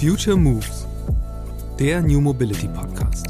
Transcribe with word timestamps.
Future 0.00 0.36
Moves, 0.36 0.86
der 1.78 2.02
New 2.02 2.20
Mobility 2.20 2.68
Podcast. 2.68 3.28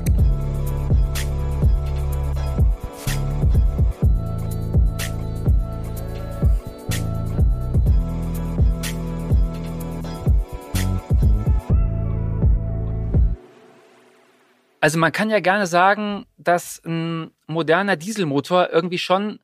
Also 14.80 14.98
man 14.98 15.12
kann 15.12 15.30
ja 15.30 15.38
gerne 15.38 15.69
sagen, 15.69 16.27
dass 16.37 16.83
ein 16.84 17.30
moderner 17.46 17.95
Dieselmotor 17.95 18.70
irgendwie 18.73 18.98
schon 18.98 19.38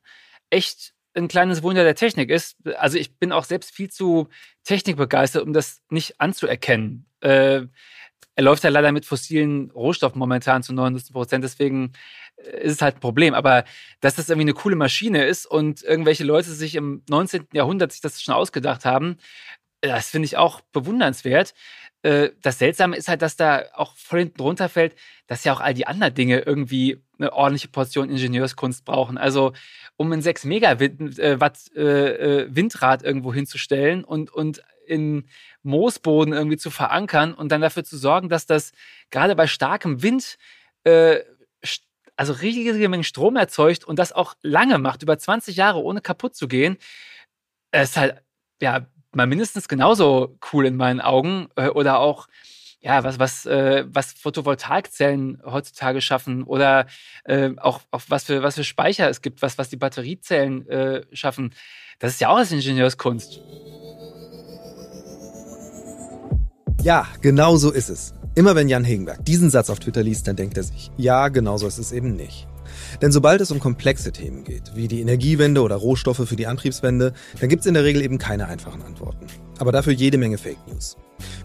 echt 0.49 0.93
ein 1.15 1.29
kleines 1.29 1.63
Wunder 1.63 1.85
der 1.85 1.95
Technik 1.95 2.29
ist. 2.29 2.57
Also 2.77 2.97
ich 2.97 3.17
bin 3.17 3.31
auch 3.31 3.45
selbst 3.45 3.71
viel 3.71 3.89
zu 3.89 4.27
technikbegeistert, 4.65 5.43
um 5.43 5.53
das 5.53 5.81
nicht 5.89 6.19
anzuerkennen. 6.19 7.05
Äh, 7.23 7.67
er 8.35 8.43
läuft 8.43 8.63
ja 8.63 8.69
leider 8.69 8.91
mit 8.91 9.05
fossilen 9.05 9.71
Rohstoffen 9.71 10.19
momentan 10.19 10.63
zu 10.63 10.73
99 10.73 11.13
Prozent, 11.13 11.43
deswegen 11.43 11.93
äh, 12.37 12.63
ist 12.63 12.73
es 12.73 12.81
halt 12.81 12.95
ein 12.97 13.01
Problem. 13.01 13.33
Aber 13.33 13.63
dass 14.01 14.15
das 14.15 14.29
irgendwie 14.29 14.45
eine 14.45 14.53
coole 14.53 14.75
Maschine 14.75 15.25
ist 15.25 15.45
und 15.45 15.83
irgendwelche 15.83 16.23
Leute 16.23 16.51
sich 16.51 16.75
im 16.75 17.03
19. 17.09 17.47
Jahrhundert 17.53 17.91
sich 17.91 18.01
das 18.01 18.21
schon 18.21 18.33
ausgedacht 18.33 18.85
haben, 18.85 19.17
das 19.81 20.09
finde 20.09 20.25
ich 20.25 20.37
auch 20.37 20.61
bewundernswert. 20.71 21.53
Äh, 22.03 22.29
das 22.41 22.59
Seltsame 22.59 22.95
ist 22.95 23.07
halt, 23.07 23.21
dass 23.21 23.35
da 23.35 23.63
auch 23.73 23.95
voll 23.95 24.19
hinten 24.19 24.41
runterfällt, 24.41 24.95
dass 25.27 25.43
ja 25.43 25.53
auch 25.53 25.59
all 25.59 25.73
die 25.73 25.87
anderen 25.87 26.13
Dinge 26.13 26.39
irgendwie 26.39 27.01
eine 27.17 27.33
ordentliche 27.33 27.67
Portion 27.69 28.09
Ingenieurskunst 28.09 28.85
brauchen. 28.85 29.17
Also, 29.17 29.53
um 29.95 30.11
ein 30.11 30.21
6 30.21 30.45
Megawatt 30.45 31.57
äh, 31.75 31.81
äh, 31.81 32.47
Windrad 32.49 33.03
irgendwo 33.03 33.33
hinzustellen 33.33 34.03
und, 34.03 34.31
und 34.31 34.63
in 34.85 35.27
Moosboden 35.63 36.33
irgendwie 36.33 36.57
zu 36.57 36.71
verankern 36.71 37.33
und 37.33 37.51
dann 37.51 37.61
dafür 37.61 37.83
zu 37.83 37.97
sorgen, 37.97 38.29
dass 38.29 38.45
das 38.45 38.71
gerade 39.09 39.35
bei 39.35 39.47
starkem 39.47 40.01
Wind 40.03 40.37
äh, 40.83 41.19
also 42.15 42.33
riesige 42.33 42.89
Mengen 42.89 43.03
Strom 43.03 43.35
erzeugt 43.35 43.85
und 43.85 43.97
das 43.99 44.11
auch 44.11 44.35
lange 44.41 44.77
macht, 44.77 45.03
über 45.03 45.17
20 45.17 45.55
Jahre 45.55 45.81
ohne 45.81 46.01
kaputt 46.01 46.35
zu 46.35 46.47
gehen, 46.47 46.77
ist 47.71 47.97
halt 47.97 48.21
ja 48.61 48.85
mal 49.13 49.27
mindestens 49.27 49.67
genauso 49.67 50.37
cool 50.51 50.65
in 50.65 50.75
meinen 50.75 51.01
Augen. 51.01 51.49
Äh, 51.55 51.69
oder 51.69 51.99
auch, 51.99 52.27
ja, 52.81 53.03
was, 53.03 53.19
was, 53.19 53.45
äh, 53.45 53.85
was 53.87 54.13
Photovoltaikzellen 54.13 55.41
heutzutage 55.45 56.01
schaffen 56.01 56.43
oder 56.43 56.87
äh, 57.23 57.51
auch, 57.57 57.81
auch 57.91 58.01
was, 58.09 58.25
für, 58.25 58.43
was 58.43 58.55
für 58.55 58.63
Speicher 58.63 59.09
es 59.09 59.21
gibt, 59.21 59.41
was, 59.41 59.57
was 59.57 59.69
die 59.69 59.77
Batteriezellen 59.77 60.67
äh, 60.67 61.05
schaffen. 61.13 61.53
Das 61.99 62.13
ist 62.13 62.21
ja 62.21 62.29
auch 62.29 62.37
als 62.37 62.51
Ingenieurskunst. 62.51 63.39
Ja, 66.83 67.07
genau 67.21 67.55
so 67.55 67.71
ist 67.71 67.89
es. 67.89 68.13
Immer 68.35 68.55
wenn 68.55 68.67
Jan 68.67 68.83
Hegenberg 68.83 69.23
diesen 69.23 69.49
Satz 69.49 69.69
auf 69.69 69.79
Twitter 69.79 70.03
liest, 70.03 70.27
dann 70.27 70.35
denkt 70.35 70.57
er 70.57 70.63
sich, 70.63 70.91
ja, 70.97 71.29
genau 71.29 71.57
so 71.57 71.65
ist 71.65 71.77
es 71.77 71.93
eben 71.93 72.17
nicht. 72.17 72.45
Denn 73.01 73.13
sobald 73.13 73.39
es 73.39 73.51
um 73.51 73.61
komplexe 73.61 74.11
Themen 74.11 74.43
geht, 74.43 74.75
wie 74.75 74.89
die 74.89 74.99
Energiewende 74.99 75.61
oder 75.61 75.77
Rohstoffe 75.77 76.27
für 76.27 76.35
die 76.35 76.45
Antriebswende, 76.45 77.13
dann 77.39 77.47
gibt 77.47 77.61
es 77.61 77.67
in 77.67 77.73
der 77.73 77.85
Regel 77.85 78.01
eben 78.01 78.17
keine 78.17 78.47
einfachen 78.47 78.81
Antworten. 78.81 79.27
Aber 79.59 79.71
dafür 79.71 79.93
jede 79.93 80.17
Menge 80.17 80.37
Fake 80.37 80.57
News. 80.67 80.97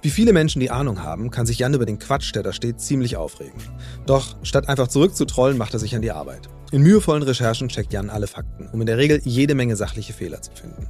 Wie 0.02 0.10
viele 0.10 0.32
Menschen 0.32 0.58
die 0.58 0.72
Ahnung 0.72 1.04
haben, 1.04 1.30
kann 1.30 1.46
sich 1.46 1.60
Jan 1.60 1.74
über 1.74 1.86
den 1.86 2.00
Quatsch, 2.00 2.34
der 2.34 2.42
da 2.42 2.52
steht, 2.52 2.80
ziemlich 2.80 3.16
aufregen. 3.16 3.62
Doch 4.06 4.34
statt 4.42 4.68
einfach 4.68 4.88
zurückzutrollen, 4.88 5.56
macht 5.56 5.72
er 5.72 5.78
sich 5.78 5.94
an 5.94 6.02
die 6.02 6.10
Arbeit. 6.10 6.48
In 6.72 6.82
mühevollen 6.82 7.22
Recherchen 7.22 7.68
checkt 7.68 7.92
Jan 7.92 8.10
alle 8.10 8.26
Fakten, 8.26 8.68
um 8.72 8.80
in 8.80 8.88
der 8.88 8.98
Regel 8.98 9.20
jede 9.22 9.54
Menge 9.54 9.76
sachliche 9.76 10.12
Fehler 10.12 10.42
zu 10.42 10.50
finden. 10.50 10.88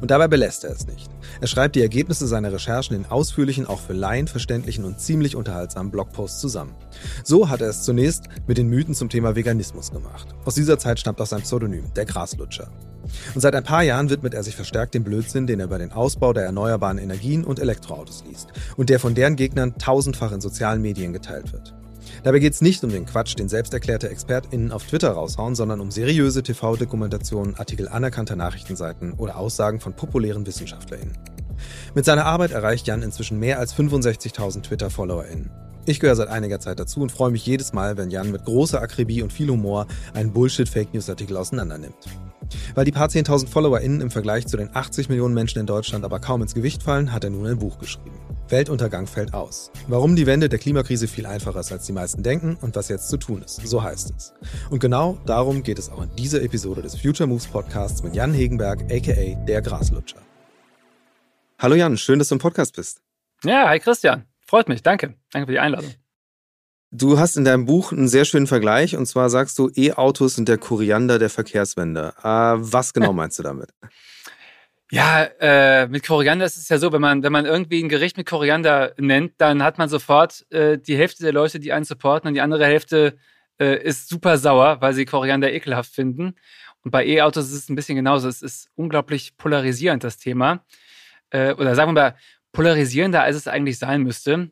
Und 0.00 0.10
dabei 0.10 0.28
belässt 0.28 0.64
er 0.64 0.70
es 0.70 0.86
nicht. 0.86 1.10
Er 1.40 1.46
schreibt 1.46 1.76
die 1.76 1.82
Ergebnisse 1.82 2.26
seiner 2.26 2.52
Recherchen 2.52 2.96
in 2.96 3.06
ausführlichen, 3.06 3.66
auch 3.66 3.80
für 3.80 3.92
Laien 3.92 4.28
verständlichen 4.28 4.84
und 4.84 5.00
ziemlich 5.00 5.36
unterhaltsamen 5.36 5.90
Blogposts 5.90 6.40
zusammen. 6.40 6.74
So 7.24 7.48
hat 7.48 7.60
er 7.60 7.68
es 7.68 7.82
zunächst 7.82 8.24
mit 8.46 8.58
den 8.58 8.68
Mythen 8.68 8.94
zum 8.94 9.08
Thema 9.08 9.36
Veganismus 9.36 9.90
gemacht. 9.90 10.28
Aus 10.44 10.54
dieser 10.54 10.78
Zeit 10.78 11.00
stammt 11.00 11.20
auch 11.20 11.26
sein 11.26 11.42
Pseudonym, 11.42 11.92
der 11.94 12.04
Graslutscher. 12.04 12.70
Und 13.34 13.40
seit 13.40 13.54
ein 13.54 13.64
paar 13.64 13.82
Jahren 13.82 14.10
widmet 14.10 14.34
er 14.34 14.42
sich 14.42 14.56
verstärkt 14.56 14.94
dem 14.94 15.04
Blödsinn, 15.04 15.46
den 15.46 15.60
er 15.60 15.66
über 15.66 15.78
den 15.78 15.92
Ausbau 15.92 16.32
der 16.32 16.44
erneuerbaren 16.44 16.98
Energien 16.98 17.44
und 17.44 17.60
Elektroautos 17.60 18.24
liest 18.28 18.48
und 18.76 18.90
der 18.90 19.00
von 19.00 19.14
deren 19.14 19.36
Gegnern 19.36 19.78
tausendfach 19.78 20.32
in 20.32 20.40
sozialen 20.40 20.82
Medien 20.82 21.12
geteilt 21.12 21.52
wird. 21.52 21.74
Dabei 22.26 22.40
geht 22.40 22.54
es 22.54 22.60
nicht 22.60 22.82
um 22.82 22.90
den 22.90 23.06
Quatsch, 23.06 23.38
den 23.38 23.48
selbsterklärte 23.48 24.10
ExpertInnen 24.10 24.72
auf 24.72 24.84
Twitter 24.84 25.12
raushauen, 25.12 25.54
sondern 25.54 25.78
um 25.78 25.92
seriöse 25.92 26.42
TV-Dokumentationen, 26.42 27.54
Artikel 27.54 27.86
anerkannter 27.86 28.34
Nachrichtenseiten 28.34 29.12
oder 29.12 29.36
Aussagen 29.36 29.78
von 29.78 29.94
populären 29.94 30.44
WissenschaftlerInnen. 30.44 31.16
Mit 31.94 32.04
seiner 32.04 32.26
Arbeit 32.26 32.50
erreicht 32.50 32.88
Jan 32.88 33.04
inzwischen 33.04 33.38
mehr 33.38 33.60
als 33.60 33.76
65.000 33.76 34.62
Twitter-FollowerInnen. 34.62 35.52
Ich 35.86 36.00
gehöre 36.00 36.16
seit 36.16 36.26
einiger 36.26 36.58
Zeit 36.58 36.80
dazu 36.80 37.00
und 37.00 37.12
freue 37.12 37.30
mich 37.30 37.46
jedes 37.46 37.72
Mal, 37.72 37.96
wenn 37.96 38.10
Jan 38.10 38.32
mit 38.32 38.44
großer 38.44 38.82
Akribie 38.82 39.22
und 39.22 39.32
viel 39.32 39.48
Humor 39.48 39.86
einen 40.12 40.32
Bullshit-Fake-News-Artikel 40.32 41.36
auseinandernimmt. 41.36 42.08
Weil 42.74 42.86
die 42.86 42.90
paar 42.90 43.06
10.000 43.06 43.46
FollowerInnen 43.46 44.00
im 44.00 44.10
Vergleich 44.10 44.48
zu 44.48 44.56
den 44.56 44.74
80 44.74 45.08
Millionen 45.10 45.34
Menschen 45.34 45.60
in 45.60 45.66
Deutschland 45.66 46.04
aber 46.04 46.18
kaum 46.18 46.42
ins 46.42 46.54
Gewicht 46.54 46.82
fallen, 46.82 47.12
hat 47.12 47.22
er 47.22 47.30
nun 47.30 47.46
ein 47.46 47.60
Buch 47.60 47.78
geschrieben. 47.78 48.18
Weltuntergang 48.48 49.06
fällt 49.08 49.34
aus. 49.34 49.72
Warum 49.88 50.14
die 50.14 50.26
Wende 50.26 50.48
der 50.48 50.58
Klimakrise 50.58 51.08
viel 51.08 51.26
einfacher 51.26 51.60
ist, 51.60 51.72
als 51.72 51.86
die 51.86 51.92
meisten 51.92 52.22
denken 52.22 52.56
und 52.60 52.76
was 52.76 52.88
jetzt 52.88 53.08
zu 53.08 53.16
tun 53.16 53.42
ist. 53.42 53.56
So 53.66 53.82
heißt 53.82 54.12
es. 54.16 54.34
Und 54.70 54.78
genau 54.78 55.18
darum 55.26 55.62
geht 55.62 55.78
es 55.78 55.90
auch 55.90 56.02
in 56.02 56.14
dieser 56.16 56.42
Episode 56.42 56.82
des 56.82 57.00
Future 57.00 57.28
Moves 57.28 57.48
Podcasts 57.48 58.02
mit 58.02 58.14
Jan 58.14 58.32
Hegenberg, 58.32 58.82
aka 58.90 59.44
der 59.46 59.62
Graslutscher. 59.62 60.22
Hallo 61.58 61.74
Jan, 61.74 61.96
schön, 61.96 62.18
dass 62.18 62.28
du 62.28 62.36
im 62.36 62.38
Podcast 62.38 62.76
bist. 62.76 63.00
Ja, 63.42 63.68
hi 63.68 63.80
Christian. 63.80 64.26
Freut 64.46 64.68
mich. 64.68 64.82
Danke. 64.82 65.14
Danke 65.32 65.46
für 65.46 65.52
die 65.52 65.58
Einladung. 65.58 65.92
Du 66.92 67.18
hast 67.18 67.36
in 67.36 67.44
deinem 67.44 67.66
Buch 67.66 67.90
einen 67.90 68.06
sehr 68.06 68.24
schönen 68.24 68.46
Vergleich 68.46 68.96
und 68.96 69.06
zwar 69.06 69.28
sagst 69.28 69.58
du, 69.58 69.70
E-Autos 69.74 70.36
sind 70.36 70.48
der 70.48 70.56
Koriander 70.56 71.18
der 71.18 71.30
Verkehrswende. 71.30 72.14
Äh, 72.22 72.24
was 72.24 72.92
genau 72.92 73.12
meinst 73.14 73.38
du 73.40 73.42
damit? 73.42 73.70
Ja, 74.92 75.24
äh, 75.40 75.88
mit 75.88 76.06
Koriander 76.06 76.46
ist 76.46 76.56
es 76.56 76.68
ja 76.68 76.78
so, 76.78 76.92
wenn 76.92 77.00
man, 77.00 77.24
wenn 77.24 77.32
man 77.32 77.44
irgendwie 77.44 77.82
ein 77.82 77.88
Gericht 77.88 78.16
mit 78.16 78.28
Koriander 78.28 78.94
nennt, 78.98 79.32
dann 79.38 79.62
hat 79.64 79.78
man 79.78 79.88
sofort 79.88 80.46
äh, 80.52 80.78
die 80.78 80.96
Hälfte 80.96 81.24
der 81.24 81.32
Leute, 81.32 81.58
die 81.58 81.72
einen 81.72 81.84
supporten 81.84 82.28
und 82.28 82.34
die 82.34 82.40
andere 82.40 82.66
Hälfte 82.66 83.16
äh, 83.58 83.82
ist 83.82 84.08
super 84.08 84.38
sauer, 84.38 84.80
weil 84.80 84.94
sie 84.94 85.04
Koriander 85.04 85.52
ekelhaft 85.52 85.92
finden. 85.92 86.36
Und 86.84 86.92
bei 86.92 87.04
E-Autos 87.04 87.46
ist 87.46 87.52
es 87.64 87.68
ein 87.68 87.74
bisschen 87.74 87.96
genauso. 87.96 88.28
Es 88.28 88.42
ist 88.42 88.70
unglaublich 88.76 89.36
polarisierend, 89.36 90.04
das 90.04 90.18
Thema. 90.18 90.64
Äh, 91.30 91.52
oder 91.54 91.74
sagen 91.74 91.88
wir 91.94 92.00
mal, 92.00 92.16
polarisierender, 92.52 93.22
als 93.22 93.36
es 93.36 93.48
eigentlich 93.48 93.78
sein 93.78 94.02
müsste. 94.02 94.50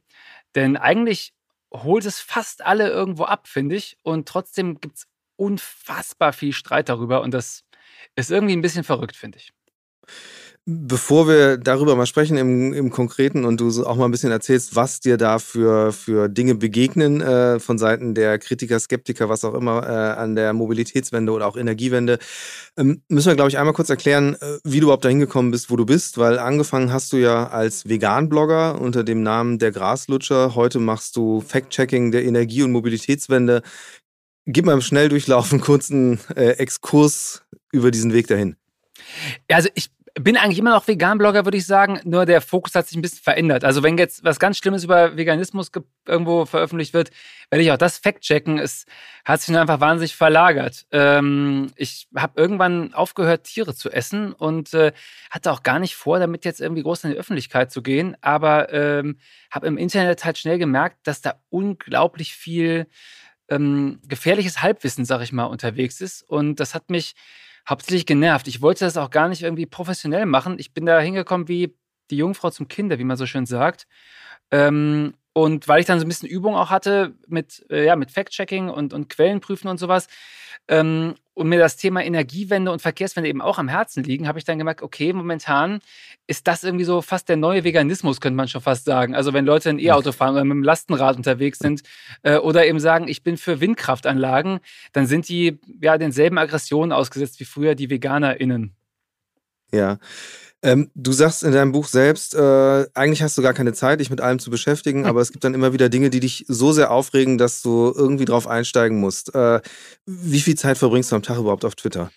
Denn 0.56 0.76
eigentlich 0.76 1.32
holt 1.72 2.04
es 2.06 2.20
fast 2.20 2.64
alle 2.64 2.88
irgendwo 2.88 3.24
ab, 3.24 3.46
finde 3.46 3.76
ich. 3.76 3.98
Und 4.02 4.28
trotzdem 4.28 4.80
gibt 4.80 4.96
es 4.96 5.06
unfassbar 5.36 6.32
viel 6.32 6.52
Streit 6.52 6.88
darüber. 6.88 7.22
Und 7.22 7.34
das 7.34 7.64
ist 8.16 8.32
irgendwie 8.32 8.56
ein 8.56 8.62
bisschen 8.62 8.84
verrückt, 8.84 9.14
finde 9.16 9.38
ich. 9.38 9.52
Bevor 10.66 11.28
wir 11.28 11.58
darüber 11.58 11.94
mal 11.94 12.06
sprechen 12.06 12.38
im, 12.38 12.72
im 12.72 12.88
Konkreten 12.88 13.44
und 13.44 13.60
du 13.60 13.84
auch 13.84 13.96
mal 13.96 14.06
ein 14.06 14.10
bisschen 14.10 14.30
erzählst, 14.30 14.74
was 14.74 15.00
dir 15.00 15.18
da 15.18 15.38
für, 15.38 15.92
für 15.92 16.30
Dinge 16.30 16.54
begegnen 16.54 17.20
äh, 17.20 17.60
von 17.60 17.76
Seiten 17.76 18.14
der 18.14 18.38
Kritiker, 18.38 18.80
Skeptiker, 18.80 19.28
was 19.28 19.44
auch 19.44 19.52
immer 19.52 19.82
äh, 19.82 20.18
an 20.18 20.36
der 20.36 20.54
Mobilitätswende 20.54 21.32
oder 21.32 21.46
auch 21.48 21.58
Energiewende, 21.58 22.18
ähm, 22.78 23.02
müssen 23.10 23.28
wir, 23.28 23.34
glaube 23.34 23.50
ich, 23.50 23.58
einmal 23.58 23.74
kurz 23.74 23.90
erklären, 23.90 24.36
äh, 24.40 24.56
wie 24.64 24.80
du 24.80 24.84
überhaupt 24.86 25.04
dahin 25.04 25.20
gekommen 25.20 25.50
bist, 25.50 25.68
wo 25.68 25.76
du 25.76 25.84
bist, 25.84 26.16
weil 26.16 26.38
angefangen 26.38 26.94
hast 26.94 27.12
du 27.12 27.18
ja 27.18 27.46
als 27.48 27.86
Vegan-Blogger 27.86 28.80
unter 28.80 29.04
dem 29.04 29.22
Namen 29.22 29.58
Der 29.58 29.70
Graslutscher. 29.70 30.54
Heute 30.54 30.78
machst 30.78 31.16
du 31.16 31.42
Fact-Checking 31.42 32.10
der 32.10 32.24
Energie- 32.24 32.62
und 32.62 32.72
Mobilitätswende. 32.72 33.60
Gib 34.46 34.64
mal 34.64 34.72
im 34.72 34.80
Schnelldurchlauf 34.80 35.52
einen 35.52 35.60
kurzen 35.60 36.20
äh, 36.34 36.52
Exkurs 36.52 37.42
über 37.70 37.90
diesen 37.90 38.14
Weg 38.14 38.28
dahin. 38.28 38.56
Also 39.48 39.68
ich 39.74 39.90
bin 40.20 40.36
eigentlich 40.36 40.60
immer 40.60 40.70
noch 40.70 40.86
Vegan-Blogger, 40.86 41.44
würde 41.44 41.56
ich 41.56 41.66
sagen. 41.66 42.00
Nur 42.04 42.24
der 42.24 42.40
Fokus 42.40 42.76
hat 42.76 42.86
sich 42.86 42.96
ein 42.96 43.02
bisschen 43.02 43.24
verändert. 43.24 43.64
Also 43.64 43.82
wenn 43.82 43.98
jetzt 43.98 44.22
was 44.22 44.38
ganz 44.38 44.58
Schlimmes 44.58 44.84
über 44.84 45.16
Veganismus 45.16 45.72
irgendwo 46.06 46.46
veröffentlicht 46.46 46.94
wird, 46.94 47.10
werde 47.50 47.64
ich 47.64 47.72
auch 47.72 47.76
das 47.76 47.98
fact-checken. 47.98 48.58
Es 48.58 48.86
hat 49.24 49.40
sich 49.40 49.50
nur 49.50 49.60
einfach 49.60 49.80
wahnsinnig 49.80 50.14
verlagert. 50.14 50.86
Ähm, 50.92 51.72
ich 51.74 52.06
habe 52.14 52.40
irgendwann 52.40 52.94
aufgehört, 52.94 53.44
Tiere 53.44 53.74
zu 53.74 53.90
essen 53.90 54.32
und 54.32 54.72
äh, 54.72 54.92
hatte 55.30 55.50
auch 55.50 55.64
gar 55.64 55.80
nicht 55.80 55.96
vor, 55.96 56.20
damit 56.20 56.44
jetzt 56.44 56.60
irgendwie 56.60 56.84
groß 56.84 57.04
in 57.04 57.10
die 57.10 57.16
Öffentlichkeit 57.16 57.72
zu 57.72 57.82
gehen. 57.82 58.16
Aber 58.20 58.72
ähm, 58.72 59.18
habe 59.50 59.66
im 59.66 59.76
Internet 59.76 60.24
halt 60.24 60.38
schnell 60.38 60.58
gemerkt, 60.58 60.98
dass 61.08 61.22
da 61.22 61.40
unglaublich 61.50 62.36
viel 62.36 62.86
ähm, 63.48 63.98
gefährliches 64.06 64.62
Halbwissen, 64.62 65.04
sag 65.04 65.22
ich 65.22 65.32
mal, 65.32 65.46
unterwegs 65.46 66.00
ist. 66.00 66.22
Und 66.22 66.60
das 66.60 66.72
hat 66.72 66.88
mich 66.88 67.16
hauptsächlich 67.68 68.06
genervt. 68.06 68.48
Ich 68.48 68.62
wollte 68.62 68.84
das 68.84 68.96
auch 68.96 69.10
gar 69.10 69.28
nicht 69.28 69.42
irgendwie 69.42 69.66
professionell 69.66 70.26
machen. 70.26 70.58
Ich 70.58 70.72
bin 70.74 70.86
da 70.86 71.00
hingekommen 71.00 71.48
wie 71.48 71.76
die 72.10 72.16
Jungfrau 72.16 72.50
zum 72.50 72.68
Kinder, 72.68 72.98
wie 72.98 73.04
man 73.04 73.16
so 73.16 73.26
schön 73.26 73.46
sagt. 73.46 73.86
Ähm, 74.50 75.14
und 75.32 75.66
weil 75.66 75.80
ich 75.80 75.86
dann 75.86 75.98
so 75.98 76.04
ein 76.04 76.08
bisschen 76.08 76.28
Übung 76.28 76.54
auch 76.54 76.70
hatte 76.70 77.14
mit, 77.26 77.66
äh, 77.70 77.86
ja, 77.86 77.96
mit 77.96 78.10
Fact-Checking 78.10 78.68
und, 78.68 78.92
und 78.92 79.08
Quellenprüfen 79.08 79.68
und 79.68 79.78
sowas, 79.78 80.06
ähm, 80.68 81.14
und 81.34 81.48
mir 81.48 81.58
das 81.58 81.76
Thema 81.76 82.04
Energiewende 82.04 82.70
und 82.70 82.80
Verkehrswende 82.80 83.28
eben 83.28 83.42
auch 83.42 83.58
am 83.58 83.68
Herzen 83.68 84.04
liegen, 84.04 84.28
habe 84.28 84.38
ich 84.38 84.44
dann 84.44 84.58
gemerkt, 84.58 84.82
okay, 84.82 85.12
momentan 85.12 85.80
ist 86.26 86.46
das 86.46 86.64
irgendwie 86.64 86.84
so 86.84 87.02
fast 87.02 87.28
der 87.28 87.36
neue 87.36 87.64
Veganismus, 87.64 88.20
könnte 88.20 88.36
man 88.36 88.48
schon 88.48 88.60
fast 88.60 88.84
sagen. 88.84 89.14
Also 89.14 89.32
wenn 89.32 89.44
Leute 89.44 89.70
ein 89.70 89.78
E-Auto 89.78 90.12
fahren 90.12 90.34
oder 90.34 90.44
mit 90.44 90.54
dem 90.54 90.62
Lastenrad 90.62 91.16
unterwegs 91.16 91.58
sind 91.58 91.82
äh, 92.22 92.36
oder 92.36 92.66
eben 92.66 92.80
sagen, 92.80 93.08
ich 93.08 93.22
bin 93.22 93.36
für 93.36 93.60
Windkraftanlagen, 93.60 94.60
dann 94.92 95.06
sind 95.06 95.28
die 95.28 95.58
ja 95.82 95.98
denselben 95.98 96.38
Aggressionen 96.38 96.92
ausgesetzt 96.92 97.40
wie 97.40 97.44
früher 97.44 97.74
die 97.74 97.90
VeganerInnen. 97.90 98.74
Ja. 99.72 99.98
Ähm, 100.64 100.90
du 100.94 101.12
sagst 101.12 101.42
in 101.42 101.52
deinem 101.52 101.72
Buch 101.72 101.86
selbst, 101.86 102.34
äh, 102.34 102.86
eigentlich 102.94 103.22
hast 103.22 103.36
du 103.36 103.42
gar 103.42 103.52
keine 103.52 103.74
Zeit, 103.74 104.00
dich 104.00 104.08
mit 104.08 104.22
allem 104.22 104.38
zu 104.38 104.48
beschäftigen, 104.50 105.04
aber 105.04 105.20
es 105.20 105.30
gibt 105.30 105.44
dann 105.44 105.52
immer 105.52 105.74
wieder 105.74 105.90
Dinge, 105.90 106.08
die 106.08 106.20
dich 106.20 106.46
so 106.48 106.72
sehr 106.72 106.90
aufregen, 106.90 107.36
dass 107.36 107.60
du 107.60 107.92
irgendwie 107.94 108.24
drauf 108.24 108.46
einsteigen 108.48 108.98
musst. 108.98 109.34
Äh, 109.34 109.60
wie 110.06 110.40
viel 110.40 110.54
Zeit 110.54 110.78
verbringst 110.78 111.12
du 111.12 111.16
am 111.16 111.22
Tag 111.22 111.36
überhaupt 111.36 111.66
auf 111.66 111.74
Twitter? 111.74 112.10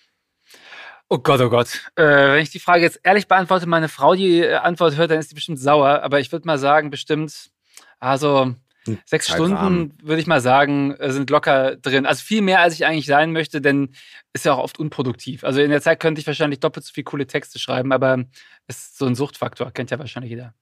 Oh 1.10 1.18
Gott, 1.18 1.42
oh 1.42 1.50
Gott. 1.50 1.68
Äh, 1.98 2.04
wenn 2.04 2.42
ich 2.42 2.50
die 2.50 2.62
Frage 2.62 2.84
jetzt 2.84 3.02
ehrlich 3.04 3.28
beantworte, 3.28 3.68
meine 3.68 3.90
Frau 3.90 4.16
die 4.16 4.40
äh, 4.40 4.56
Antwort 4.56 4.96
hört, 4.96 5.12
dann 5.12 5.20
ist 5.20 5.30
die 5.30 5.36
bestimmt 5.36 5.60
sauer. 5.60 6.02
Aber 6.02 6.22
ich 6.22 6.32
würde 6.32 6.48
mal 6.48 6.58
sagen, 6.58 6.90
bestimmt, 6.90 7.50
also 8.00 8.56
Sechs 9.06 9.30
Stunden, 9.30 9.94
würde 10.02 10.22
ich 10.22 10.28
mal 10.28 10.42
sagen, 10.42 10.96
äh, 10.96 11.12
sind 11.12 11.30
locker 11.30 11.76
drin. 11.76 12.06
Also 12.06 12.24
viel 12.24 12.42
mehr, 12.42 12.62
als 12.62 12.74
ich 12.74 12.86
eigentlich 12.86 13.06
sein 13.06 13.32
möchte, 13.32 13.62
denn 13.62 13.90
ist 14.34 14.46
ja 14.46 14.54
auch 14.54 14.64
oft 14.64 14.80
unproduktiv. 14.80 15.44
Also 15.44 15.62
in 15.62 15.70
der 15.70 15.82
Zeit 15.82 16.00
könnte 16.00 16.22
ich 16.22 16.28
wahrscheinlich 16.28 16.60
doppelt 16.60 16.86
so 16.86 16.94
viele 16.94 17.06
coole 17.06 17.28
Texte 17.28 17.60
schreiben, 17.60 17.92
aber 17.92 18.24
ist 18.68 18.98
so 18.98 19.06
ein 19.06 19.16
Suchtfaktor, 19.16 19.72
kennt 19.72 19.92
ja 19.92 20.00
wahrscheinlich 20.00 20.32
jeder. 20.32 20.54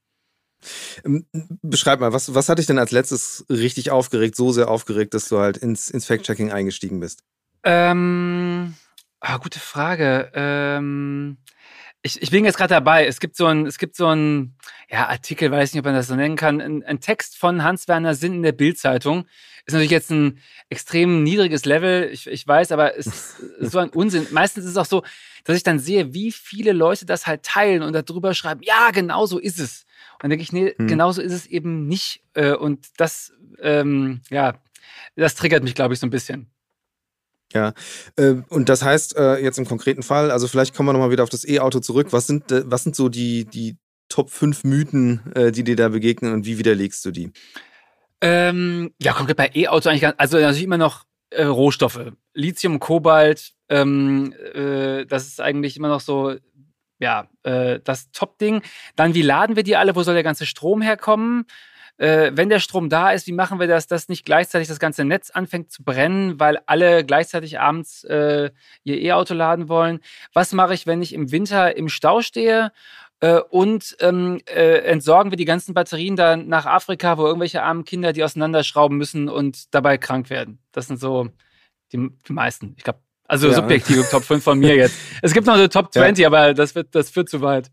Ähm, 1.04 1.26
beschreib 1.62 2.00
mal, 2.00 2.12
was, 2.12 2.34
was 2.34 2.48
hat 2.48 2.58
dich 2.58 2.66
denn 2.66 2.78
als 2.78 2.90
letztes 2.90 3.44
richtig 3.48 3.90
aufgeregt, 3.90 4.36
so 4.36 4.52
sehr 4.52 4.68
aufgeregt, 4.68 5.14
dass 5.14 5.28
du 5.28 5.38
halt 5.38 5.56
ins, 5.56 5.90
ins 5.90 6.06
Fact-Checking 6.06 6.50
eingestiegen 6.50 7.00
bist? 7.00 7.22
Ähm, 7.62 8.74
ah, 9.20 9.36
gute 9.38 9.60
Frage. 9.60 10.30
Ähm, 10.34 11.38
ich, 12.06 12.22
ich 12.22 12.30
bin 12.30 12.44
jetzt 12.44 12.56
gerade 12.56 12.72
dabei. 12.72 13.06
Es 13.06 13.20
gibt 13.20 13.36
so 13.36 13.46
ein, 13.46 13.66
es 13.66 13.78
gibt 13.78 13.96
so 13.96 14.06
ein 14.06 14.54
ja, 14.88 15.08
Artikel, 15.08 15.50
weiß 15.50 15.72
nicht, 15.72 15.80
ob 15.80 15.84
man 15.84 15.94
das 15.94 16.06
so 16.06 16.14
nennen 16.14 16.36
kann, 16.36 16.60
ein, 16.60 16.82
ein 16.84 17.00
Text 17.00 17.36
von 17.36 17.62
Hans-Werner 17.62 18.14
Sinn 18.14 18.34
in 18.34 18.42
der 18.42 18.52
Bild-Zeitung. 18.52 19.26
Ist 19.66 19.72
natürlich 19.72 19.90
jetzt 19.90 20.10
ein 20.10 20.38
extrem 20.70 21.24
niedriges 21.24 21.64
Level, 21.64 22.08
ich, 22.12 22.28
ich 22.28 22.46
weiß, 22.46 22.70
aber 22.70 22.96
es 22.96 23.06
ist 23.06 23.36
so 23.60 23.78
ein 23.78 23.90
Unsinn. 23.90 24.26
Meistens 24.30 24.64
ist 24.64 24.70
es 24.70 24.76
auch 24.76 24.86
so, 24.86 25.02
dass 25.44 25.56
ich 25.56 25.64
dann 25.64 25.80
sehe, 25.80 26.14
wie 26.14 26.30
viele 26.30 26.72
Leute 26.72 27.04
das 27.06 27.26
halt 27.26 27.42
teilen 27.42 27.82
und 27.82 27.92
darüber 27.92 28.32
schreiben, 28.34 28.60
ja, 28.62 28.90
genau 28.92 29.26
so 29.26 29.38
ist 29.38 29.58
es. 29.58 29.84
Und 30.14 30.22
dann 30.22 30.30
denke 30.30 30.42
ich, 30.44 30.52
nee, 30.52 30.74
hm. 30.76 30.86
genau 30.86 31.12
so 31.12 31.20
ist 31.20 31.32
es 31.32 31.46
eben 31.46 31.88
nicht. 31.88 32.22
Äh, 32.34 32.54
und 32.54 32.86
das, 32.96 33.32
ähm, 33.60 34.22
ja, 34.30 34.54
das 35.16 35.34
triggert 35.34 35.64
mich, 35.64 35.74
glaube 35.74 35.94
ich, 35.94 36.00
so 36.00 36.06
ein 36.06 36.10
bisschen. 36.10 36.50
Ja, 37.52 37.74
äh, 38.16 38.34
und 38.48 38.68
das 38.68 38.82
heißt 38.82 39.16
äh, 39.16 39.36
jetzt 39.38 39.58
im 39.58 39.66
konkreten 39.66 40.02
Fall, 40.02 40.30
also 40.30 40.48
vielleicht 40.48 40.74
kommen 40.74 40.88
wir 40.88 40.92
nochmal 40.92 41.10
wieder 41.10 41.22
auf 41.22 41.28
das 41.28 41.46
E-Auto 41.46 41.80
zurück. 41.80 42.08
Was 42.10 42.26
sind, 42.26 42.50
äh, 42.50 42.62
was 42.66 42.82
sind 42.82 42.96
so 42.96 43.08
die, 43.08 43.44
die 43.44 43.76
Top 44.08 44.30
5 44.30 44.62
Mythen, 44.62 45.20
die 45.34 45.64
dir 45.64 45.74
da 45.74 45.88
begegnen 45.88 46.32
und 46.32 46.46
wie 46.46 46.58
widerlegst 46.58 47.04
du 47.04 47.10
die? 47.10 47.32
Ähm, 48.20 48.94
ja, 49.00 49.12
konkret 49.12 49.36
bei 49.36 49.50
E-Auto 49.52 49.88
eigentlich 49.88 50.02
ganz, 50.02 50.14
also 50.16 50.38
natürlich 50.38 50.62
immer 50.62 50.78
noch 50.78 51.04
äh, 51.30 51.44
Rohstoffe. 51.44 52.12
Lithium, 52.34 52.80
Kobalt, 52.80 53.52
ähm, 53.68 54.32
äh, 54.54 55.04
das 55.06 55.26
ist 55.26 55.40
eigentlich 55.40 55.76
immer 55.76 55.88
noch 55.88 56.00
so, 56.00 56.36
ja, 56.98 57.28
äh, 57.42 57.80
das 57.82 58.10
Top-Ding. 58.12 58.62
Dann, 58.94 59.14
wie 59.14 59.22
laden 59.22 59.56
wir 59.56 59.62
die 59.62 59.76
alle? 59.76 59.96
Wo 59.96 60.02
soll 60.02 60.14
der 60.14 60.22
ganze 60.22 60.46
Strom 60.46 60.82
herkommen? 60.82 61.46
Äh, 61.98 62.32
wenn 62.34 62.48
der 62.48 62.60
Strom 62.60 62.88
da 62.88 63.10
ist, 63.10 63.26
wie 63.26 63.32
machen 63.32 63.58
wir 63.58 63.66
das, 63.66 63.86
dass 63.86 64.08
nicht 64.08 64.24
gleichzeitig 64.24 64.68
das 64.68 64.78
ganze 64.78 65.04
Netz 65.04 65.30
anfängt 65.30 65.70
zu 65.70 65.82
brennen, 65.82 66.38
weil 66.38 66.58
alle 66.66 67.04
gleichzeitig 67.04 67.58
abends 67.58 68.04
äh, 68.04 68.50
ihr 68.84 69.00
E-Auto 69.00 69.34
laden 69.34 69.68
wollen? 69.68 70.00
Was 70.32 70.52
mache 70.52 70.74
ich, 70.74 70.86
wenn 70.86 71.02
ich 71.02 71.14
im 71.14 71.30
Winter 71.32 71.76
im 71.76 71.88
Stau 71.88 72.20
stehe? 72.20 72.72
Äh, 73.20 73.40
und 73.48 73.96
ähm, 74.00 74.40
äh, 74.46 74.78
entsorgen 74.80 75.32
wir 75.32 75.36
die 75.36 75.46
ganzen 75.46 75.72
Batterien 75.72 76.16
dann 76.16 76.48
nach 76.48 76.66
Afrika, 76.66 77.16
wo 77.16 77.26
irgendwelche 77.26 77.62
armen 77.62 77.84
Kinder 77.84 78.12
die 78.12 78.22
auseinanderschrauben 78.22 78.98
müssen 78.98 79.28
und 79.28 79.74
dabei 79.74 79.96
krank 79.96 80.28
werden. 80.28 80.58
Das 80.72 80.88
sind 80.88 81.00
so 81.00 81.28
die, 81.92 82.10
die 82.28 82.32
meisten. 82.32 82.74
Ich 82.76 82.84
glaube, 82.84 83.00
also 83.24 83.48
ja. 83.48 83.54
subjektive 83.54 84.04
Top 84.10 84.22
5 84.22 84.44
von 84.44 84.58
mir 84.58 84.76
jetzt. 84.76 84.96
Es 85.22 85.32
gibt 85.32 85.46
noch 85.46 85.54
eine 85.54 85.68
Top 85.68 85.92
20, 85.92 86.22
ja. 86.22 86.28
aber 86.28 86.52
das, 86.52 86.74
wird, 86.74 86.94
das 86.94 87.10
führt 87.10 87.28
zu 87.28 87.40
weit. 87.40 87.70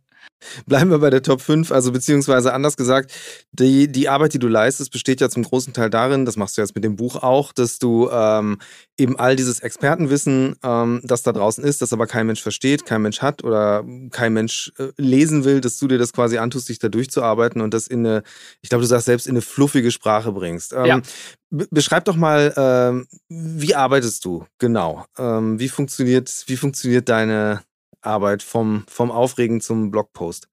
Bleiben 0.66 0.92
wir 0.92 1.00
bei 1.00 1.10
der 1.10 1.24
Top 1.24 1.42
5, 1.42 1.72
also 1.72 1.92
beziehungsweise 1.92 2.54
anders 2.54 2.78
gesagt, 2.78 3.12
die, 3.52 3.92
die 3.92 4.10
Arbeit, 4.10 4.34
die 4.34 4.40
du 4.40 4.48
leistest, 4.48 4.92
besteht 4.92 5.22
ja 5.22 5.30
zum 5.30 5.44
großen 5.44 5.74
Teil 5.74 5.90
darin, 5.90 6.26
das 6.26 6.36
machst 6.36 6.58
du 6.58 6.62
jetzt 6.62 6.76
mit 6.76 6.84
dem 6.84 6.96
Buch 6.96 7.16
auch, 7.16 7.54
dass 7.54 7.80
du 7.80 8.10
ähm, 8.12 8.60
eben 8.98 9.18
all 9.18 9.36
dieses 9.36 9.60
Expertenwissen, 9.62 10.56
ähm, 10.64 11.02
das 11.04 11.24
da 11.24 11.32
draußen 11.32 11.64
ist, 11.64 11.82
das 11.82 11.94
aber 11.94 12.08
kein 12.08 12.28
Mensch 12.28 12.42
versteht, 12.42 12.86
kein 12.86 13.02
Mensch 13.02 13.22
hat 13.22 13.44
oder 13.44 13.84
kein 14.12 14.34
Mensch 14.34 14.72
äh, 14.78 14.90
lesen 14.98 15.44
will, 15.46 15.62
dass 15.62 15.78
du 15.80 15.88
dir 15.88 15.98
das 15.98 16.14
quasi 16.14 16.38
antust, 16.38 16.70
dich 16.70 16.80
da 16.80 16.90
durchzuarbeiten 16.90 17.62
und 17.62 17.74
das 17.74 17.88
in 17.88 18.06
eine, 18.06 18.24
ich 18.62 18.70
glaube, 18.70 18.82
du 18.82 18.88
sagst 18.88 19.06
selbst, 19.06 19.28
in 19.28 19.34
eine 19.34 19.42
fluffige 19.42 19.92
Sprache 19.92 20.32
bringst. 20.32 20.74
Ähm, 20.74 20.86
ja. 20.86 21.02
Beschreib 21.50 22.06
doch 22.06 22.16
mal, 22.16 22.52
ähm, 22.58 23.08
wie 23.30 23.76
arbeitest 23.76 24.26
du 24.26 24.46
genau? 24.58 25.06
Ähm, 25.20 25.60
wie 25.60 25.70
funktioniert, 25.70 26.44
wie 26.48 26.58
funktioniert 26.58 27.10
deine, 27.10 27.62
Arbeit 28.06 28.44
vom, 28.44 28.86
vom 28.88 29.12
Aufregen 29.12 29.62
zum 29.62 29.92
Blogpost? 29.92 30.48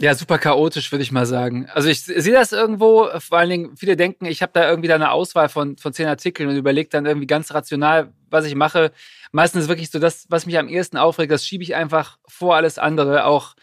Ja, 0.00 0.14
super 0.14 0.38
chaotisch, 0.38 0.92
würde 0.92 1.02
ich 1.02 1.10
mal 1.10 1.26
sagen. 1.26 1.68
Also 1.74 1.88
ich 1.88 2.04
sehe 2.04 2.32
das 2.32 2.52
irgendwo, 2.52 3.08
vor 3.18 3.38
allen 3.38 3.50
Dingen, 3.50 3.76
viele 3.76 3.96
denken, 3.96 4.26
ich 4.26 4.42
habe 4.42 4.52
da 4.54 4.68
irgendwie 4.68 4.86
da 4.88 4.94
eine 4.94 5.10
Auswahl 5.10 5.48
von, 5.48 5.76
von 5.76 5.92
zehn 5.92 6.06
Artikeln 6.06 6.48
und 6.48 6.56
überlege 6.56 6.88
dann 6.88 7.04
irgendwie 7.04 7.26
ganz 7.26 7.52
rational, 7.52 8.12
was 8.30 8.44
ich 8.44 8.54
mache. 8.54 8.92
Meistens 9.32 9.62
ist 9.64 9.68
wirklich 9.68 9.90
so 9.90 9.98
das, 9.98 10.26
was 10.28 10.46
mich 10.46 10.56
am 10.56 10.68
ehesten 10.68 10.98
aufregt, 10.98 11.32
das 11.32 11.44
schiebe 11.44 11.64
ich 11.64 11.74
einfach 11.74 12.18
vor 12.28 12.54
alles 12.54 12.78
andere, 12.78 13.24
auch 13.24 13.56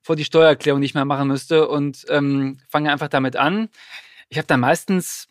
vor 0.00 0.16
die 0.16 0.24
Steuererklärung, 0.24 0.80
die 0.80 0.86
ich 0.86 0.94
mal 0.94 1.04
machen 1.04 1.28
müsste 1.28 1.68
und 1.68 2.06
ähm, 2.08 2.58
fange 2.70 2.90
einfach 2.90 3.08
damit 3.08 3.36
an. 3.36 3.68
Ich 4.30 4.38
habe 4.38 4.46
da 4.46 4.56
meistens 4.56 5.28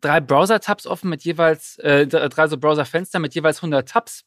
drei 0.00 0.20
Browser-Tabs 0.20 0.86
offen 0.86 1.10
mit 1.10 1.24
jeweils, 1.24 1.78
äh, 1.78 2.06
drei 2.06 2.48
so 2.48 2.58
Browser-Fenster 2.58 3.18
mit 3.18 3.34
jeweils 3.34 3.58
100 3.58 3.88
Tabs 3.88 4.24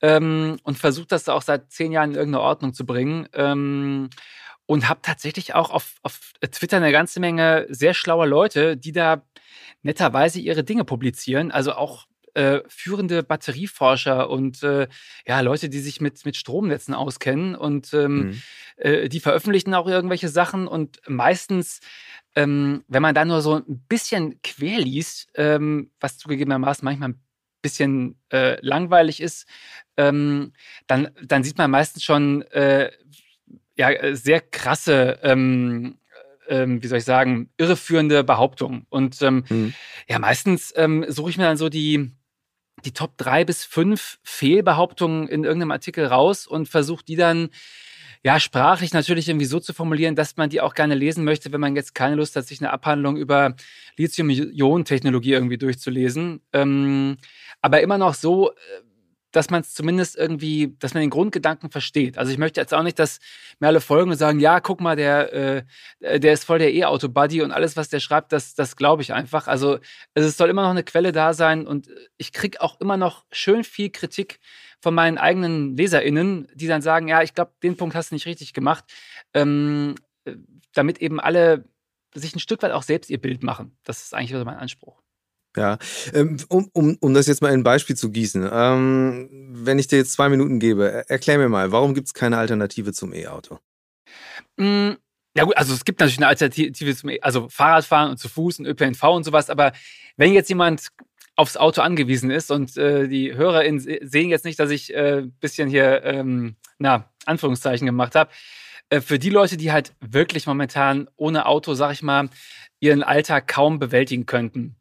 ähm, 0.00 0.58
und 0.62 0.78
versuche 0.78 1.06
das 1.06 1.28
auch 1.28 1.42
seit 1.42 1.70
zehn 1.70 1.92
Jahren 1.92 2.10
in 2.10 2.16
irgendeine 2.16 2.44
Ordnung 2.44 2.74
zu 2.74 2.86
bringen. 2.86 3.28
Ähm, 3.34 4.10
und 4.66 4.88
habe 4.88 5.00
tatsächlich 5.02 5.54
auch 5.54 5.70
auf, 5.70 5.96
auf 6.02 6.32
Twitter 6.50 6.78
eine 6.78 6.92
ganze 6.92 7.20
Menge 7.20 7.66
sehr 7.68 7.94
schlauer 7.94 8.26
Leute, 8.26 8.76
die 8.76 8.92
da 8.92 9.22
netterweise 9.82 10.40
ihre 10.40 10.64
Dinge 10.64 10.84
publizieren. 10.84 11.50
Also 11.50 11.72
auch 11.72 12.06
äh, 12.34 12.60
führende 12.68 13.22
Batterieforscher 13.22 14.30
und 14.30 14.62
äh, 14.62 14.88
ja, 15.26 15.40
Leute, 15.40 15.68
die 15.68 15.80
sich 15.80 16.00
mit, 16.00 16.24
mit 16.24 16.36
Stromnetzen 16.36 16.94
auskennen 16.94 17.54
und 17.54 17.92
ähm, 17.92 18.16
mhm. 18.16 18.42
äh, 18.76 19.08
die 19.08 19.20
veröffentlichen 19.20 19.74
auch 19.74 19.86
irgendwelche 19.86 20.28
Sachen 20.28 20.66
und 20.66 21.00
meistens 21.06 21.80
ähm, 22.34 22.84
wenn 22.88 23.02
man 23.02 23.14
da 23.14 23.24
nur 23.24 23.42
so 23.42 23.56
ein 23.56 23.84
bisschen 23.88 24.40
quer 24.42 24.78
liest, 24.78 25.30
ähm, 25.34 25.90
was 26.00 26.18
zugegebenermaßen 26.18 26.84
manchmal 26.84 27.10
ein 27.10 27.22
bisschen 27.60 28.16
äh, 28.32 28.58
langweilig 28.64 29.20
ist, 29.20 29.46
ähm, 29.96 30.52
dann, 30.86 31.10
dann 31.22 31.44
sieht 31.44 31.58
man 31.58 31.70
meistens 31.70 32.02
schon 32.02 32.42
äh, 32.52 32.90
ja, 33.76 34.14
sehr 34.14 34.40
krasse, 34.40 35.18
ähm, 35.22 35.98
äh, 36.46 36.66
wie 36.66 36.86
soll 36.86 36.98
ich 36.98 37.04
sagen, 37.04 37.50
irreführende 37.56 38.24
Behauptungen. 38.24 38.86
Und 38.88 39.20
ähm, 39.22 39.44
mhm. 39.48 39.74
ja, 40.08 40.18
meistens 40.18 40.72
ähm, 40.76 41.04
suche 41.08 41.30
ich 41.30 41.38
mir 41.38 41.44
dann 41.44 41.56
so 41.56 41.68
die, 41.68 42.10
die 42.84 42.92
Top 42.92 43.16
drei 43.16 43.44
bis 43.44 43.64
fünf 43.64 44.18
Fehlbehauptungen 44.22 45.28
in 45.28 45.44
irgendeinem 45.44 45.70
Artikel 45.70 46.06
raus 46.06 46.46
und 46.46 46.68
versuche 46.68 47.04
die 47.04 47.16
dann 47.16 47.50
ja, 48.24 48.38
sprachlich 48.38 48.92
natürlich 48.92 49.28
irgendwie 49.28 49.46
so 49.46 49.58
zu 49.58 49.72
formulieren, 49.72 50.14
dass 50.14 50.36
man 50.36 50.48
die 50.48 50.60
auch 50.60 50.74
gerne 50.74 50.94
lesen 50.94 51.24
möchte, 51.24 51.50
wenn 51.52 51.60
man 51.60 51.74
jetzt 51.74 51.94
keine 51.94 52.14
Lust 52.14 52.36
hat, 52.36 52.46
sich 52.46 52.60
eine 52.60 52.70
Abhandlung 52.70 53.16
über 53.16 53.54
Lithium-Ionen-Technologie 53.96 55.32
irgendwie 55.32 55.58
durchzulesen. 55.58 56.40
Ähm, 56.52 57.16
aber 57.60 57.80
immer 57.80 57.98
noch 57.98 58.14
so, 58.14 58.50
äh, 58.50 58.54
dass 59.32 59.50
man 59.50 59.62
es 59.62 59.74
zumindest 59.74 60.16
irgendwie, 60.16 60.76
dass 60.78 60.94
man 60.94 61.00
den 61.00 61.10
Grundgedanken 61.10 61.70
versteht. 61.70 62.18
Also 62.18 62.30
ich 62.30 62.38
möchte 62.38 62.60
jetzt 62.60 62.72
auch 62.72 62.82
nicht, 62.82 62.98
dass 62.98 63.18
mir 63.58 63.68
alle 63.68 63.80
folgen 63.80 64.10
und 64.10 64.16
sagen, 64.16 64.38
ja, 64.38 64.60
guck 64.60 64.80
mal, 64.80 64.94
der, 64.94 65.32
äh, 65.32 66.20
der 66.20 66.34
ist 66.34 66.44
voll 66.44 66.58
der 66.58 66.72
E-Auto-Buddy 66.72 67.42
und 67.42 67.50
alles, 67.50 67.76
was 67.76 67.88
der 67.88 68.00
schreibt, 68.00 68.32
das, 68.32 68.54
das 68.54 68.76
glaube 68.76 69.02
ich 69.02 69.12
einfach. 69.12 69.48
Also 69.48 69.78
es 70.14 70.36
soll 70.36 70.50
immer 70.50 70.62
noch 70.62 70.70
eine 70.70 70.84
Quelle 70.84 71.12
da 71.12 71.32
sein 71.32 71.66
und 71.66 71.88
ich 72.18 72.32
kriege 72.32 72.60
auch 72.60 72.80
immer 72.80 72.96
noch 72.96 73.24
schön 73.32 73.64
viel 73.64 73.90
Kritik 73.90 74.38
von 74.80 74.94
meinen 74.94 75.16
eigenen 75.16 75.76
LeserInnen, 75.76 76.48
die 76.54 76.66
dann 76.66 76.82
sagen, 76.82 77.08
ja, 77.08 77.22
ich 77.22 77.34
glaube, 77.34 77.52
den 77.62 77.76
Punkt 77.76 77.94
hast 77.94 78.10
du 78.10 78.14
nicht 78.14 78.26
richtig 78.26 78.52
gemacht, 78.52 78.84
ähm, 79.32 79.94
äh, 80.24 80.34
damit 80.74 80.98
eben 80.98 81.20
alle 81.20 81.64
sich 82.14 82.34
ein 82.36 82.40
Stück 82.40 82.62
weit 82.62 82.72
auch 82.72 82.82
selbst 82.82 83.08
ihr 83.08 83.20
Bild 83.20 83.42
machen. 83.42 83.76
Das 83.84 84.02
ist 84.02 84.14
eigentlich 84.14 84.32
mein 84.44 84.58
Anspruch. 84.58 85.00
Ja, 85.56 85.78
ähm, 86.14 86.38
um, 86.48 86.70
um, 86.72 86.96
um 87.00 87.14
das 87.14 87.26
jetzt 87.26 87.42
mal 87.42 87.48
in 87.48 87.60
ein 87.60 87.62
Beispiel 87.62 87.94
zu 87.94 88.10
gießen. 88.10 88.48
Ähm, 88.50 89.28
wenn 89.52 89.78
ich 89.78 89.86
dir 89.86 89.98
jetzt 89.98 90.12
zwei 90.12 90.28
Minuten 90.30 90.58
gebe, 90.58 91.04
erklär 91.08 91.36
mir 91.36 91.50
mal, 91.50 91.72
warum 91.72 91.94
gibt 91.94 92.06
es 92.06 92.14
keine 92.14 92.38
Alternative 92.38 92.92
zum 92.92 93.12
E-Auto? 93.12 93.58
Mm, 94.56 94.92
ja 95.36 95.44
gut, 95.44 95.56
also 95.56 95.74
es 95.74 95.84
gibt 95.84 96.00
natürlich 96.00 96.18
eine 96.18 96.28
Alternative 96.28 96.96
zum 96.96 97.10
E, 97.10 97.20
also 97.20 97.48
Fahrradfahren 97.50 98.10
und 98.10 98.16
zu 98.16 98.30
Fuß 98.30 98.60
und 98.60 98.66
ÖPNV 98.66 99.02
und 99.04 99.24
sowas, 99.24 99.50
aber 99.50 99.72
wenn 100.16 100.32
jetzt 100.32 100.48
jemand 100.48 100.90
aufs 101.36 101.56
Auto 101.56 101.82
angewiesen 101.82 102.30
ist. 102.30 102.50
Und 102.50 102.76
äh, 102.76 103.08
die 103.08 103.34
HörerInnen 103.34 103.80
sehen 103.80 104.30
jetzt 104.30 104.44
nicht, 104.44 104.58
dass 104.58 104.70
ich 104.70 104.94
ein 104.94 105.04
äh, 105.04 105.22
bisschen 105.40 105.68
hier, 105.68 106.04
ähm, 106.04 106.56
na, 106.78 107.10
Anführungszeichen 107.24 107.86
gemacht 107.86 108.14
habe. 108.14 108.30
Äh, 108.90 109.00
für 109.00 109.18
die 109.18 109.30
Leute, 109.30 109.56
die 109.56 109.72
halt 109.72 109.94
wirklich 110.00 110.46
momentan 110.46 111.08
ohne 111.16 111.46
Auto, 111.46 111.74
sag 111.74 111.92
ich 111.92 112.02
mal, 112.02 112.28
ihren 112.80 113.02
Alltag 113.02 113.48
kaum 113.48 113.78
bewältigen 113.78 114.26
könnten, 114.26 114.76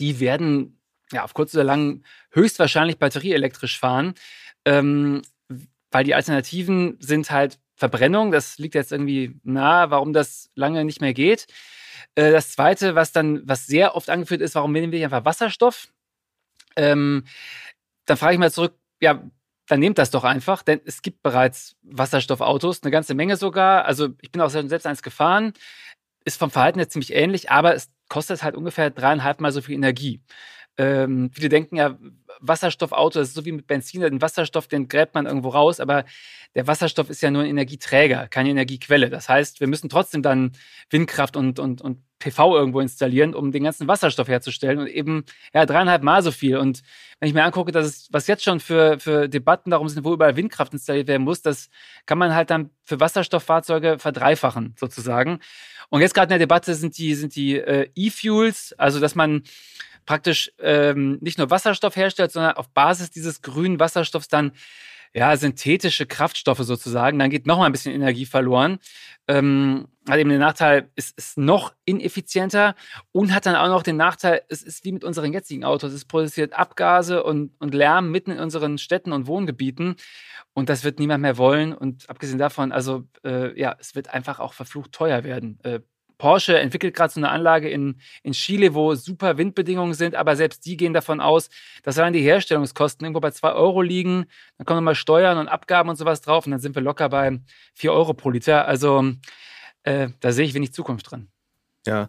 die 0.00 0.18
werden 0.18 0.80
ja 1.12 1.24
auf 1.24 1.34
kurz 1.34 1.54
oder 1.54 1.64
lang 1.64 2.02
höchstwahrscheinlich 2.32 2.98
batterieelektrisch 2.98 3.78
fahren, 3.78 4.14
ähm, 4.64 5.22
weil 5.90 6.04
die 6.04 6.14
Alternativen 6.14 6.96
sind 7.00 7.30
halt 7.30 7.58
Verbrennung. 7.74 8.30
Das 8.30 8.58
liegt 8.58 8.74
jetzt 8.74 8.92
irgendwie 8.92 9.40
nahe, 9.42 9.90
warum 9.90 10.12
das 10.12 10.50
lange 10.54 10.84
nicht 10.84 11.00
mehr 11.00 11.14
geht. 11.14 11.46
Äh, 12.14 12.30
das 12.32 12.52
zweite, 12.52 12.94
was 12.94 13.12
dann, 13.12 13.46
was 13.48 13.66
sehr 13.66 13.96
oft 13.96 14.10
angeführt 14.10 14.40
ist, 14.40 14.54
warum 14.54 14.72
nehmen 14.72 14.92
wir 14.92 15.04
einfach 15.04 15.24
Wasserstoff? 15.24 15.88
Ähm, 16.76 17.24
dann 18.06 18.16
frage 18.16 18.34
ich 18.34 18.38
mal 18.38 18.52
zurück, 18.52 18.76
ja, 19.00 19.22
dann 19.66 19.80
nehmt 19.80 19.98
das 19.98 20.10
doch 20.10 20.24
einfach, 20.24 20.62
denn 20.62 20.80
es 20.84 21.00
gibt 21.00 21.22
bereits 21.22 21.76
Wasserstoffautos, 21.82 22.82
eine 22.82 22.90
ganze 22.90 23.14
Menge 23.14 23.36
sogar. 23.36 23.84
Also 23.84 24.08
ich 24.20 24.32
bin 24.32 24.40
auch 24.42 24.50
selbst 24.50 24.86
eins 24.86 25.02
gefahren, 25.02 25.52
ist 26.24 26.38
vom 26.38 26.50
Verhalten 26.50 26.80
jetzt 26.80 26.92
ziemlich 26.92 27.14
ähnlich, 27.14 27.50
aber 27.50 27.74
es 27.74 27.88
kostet 28.10 28.42
halt 28.44 28.56
ungefähr 28.56 28.90
dreieinhalb 28.90 29.40
Mal 29.40 29.52
so 29.52 29.62
viel 29.62 29.76
Energie. 29.76 30.22
Ähm, 30.80 31.30
viele 31.34 31.50
denken 31.50 31.76
ja, 31.76 31.98
Wasserstoffauto, 32.40 33.18
das 33.18 33.28
ist 33.28 33.34
so 33.34 33.44
wie 33.44 33.52
mit 33.52 33.66
Benzin, 33.66 34.00
den 34.00 34.22
Wasserstoff, 34.22 34.66
den 34.66 34.88
gräbt 34.88 35.14
man 35.14 35.26
irgendwo 35.26 35.50
raus, 35.50 35.78
aber 35.78 36.06
der 36.54 36.66
Wasserstoff 36.66 37.10
ist 37.10 37.20
ja 37.20 37.30
nur 37.30 37.42
ein 37.42 37.50
Energieträger, 37.50 38.28
keine 38.28 38.48
Energiequelle. 38.48 39.10
Das 39.10 39.28
heißt, 39.28 39.60
wir 39.60 39.66
müssen 39.66 39.90
trotzdem 39.90 40.22
dann 40.22 40.52
Windkraft 40.88 41.36
und, 41.36 41.58
und, 41.58 41.82
und 41.82 41.98
PV 42.18 42.56
irgendwo 42.56 42.80
installieren, 42.80 43.34
um 43.34 43.52
den 43.52 43.64
ganzen 43.64 43.88
Wasserstoff 43.88 44.28
herzustellen 44.28 44.78
und 44.78 44.86
eben 44.86 45.24
ja, 45.52 45.66
dreieinhalb 45.66 46.02
Mal 46.02 46.22
so 46.22 46.30
viel. 46.30 46.56
Und 46.56 46.80
wenn 47.18 47.28
ich 47.28 47.34
mir 47.34 47.44
angucke, 47.44 47.72
dass 47.72 47.86
es, 47.86 48.08
was 48.10 48.26
jetzt 48.26 48.42
schon 48.42 48.58
für, 48.58 48.98
für 48.98 49.28
Debatten 49.28 49.70
darum 49.70 49.90
sind, 49.90 50.04
wo 50.04 50.14
überall 50.14 50.36
Windkraft 50.36 50.72
installiert 50.72 51.08
werden 51.08 51.24
muss, 51.24 51.42
das 51.42 51.68
kann 52.06 52.16
man 52.16 52.34
halt 52.34 52.48
dann 52.48 52.70
für 52.84 53.00
Wasserstofffahrzeuge 53.00 53.98
verdreifachen, 53.98 54.74
sozusagen. 54.78 55.40
Und 55.90 56.00
jetzt 56.00 56.14
gerade 56.14 56.26
in 56.26 56.38
der 56.38 56.46
Debatte 56.46 56.74
sind 56.74 56.96
die, 56.96 57.14
sind 57.14 57.36
die 57.36 57.58
äh, 57.58 57.90
E-Fuels, 57.94 58.74
also 58.78 58.98
dass 58.98 59.14
man 59.14 59.42
praktisch 60.06 60.52
ähm, 60.58 61.18
nicht 61.20 61.38
nur 61.38 61.50
Wasserstoff 61.50 61.96
herstellt, 61.96 62.32
sondern 62.32 62.54
auf 62.54 62.68
Basis 62.70 63.10
dieses 63.10 63.42
grünen 63.42 63.80
Wasserstoffs 63.80 64.28
dann 64.28 64.52
ja, 65.12 65.36
synthetische 65.36 66.06
Kraftstoffe 66.06 66.60
sozusagen. 66.60 67.18
Dann 67.18 67.30
geht 67.30 67.46
noch 67.46 67.58
mal 67.58 67.66
ein 67.66 67.72
bisschen 67.72 67.94
Energie 67.94 68.26
verloren. 68.26 68.78
Ähm, 69.26 69.88
hat 70.08 70.18
eben 70.18 70.30
den 70.30 70.40
Nachteil, 70.40 70.90
es 70.96 71.10
ist 71.10 71.36
noch 71.36 71.72
ineffizienter 71.84 72.74
und 73.12 73.34
hat 73.34 73.46
dann 73.46 73.56
auch 73.56 73.68
noch 73.68 73.82
den 73.82 73.96
Nachteil, 73.96 74.42
es 74.48 74.62
ist 74.62 74.84
wie 74.84 74.92
mit 74.92 75.04
unseren 75.04 75.32
jetzigen 75.32 75.64
Autos. 75.64 75.92
Es 75.92 76.04
produziert 76.04 76.52
Abgase 76.52 77.22
und, 77.22 77.52
und 77.58 77.74
Lärm 77.74 78.10
mitten 78.10 78.32
in 78.32 78.38
unseren 78.38 78.78
Städten 78.78 79.12
und 79.12 79.26
Wohngebieten. 79.26 79.96
Und 80.52 80.68
das 80.68 80.84
wird 80.84 80.98
niemand 80.98 81.22
mehr 81.22 81.38
wollen. 81.38 81.72
Und 81.72 82.08
abgesehen 82.08 82.38
davon, 82.38 82.72
also 82.72 83.04
äh, 83.24 83.58
ja, 83.58 83.76
es 83.78 83.94
wird 83.94 84.08
einfach 84.08 84.40
auch 84.40 84.52
verflucht 84.52 84.92
teuer 84.92 85.24
werden. 85.24 85.58
Äh, 85.64 85.80
Porsche 86.20 86.58
entwickelt 86.58 86.94
gerade 86.94 87.12
so 87.12 87.18
eine 87.18 87.30
Anlage 87.30 87.70
in, 87.70 87.98
in 88.22 88.32
Chile, 88.32 88.74
wo 88.74 88.94
super 88.94 89.38
Windbedingungen 89.38 89.94
sind, 89.94 90.14
aber 90.14 90.36
selbst 90.36 90.66
die 90.66 90.76
gehen 90.76 90.92
davon 90.92 91.18
aus, 91.18 91.48
dass 91.82 91.98
allein 91.98 92.12
die 92.12 92.20
Herstellungskosten 92.20 93.06
irgendwo 93.06 93.20
bei 93.20 93.30
2 93.30 93.52
Euro 93.52 93.80
liegen. 93.80 94.26
Dann 94.58 94.66
kommen 94.66 94.76
nochmal 94.76 94.94
Steuern 94.94 95.38
und 95.38 95.48
Abgaben 95.48 95.88
und 95.88 95.96
sowas 95.96 96.20
drauf 96.20 96.44
und 96.44 96.52
dann 96.52 96.60
sind 96.60 96.74
wir 96.74 96.82
locker 96.82 97.08
bei 97.08 97.40
4 97.74 97.92
Euro 97.92 98.12
pro 98.12 98.28
Liter. 98.28 98.68
Also 98.68 99.12
äh, 99.82 100.08
da 100.20 100.32
sehe 100.32 100.44
ich 100.44 100.52
wenig 100.52 100.74
Zukunft 100.74 101.10
drin. 101.10 101.28
Ja. 101.86 102.08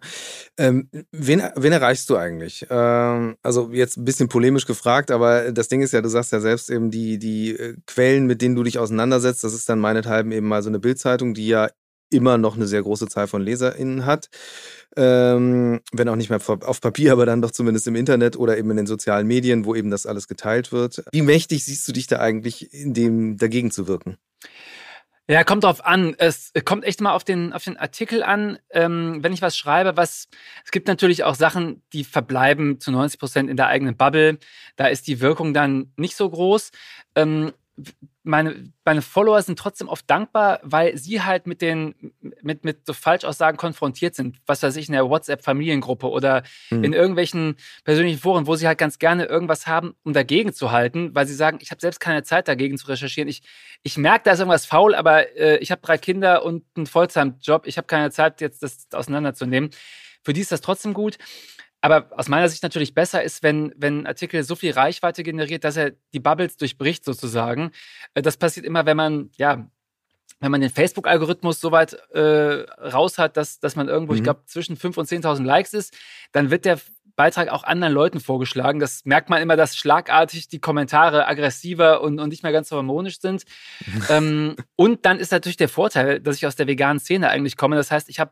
Ähm, 0.57 0.89
wen, 1.13 1.41
wen 1.55 1.71
erreichst 1.71 2.09
du 2.09 2.17
eigentlich? 2.17 2.67
Ähm, 2.69 3.37
also 3.41 3.71
jetzt 3.71 3.95
ein 3.95 4.03
bisschen 4.03 4.27
polemisch 4.27 4.65
gefragt, 4.65 5.09
aber 5.09 5.53
das 5.53 5.69
Ding 5.69 5.81
ist 5.81 5.93
ja, 5.93 6.01
du 6.01 6.09
sagst 6.09 6.33
ja 6.33 6.41
selbst 6.41 6.69
eben, 6.69 6.91
die, 6.91 7.17
die 7.17 7.51
äh, 7.51 7.77
Quellen, 7.87 8.25
mit 8.25 8.41
denen 8.41 8.55
du 8.55 8.63
dich 8.63 8.77
auseinandersetzt, 8.77 9.45
das 9.45 9.53
ist 9.53 9.69
dann 9.69 9.79
meinethalben 9.79 10.33
eben 10.33 10.49
mal 10.49 10.61
so 10.63 10.69
eine 10.69 10.79
Bildzeitung, 10.79 11.33
die 11.33 11.47
ja 11.47 11.69
immer 12.11 12.37
noch 12.37 12.55
eine 12.55 12.67
sehr 12.67 12.81
große 12.81 13.07
Zahl 13.07 13.27
von 13.27 13.41
LeserInnen 13.41 14.05
hat. 14.05 14.29
Ähm, 14.97 15.79
wenn 15.93 16.09
auch 16.09 16.15
nicht 16.15 16.29
mehr 16.29 16.41
auf 16.45 16.81
Papier, 16.81 17.13
aber 17.13 17.25
dann 17.25 17.41
doch 17.41 17.51
zumindest 17.51 17.87
im 17.87 17.95
Internet 17.95 18.35
oder 18.35 18.57
eben 18.57 18.69
in 18.71 18.77
den 18.77 18.87
sozialen 18.87 19.25
Medien, 19.25 19.65
wo 19.65 19.73
eben 19.73 19.89
das 19.89 20.05
alles 20.05 20.27
geteilt 20.27 20.71
wird. 20.71 21.03
Wie 21.11 21.21
mächtig 21.21 21.63
siehst 21.63 21.87
du 21.87 21.93
dich 21.93 22.07
da 22.07 22.19
eigentlich 22.19 22.73
in 22.73 22.93
dem 22.93 23.37
dagegen 23.37 23.71
zu 23.71 23.87
wirken? 23.87 24.17
Ja, 25.31 25.45
kommt 25.45 25.63
drauf 25.63 25.85
an. 25.85 26.13
Es 26.17 26.51
kommt 26.65 26.83
echt 26.83 26.99
mal 26.99 27.13
auf 27.13 27.23
den, 27.23 27.53
auf 27.53 27.63
den 27.63 27.77
Artikel 27.77 28.21
an. 28.21 28.59
Ähm, 28.69 29.19
wenn 29.21 29.31
ich 29.31 29.41
was 29.41 29.55
schreibe, 29.55 29.95
was, 29.95 30.27
es 30.65 30.71
gibt 30.71 30.89
natürlich 30.89 31.23
auch 31.23 31.35
Sachen, 31.35 31.83
die 31.93 32.03
verbleiben 32.03 32.81
zu 32.81 32.91
90 32.91 33.17
Prozent 33.17 33.49
in 33.49 33.55
der 33.55 33.67
eigenen 33.67 33.95
Bubble. 33.95 34.39
Da 34.75 34.87
ist 34.87 35.07
die 35.07 35.21
Wirkung 35.21 35.53
dann 35.53 35.93
nicht 35.95 36.17
so 36.17 36.29
groß. 36.29 36.71
Ähm, 37.15 37.53
meine, 38.23 38.71
meine 38.85 39.01
Follower 39.01 39.41
sind 39.41 39.57
trotzdem 39.57 39.87
oft 39.87 40.07
dankbar, 40.09 40.59
weil 40.63 40.95
sie 40.97 41.21
halt 41.21 41.47
mit 41.47 41.61
den, 41.61 42.13
mit, 42.41 42.63
mit 42.63 42.85
so 42.85 42.93
Falschaussagen 42.93 43.57
konfrontiert 43.57 44.13
sind. 44.13 44.37
Was 44.45 44.61
weiß 44.61 44.75
ich, 44.75 44.87
in 44.87 44.93
der 44.93 45.09
WhatsApp-Familiengruppe 45.09 46.07
oder 46.07 46.43
mhm. 46.69 46.83
in 46.83 46.93
irgendwelchen 46.93 47.55
persönlichen 47.83 48.19
Foren, 48.19 48.45
wo 48.45 48.55
sie 48.55 48.67
halt 48.67 48.77
ganz 48.77 48.99
gerne 48.99 49.25
irgendwas 49.25 49.65
haben, 49.65 49.95
um 50.03 50.13
dagegen 50.13 50.53
zu 50.53 50.71
halten, 50.71 51.15
weil 51.15 51.25
sie 51.25 51.33
sagen, 51.33 51.59
ich 51.61 51.71
habe 51.71 51.81
selbst 51.81 51.99
keine 51.99 52.23
Zeit 52.23 52.47
dagegen 52.47 52.77
zu 52.77 52.87
recherchieren. 52.87 53.27
Ich, 53.27 53.41
ich 53.81 53.97
merke, 53.97 54.25
da 54.25 54.31
ist 54.31 54.39
irgendwas 54.39 54.65
faul, 54.65 54.93
aber 54.93 55.35
äh, 55.35 55.57
ich 55.57 55.71
habe 55.71 55.81
drei 55.81 55.97
Kinder 55.97 56.45
und 56.45 56.63
einen 56.75 56.85
Vollzeitjob. 56.85 57.65
Ich 57.65 57.77
habe 57.77 57.87
keine 57.87 58.11
Zeit, 58.11 58.41
jetzt 58.41 58.61
das 58.61 58.87
auseinanderzunehmen. 58.93 59.71
Für 60.23 60.33
die 60.33 60.41
ist 60.41 60.51
das 60.51 60.61
trotzdem 60.61 60.93
gut. 60.93 61.17
Aber 61.81 62.09
aus 62.15 62.29
meiner 62.29 62.47
Sicht 62.47 62.63
natürlich 62.63 62.93
besser 62.93 63.23
ist, 63.23 63.43
wenn, 63.43 63.73
wenn 63.75 64.01
ein 64.01 64.07
Artikel 64.07 64.43
so 64.43 64.55
viel 64.55 64.71
Reichweite 64.71 65.23
generiert, 65.23 65.63
dass 65.63 65.77
er 65.77 65.91
die 66.13 66.19
Bubbles 66.19 66.57
durchbricht 66.57 67.03
sozusagen. 67.03 67.71
Äh, 68.13 68.21
das 68.21 68.37
passiert 68.37 68.65
immer, 68.65 68.85
wenn 68.85 68.97
man, 68.97 69.31
ja, 69.37 69.67
wenn 70.39 70.51
man 70.51 70.61
den 70.61 70.69
Facebook-Algorithmus 70.69 71.59
so 71.59 71.71
weit 71.71 71.93
äh, 72.13 72.65
raus 72.79 73.17
hat, 73.17 73.37
dass, 73.37 73.59
dass 73.59 73.75
man 73.75 73.87
irgendwo, 73.87 74.13
mhm. 74.13 74.17
ich 74.17 74.23
glaube, 74.23 74.41
zwischen 74.45 74.77
5.000 74.77 74.97
und 74.99 75.09
10.000 75.09 75.43
Likes 75.43 75.73
ist, 75.73 75.97
dann 76.31 76.49
wird 76.49 76.65
der 76.65 76.79
Beitrag 77.15 77.49
auch 77.49 77.63
anderen 77.63 77.93
Leuten 77.93 78.19
vorgeschlagen. 78.19 78.79
Das 78.79 79.05
merkt 79.05 79.29
man 79.29 79.41
immer, 79.41 79.55
dass 79.55 79.75
schlagartig 79.75 80.47
die 80.47 80.59
Kommentare 80.59 81.27
aggressiver 81.27 82.01
und, 82.01 82.19
und 82.19 82.29
nicht 82.29 82.43
mehr 82.43 82.51
ganz 82.51 82.69
so 82.69 82.77
harmonisch 82.77 83.19
sind. 83.19 83.43
ähm, 84.09 84.55
und 84.75 85.05
dann 85.05 85.19
ist 85.19 85.31
natürlich 85.31 85.57
der 85.57 85.69
Vorteil, 85.69 86.19
dass 86.19 86.37
ich 86.37 86.47
aus 86.47 86.55
der 86.55 86.67
veganen 86.67 86.99
Szene 86.99 87.29
eigentlich 87.29 87.57
komme. 87.57 87.75
Das 87.75 87.91
heißt, 87.91 88.09
ich 88.09 88.19
habe 88.19 88.31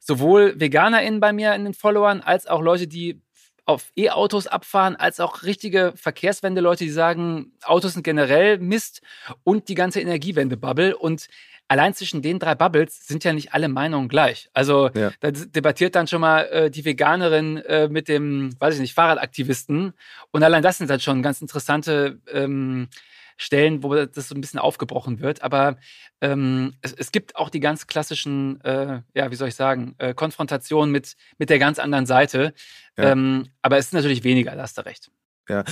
sowohl 0.00 0.58
VeganerInnen 0.58 1.20
bei 1.20 1.32
mir 1.32 1.54
in 1.54 1.64
den 1.64 1.74
Followern, 1.74 2.20
als 2.20 2.46
auch 2.46 2.60
Leute, 2.60 2.86
die 2.86 3.20
auf 3.66 3.90
E-Autos 3.96 4.46
abfahren, 4.46 4.94
als 4.94 5.18
auch 5.18 5.42
richtige 5.42 5.92
Verkehrswende-Leute, 5.96 6.84
die 6.84 6.90
sagen, 6.90 7.52
Autos 7.64 7.94
sind 7.94 8.04
generell 8.04 8.58
Mist 8.58 9.02
und 9.42 9.68
die 9.68 9.74
ganze 9.74 10.00
Energiewende-Bubble. 10.00 10.96
Und 10.96 11.26
allein 11.66 11.92
zwischen 11.92 12.22
den 12.22 12.38
drei 12.38 12.54
Bubbles 12.54 13.08
sind 13.08 13.24
ja 13.24 13.32
nicht 13.32 13.54
alle 13.54 13.68
Meinungen 13.68 14.08
gleich. 14.08 14.48
Also 14.54 14.90
ja. 14.94 15.10
da 15.18 15.32
debattiert 15.32 15.96
dann 15.96 16.06
schon 16.06 16.20
mal 16.20 16.42
äh, 16.42 16.70
die 16.70 16.84
Veganerin 16.84 17.56
äh, 17.58 17.88
mit 17.88 18.06
dem, 18.06 18.54
weiß 18.60 18.74
ich 18.76 18.80
nicht, 18.80 18.94
Fahrradaktivisten. 18.94 19.94
Und 20.30 20.42
allein 20.44 20.62
das 20.62 20.78
sind 20.78 20.88
dann 20.88 21.00
schon 21.00 21.22
ganz 21.22 21.40
interessante 21.40 22.20
ähm, 22.32 22.88
Stellen, 23.36 23.82
wo 23.82 23.94
das 23.94 24.28
so 24.28 24.34
ein 24.34 24.40
bisschen 24.40 24.60
aufgebrochen 24.60 25.20
wird. 25.20 25.42
Aber 25.42 25.76
ähm, 26.20 26.74
es, 26.80 26.92
es, 26.92 27.12
gibt 27.12 27.36
auch 27.36 27.50
die 27.50 27.60
ganz 27.60 27.86
klassischen, 27.86 28.60
äh, 28.62 29.02
ja, 29.14 29.30
wie 29.30 29.36
soll 29.36 29.48
ich 29.48 29.54
sagen, 29.54 29.94
äh, 29.98 30.14
Konfrontationen 30.14 30.90
mit, 30.90 31.16
mit 31.38 31.50
der 31.50 31.58
ganz 31.58 31.78
anderen 31.78 32.06
Seite. 32.06 32.54
Ja. 32.96 33.12
Ähm, 33.12 33.48
aber 33.62 33.76
es 33.78 33.86
ist 33.86 33.92
natürlich 33.92 34.24
weniger, 34.24 34.54
da 34.56 34.62
hast 34.62 34.78
du 34.78 34.84
recht. 34.86 35.10
Ja. 35.48 35.64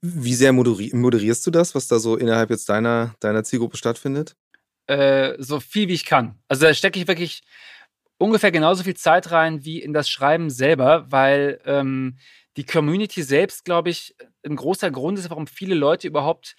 Wie 0.00 0.34
sehr 0.34 0.52
moderi 0.52 0.90
moderierst 0.92 1.46
du 1.46 1.50
das, 1.50 1.74
was 1.74 1.86
da 1.86 1.98
so 1.98 2.16
innerhalb 2.16 2.50
jetzt 2.50 2.68
deiner, 2.68 3.14
deiner 3.20 3.44
Zielgruppe 3.44 3.76
stattfindet? 3.76 4.34
Äh, 4.86 5.34
so 5.38 5.60
viel 5.60 5.88
wie 5.88 5.94
ich 5.94 6.04
kann. 6.04 6.38
Also 6.48 6.66
da 6.66 6.74
stecke 6.74 6.98
ich 6.98 7.06
wirklich 7.06 7.42
ungefähr 8.18 8.50
genauso 8.50 8.82
viel 8.82 8.96
Zeit 8.96 9.30
rein 9.30 9.64
wie 9.64 9.80
in 9.80 9.92
das 9.92 10.10
Schreiben 10.10 10.50
selber, 10.50 11.06
weil 11.10 11.60
ähm, 11.64 12.18
die 12.56 12.64
Community 12.64 13.22
selbst, 13.22 13.64
glaube 13.64 13.90
ich, 13.90 14.16
ein 14.44 14.56
großer 14.56 14.90
Grund 14.90 15.18
ist, 15.18 15.30
warum 15.30 15.46
viele 15.46 15.74
Leute 15.74 16.08
überhaupt 16.08 16.56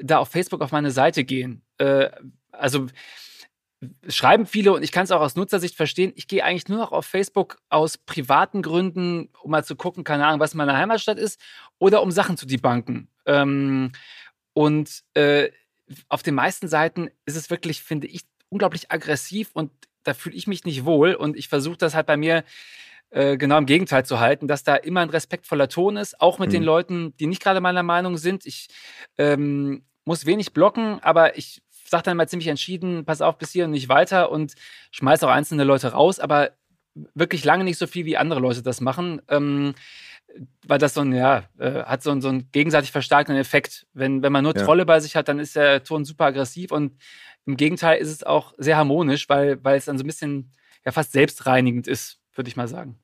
da 0.00 0.18
auf 0.18 0.28
Facebook 0.28 0.60
auf 0.60 0.72
meine 0.72 0.90
Seite 0.90 1.24
gehen. 1.24 1.62
Äh, 1.78 2.10
also 2.52 2.86
schreiben 4.08 4.46
viele 4.46 4.72
und 4.72 4.82
ich 4.82 4.92
kann 4.92 5.04
es 5.04 5.10
auch 5.10 5.20
aus 5.20 5.36
Nutzersicht 5.36 5.76
verstehen. 5.76 6.12
Ich 6.16 6.28
gehe 6.28 6.44
eigentlich 6.44 6.68
nur 6.68 6.78
noch 6.78 6.92
auf 6.92 7.06
Facebook 7.06 7.58
aus 7.68 7.98
privaten 7.98 8.62
Gründen, 8.62 9.28
um 9.42 9.50
mal 9.50 9.64
zu 9.64 9.76
gucken, 9.76 10.04
keine 10.04 10.26
Ahnung, 10.26 10.40
was 10.40 10.54
meine 10.54 10.76
Heimatstadt 10.76 11.18
ist, 11.18 11.40
oder 11.78 12.02
um 12.02 12.10
Sachen 12.10 12.36
zu 12.36 12.46
debunken. 12.46 13.08
Ähm, 13.26 13.92
und 14.52 15.02
äh, 15.14 15.50
auf 16.08 16.22
den 16.22 16.34
meisten 16.34 16.68
Seiten 16.68 17.10
ist 17.26 17.36
es 17.36 17.50
wirklich, 17.50 17.82
finde 17.82 18.06
ich, 18.06 18.22
unglaublich 18.48 18.90
aggressiv 18.90 19.50
und 19.52 19.70
da 20.02 20.14
fühle 20.14 20.36
ich 20.36 20.46
mich 20.46 20.64
nicht 20.64 20.84
wohl 20.84 21.14
und 21.14 21.36
ich 21.36 21.48
versuche 21.48 21.76
das 21.76 21.94
halt 21.94 22.06
bei 22.06 22.16
mir 22.16 22.44
äh, 23.14 23.36
genau 23.36 23.58
im 23.58 23.66
Gegenteil 23.66 24.04
zu 24.04 24.18
halten, 24.18 24.48
dass 24.48 24.64
da 24.64 24.74
immer 24.74 25.00
ein 25.00 25.08
respektvoller 25.08 25.68
Ton 25.68 25.96
ist, 25.96 26.20
auch 26.20 26.40
mit 26.40 26.48
mhm. 26.48 26.54
den 26.54 26.62
Leuten, 26.64 27.16
die 27.18 27.28
nicht 27.28 27.40
gerade 27.40 27.60
meiner 27.60 27.84
Meinung 27.84 28.16
sind. 28.16 28.44
Ich 28.44 28.68
ähm, 29.18 29.84
muss 30.04 30.26
wenig 30.26 30.52
blocken, 30.52 30.98
aber 31.00 31.38
ich 31.38 31.62
sage 31.86 32.02
dann 32.02 32.16
mal 32.16 32.28
ziemlich 32.28 32.48
entschieden, 32.48 33.04
pass 33.04 33.22
auf 33.22 33.38
bis 33.38 33.52
hier 33.52 33.66
und 33.66 33.70
nicht 33.70 33.88
weiter 33.88 34.32
und 34.32 34.54
schmeiße 34.90 35.26
auch 35.26 35.30
einzelne 35.30 35.62
Leute 35.62 35.92
raus, 35.92 36.18
aber 36.18 36.50
wirklich 37.14 37.44
lange 37.44 37.62
nicht 37.62 37.78
so 37.78 37.86
viel, 37.86 38.04
wie 38.04 38.16
andere 38.16 38.40
Leute 38.40 38.62
das 38.62 38.80
machen. 38.80 39.22
Ähm, 39.28 39.74
weil 40.66 40.78
das 40.78 40.94
so 40.94 41.02
ein, 41.02 41.12
ja, 41.12 41.44
äh, 41.58 41.84
hat 41.84 42.02
so, 42.02 42.10
ein, 42.10 42.20
so 42.20 42.28
einen 42.28 42.50
gegenseitig 42.50 42.90
verstärkenden 42.90 43.40
Effekt. 43.40 43.86
Wenn, 43.92 44.24
wenn 44.24 44.32
man 44.32 44.42
nur 44.42 44.56
ja. 44.56 44.64
Trolle 44.64 44.84
bei 44.84 44.98
sich 44.98 45.14
hat, 45.14 45.28
dann 45.28 45.38
ist 45.38 45.54
der 45.54 45.84
Ton 45.84 46.04
super 46.04 46.24
aggressiv 46.24 46.72
und 46.72 47.00
im 47.46 47.56
Gegenteil 47.56 47.98
ist 47.98 48.10
es 48.10 48.24
auch 48.24 48.54
sehr 48.58 48.76
harmonisch, 48.76 49.28
weil, 49.28 49.62
weil 49.62 49.78
es 49.78 49.84
dann 49.84 49.98
so 49.98 50.02
ein 50.02 50.08
bisschen 50.08 50.50
ja 50.84 50.90
fast 50.90 51.12
selbstreinigend 51.12 51.86
ist, 51.86 52.18
würde 52.34 52.48
ich 52.48 52.56
mal 52.56 52.66
sagen. 52.66 52.98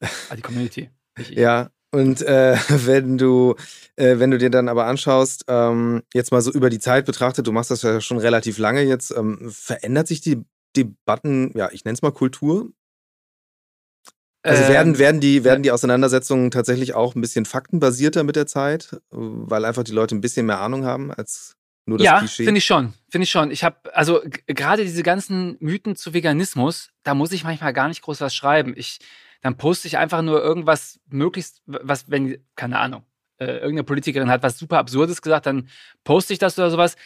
Also 0.00 0.36
die 0.36 0.42
Community. 0.42 0.90
Ja, 1.30 1.70
und 1.92 2.22
äh, 2.22 2.56
wenn 2.68 3.18
du, 3.18 3.56
äh, 3.96 4.18
wenn 4.18 4.30
du 4.30 4.38
dir 4.38 4.50
dann 4.50 4.68
aber 4.68 4.86
anschaust, 4.86 5.44
ähm, 5.48 6.02
jetzt 6.14 6.32
mal 6.32 6.40
so 6.40 6.52
über 6.52 6.70
die 6.70 6.78
Zeit 6.78 7.06
betrachtet, 7.06 7.46
du 7.46 7.52
machst 7.52 7.70
das 7.70 7.82
ja 7.82 8.00
schon 8.00 8.18
relativ 8.18 8.58
lange 8.58 8.82
jetzt, 8.82 9.10
ähm, 9.16 9.50
verändert 9.50 10.08
sich 10.08 10.20
die 10.20 10.44
Debatten, 10.76 11.52
ja, 11.56 11.68
ich 11.72 11.84
nenne 11.84 11.94
es 11.94 12.02
mal 12.02 12.12
Kultur? 12.12 12.70
Also 14.42 14.68
werden, 14.68 14.94
ähm, 14.94 14.98
werden, 14.98 15.20
die, 15.20 15.44
werden 15.44 15.62
die 15.62 15.70
Auseinandersetzungen 15.70 16.50
tatsächlich 16.50 16.94
auch 16.94 17.14
ein 17.14 17.20
bisschen 17.20 17.44
faktenbasierter 17.44 18.22
mit 18.22 18.36
der 18.36 18.46
Zeit, 18.46 18.98
weil 19.10 19.66
einfach 19.66 19.82
die 19.82 19.92
Leute 19.92 20.14
ein 20.14 20.22
bisschen 20.22 20.46
mehr 20.46 20.60
Ahnung 20.60 20.84
haben 20.84 21.12
als 21.12 21.56
nur 21.84 21.98
das 21.98 22.06
ja, 22.06 22.18
Klischee? 22.20 22.44
Ja, 22.44 22.46
finde 22.46 22.58
ich 22.58 22.64
schon. 22.64 22.94
Finde 23.10 23.24
ich 23.24 23.30
schon. 23.30 23.50
Ich 23.50 23.64
habe, 23.64 23.94
also 23.94 24.22
gerade 24.46 24.84
diese 24.84 25.02
ganzen 25.02 25.56
Mythen 25.60 25.94
zu 25.94 26.14
Veganismus, 26.14 26.90
da 27.02 27.14
muss 27.14 27.32
ich 27.32 27.44
manchmal 27.44 27.74
gar 27.74 27.88
nicht 27.88 28.00
groß 28.00 28.22
was 28.22 28.34
schreiben. 28.34 28.72
Ich, 28.76 29.00
dann 29.40 29.56
poste 29.56 29.88
ich 29.88 29.98
einfach 29.98 30.22
nur 30.22 30.42
irgendwas 30.42 31.00
möglichst, 31.08 31.62
was, 31.66 32.10
wenn, 32.10 32.44
keine 32.56 32.78
Ahnung, 32.78 33.04
äh, 33.38 33.46
irgendeine 33.46 33.84
Politikerin 33.84 34.30
hat 34.30 34.42
was 34.42 34.58
super 34.58 34.78
Absurdes 34.78 35.22
gesagt, 35.22 35.46
dann 35.46 35.68
poste 36.04 36.32
ich 36.32 36.38
das 36.38 36.58
oder 36.58 36.70
sowas. 36.70 36.96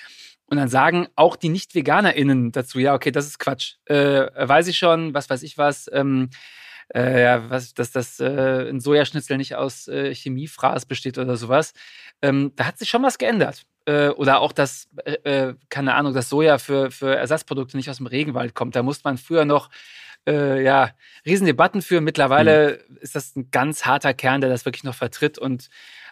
Und 0.46 0.58
dann 0.58 0.68
sagen 0.68 1.08
auch 1.16 1.36
die 1.36 1.48
Nicht-VeganerInnen 1.48 2.52
dazu, 2.52 2.78
ja, 2.78 2.94
okay, 2.94 3.10
das 3.10 3.26
ist 3.26 3.38
Quatsch. 3.38 3.76
Äh, 3.86 4.26
weiß 4.34 4.66
ich 4.68 4.76
schon, 4.76 5.14
was 5.14 5.30
weiß 5.30 5.42
ich 5.42 5.56
was. 5.56 5.88
Ähm, 5.92 6.28
äh, 6.94 7.22
ja, 7.22 7.50
was, 7.50 7.72
dass 7.72 7.92
das 7.92 8.20
äh, 8.20 8.68
ein 8.68 8.80
Sojaschnitzel 8.80 9.38
nicht 9.38 9.54
aus 9.54 9.88
äh, 9.88 10.14
Chemiefraß 10.14 10.84
besteht 10.86 11.16
oder 11.16 11.36
sowas. 11.36 11.72
Ähm, 12.20 12.52
da 12.56 12.66
hat 12.66 12.78
sich 12.78 12.90
schon 12.90 13.02
was 13.02 13.16
geändert. 13.16 13.64
Äh, 13.86 14.08
oder 14.08 14.40
auch, 14.40 14.52
dass, 14.52 14.88
äh, 15.04 15.12
äh, 15.24 15.54
keine 15.70 15.94
Ahnung, 15.94 16.14
das 16.14 16.28
Soja 16.28 16.58
für, 16.58 16.90
für 16.90 17.14
Ersatzprodukte 17.14 17.76
nicht 17.76 17.90
aus 17.90 17.98
dem 17.98 18.06
Regenwald 18.06 18.54
kommt. 18.54 18.76
Da 18.76 18.82
musste 18.82 19.08
man 19.08 19.18
früher 19.18 19.44
noch 19.44 19.70
äh, 20.26 20.62
ja, 20.62 20.90
Riesendebatten 21.26 21.82
führen. 21.82 22.04
Mittlerweile 22.04 22.80
mhm. 22.88 22.96
ist 22.98 23.14
das 23.14 23.36
ein 23.36 23.50
ganz 23.50 23.84
harter 23.84 24.14
Kern, 24.14 24.40
der 24.40 24.50
das 24.50 24.64
wirklich 24.64 24.84
noch 24.84 24.94
vertritt 24.94 25.38
und 25.38 25.68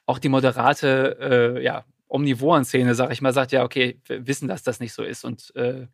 auch 0.07 0.19
die 0.19 0.29
moderate, 0.29 1.57
äh, 1.59 1.65
ja, 1.65 1.85
Omnivoren-Szene, 2.09 2.95
sag 2.95 3.11
ich 3.11 3.23
mal, 3.23 3.33
sagt 3.33 3.53
ja, 3.53 3.65
okay, 3.65 3.99
wir 4.07 4.27
wissen, 4.27 4.47
dass 4.49 4.63
das 4.63 4.81
nicht 4.81 4.93
so 4.93 5.03
ist 5.03 5.25
und 5.25 5.55
äh, 5.57 5.87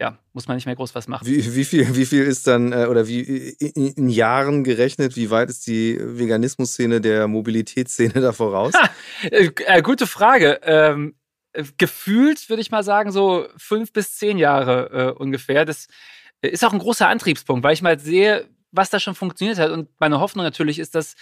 ja, 0.00 0.18
muss 0.32 0.48
man 0.48 0.56
nicht 0.56 0.64
mehr 0.66 0.74
groß 0.74 0.94
was 0.94 1.08
machen. 1.08 1.26
Wie, 1.26 1.54
wie, 1.54 1.64
viel, 1.64 1.94
wie 1.94 2.06
viel 2.06 2.24
ist 2.24 2.46
dann, 2.46 2.72
äh, 2.72 2.86
oder 2.86 3.06
wie 3.06 3.20
in, 3.20 3.92
in, 3.92 4.08
Jahren 4.08 4.64
gerechnet, 4.64 5.14
wie 5.14 5.30
weit 5.30 5.50
ist 5.50 5.66
die 5.66 5.98
Veganismus-Szene 6.00 7.00
der 7.02 7.28
Mobilitätsszene 7.28 8.14
da 8.20 8.32
voraus? 8.32 8.72
Ha, 8.74 8.88
äh, 9.30 9.50
äh, 9.66 9.82
gute 9.82 10.06
Frage. 10.06 10.58
Ähm, 10.62 11.14
äh, 11.52 11.64
gefühlt 11.76 12.48
würde 12.48 12.62
ich 12.62 12.70
mal 12.70 12.82
sagen, 12.82 13.12
so 13.12 13.46
fünf 13.58 13.92
bis 13.92 14.16
zehn 14.16 14.38
Jahre 14.38 15.14
äh, 15.16 15.20
ungefähr. 15.20 15.66
Das 15.66 15.86
ist 16.42 16.64
auch 16.64 16.72
ein 16.72 16.78
großer 16.78 17.08
Antriebspunkt, 17.08 17.64
weil 17.64 17.74
ich 17.74 17.82
mal 17.82 17.98
sehe, 17.98 18.48
was 18.72 18.90
da 18.90 19.00
schon 19.00 19.14
funktioniert 19.14 19.58
hat. 19.58 19.70
Und 19.70 19.88
meine 19.98 20.20
Hoffnung 20.20 20.44
natürlich 20.44 20.78
ist, 20.78 20.94
dass 20.94 21.16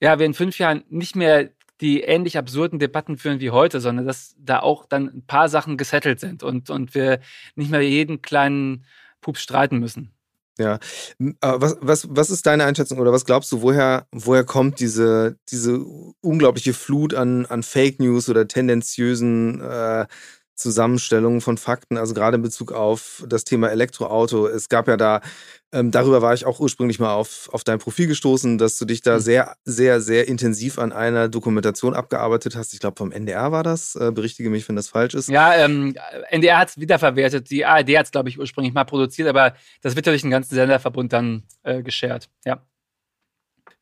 ja, 0.00 0.18
wir 0.18 0.26
in 0.26 0.34
fünf 0.34 0.58
Jahren 0.58 0.84
nicht 0.88 1.16
mehr 1.16 1.50
die 1.80 2.02
ähnlich 2.02 2.38
absurden 2.38 2.78
Debatten 2.78 3.18
führen 3.18 3.40
wie 3.40 3.50
heute, 3.50 3.80
sondern 3.80 4.06
dass 4.06 4.36
da 4.38 4.60
auch 4.60 4.86
dann 4.86 5.08
ein 5.08 5.26
paar 5.26 5.48
Sachen 5.48 5.76
gesettelt 5.76 6.20
sind 6.20 6.42
und, 6.42 6.70
und 6.70 6.94
wir 6.94 7.20
nicht 7.56 7.70
mehr 7.70 7.82
jeden 7.82 8.22
kleinen 8.22 8.86
Pups 9.20 9.42
streiten 9.42 9.78
müssen. 9.78 10.12
Ja, 10.56 10.78
was, 11.40 11.76
was, 11.80 12.06
was 12.10 12.30
ist 12.30 12.46
deine 12.46 12.64
Einschätzung 12.64 13.00
oder 13.00 13.10
was 13.10 13.24
glaubst 13.24 13.50
du, 13.50 13.60
woher, 13.60 14.06
woher 14.12 14.44
kommt 14.44 14.78
diese, 14.78 15.36
diese 15.48 15.84
unglaubliche 16.20 16.74
Flut 16.74 17.12
an, 17.12 17.44
an 17.46 17.64
Fake 17.64 17.98
News 17.98 18.28
oder 18.28 18.46
tendenziösen 18.46 19.60
äh, 19.60 20.06
Zusammenstellungen 20.54 21.40
von 21.40 21.58
Fakten, 21.58 21.96
also 21.96 22.14
gerade 22.14 22.36
in 22.36 22.42
Bezug 22.42 22.72
auf 22.72 23.24
das 23.28 23.44
Thema 23.44 23.70
Elektroauto. 23.70 24.46
Es 24.46 24.68
gab 24.68 24.86
ja 24.86 24.96
da, 24.96 25.20
ähm, 25.72 25.90
darüber 25.90 26.22
war 26.22 26.32
ich 26.32 26.46
auch 26.46 26.60
ursprünglich 26.60 27.00
mal 27.00 27.12
auf, 27.12 27.48
auf 27.52 27.64
dein 27.64 27.80
Profil 27.80 28.06
gestoßen, 28.06 28.56
dass 28.58 28.78
du 28.78 28.84
dich 28.84 29.02
da 29.02 29.16
mhm. 29.16 29.20
sehr, 29.20 29.56
sehr, 29.64 30.00
sehr 30.00 30.28
intensiv 30.28 30.78
an 30.78 30.92
einer 30.92 31.28
Dokumentation 31.28 31.94
abgearbeitet 31.94 32.54
hast. 32.54 32.72
Ich 32.72 32.80
glaube, 32.80 32.96
vom 32.96 33.10
NDR 33.10 33.50
war 33.50 33.64
das. 33.64 33.96
Äh, 33.96 34.12
berichtige 34.12 34.48
mich, 34.48 34.68
wenn 34.68 34.76
das 34.76 34.88
falsch 34.88 35.14
ist. 35.14 35.28
Ja, 35.28 35.54
ähm, 35.56 35.96
NDR 36.30 36.58
hat 36.58 36.68
es 36.68 36.78
wiederverwertet. 36.78 37.50
Die 37.50 37.64
ARD 37.64 37.98
hat 37.98 38.06
es, 38.06 38.12
glaube 38.12 38.28
ich, 38.28 38.38
ursprünglich 38.38 38.74
mal 38.74 38.84
produziert, 38.84 39.28
aber 39.28 39.54
das 39.82 39.96
wird 39.96 40.06
ja 40.06 40.12
durch 40.12 40.22
den 40.22 40.30
ganzen 40.30 40.54
Senderverbund 40.54 41.12
dann 41.12 41.42
äh, 41.64 41.82
geshared. 41.82 42.28
Ja. 42.44 42.62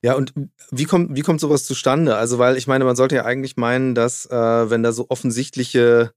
Ja, 0.05 0.15
und 0.15 0.33
wie 0.73 0.85
kommt, 0.85 1.15
wie 1.15 1.21
kommt 1.21 1.41
sowas 1.41 1.65
zustande? 1.65 2.17
Also, 2.17 2.39
weil 2.39 2.57
ich 2.57 2.67
meine, 2.67 2.85
man 2.85 2.97
sollte 2.97 3.15
ja 3.15 3.25
eigentlich 3.25 3.57
meinen, 3.57 3.95
dass, 3.95 4.27
äh, 4.27 4.71
wenn 4.71 4.83
da 4.83 4.91
so 4.91 5.07
offensichtliche 5.11 6.13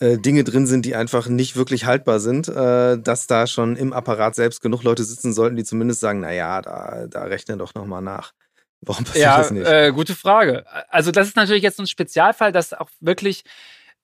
äh, 0.00 0.18
Dinge 0.18 0.44
drin 0.44 0.66
sind, 0.66 0.86
die 0.86 0.94
einfach 0.94 1.28
nicht 1.28 1.56
wirklich 1.56 1.84
haltbar 1.84 2.20
sind, 2.20 2.48
äh, 2.48 2.98
dass 2.98 3.26
da 3.26 3.46
schon 3.46 3.76
im 3.76 3.92
Apparat 3.92 4.34
selbst 4.34 4.62
genug 4.62 4.82
Leute 4.82 5.04
sitzen 5.04 5.32
sollten, 5.32 5.56
die 5.56 5.64
zumindest 5.64 6.00
sagen, 6.00 6.20
naja, 6.20 6.62
da, 6.62 7.06
da 7.06 7.24
rechnen 7.24 7.58
doch 7.58 7.74
nochmal 7.74 8.02
nach. 8.02 8.32
Warum 8.80 9.04
passiert 9.04 9.24
ja, 9.24 9.38
das 9.38 9.50
nicht? 9.50 9.66
Äh, 9.66 9.92
gute 9.92 10.14
Frage. 10.14 10.64
Also 10.88 11.10
das 11.10 11.28
ist 11.28 11.36
natürlich 11.36 11.62
jetzt 11.62 11.78
ein 11.78 11.86
Spezialfall, 11.86 12.50
dass 12.50 12.72
auch 12.72 12.88
wirklich 13.00 13.44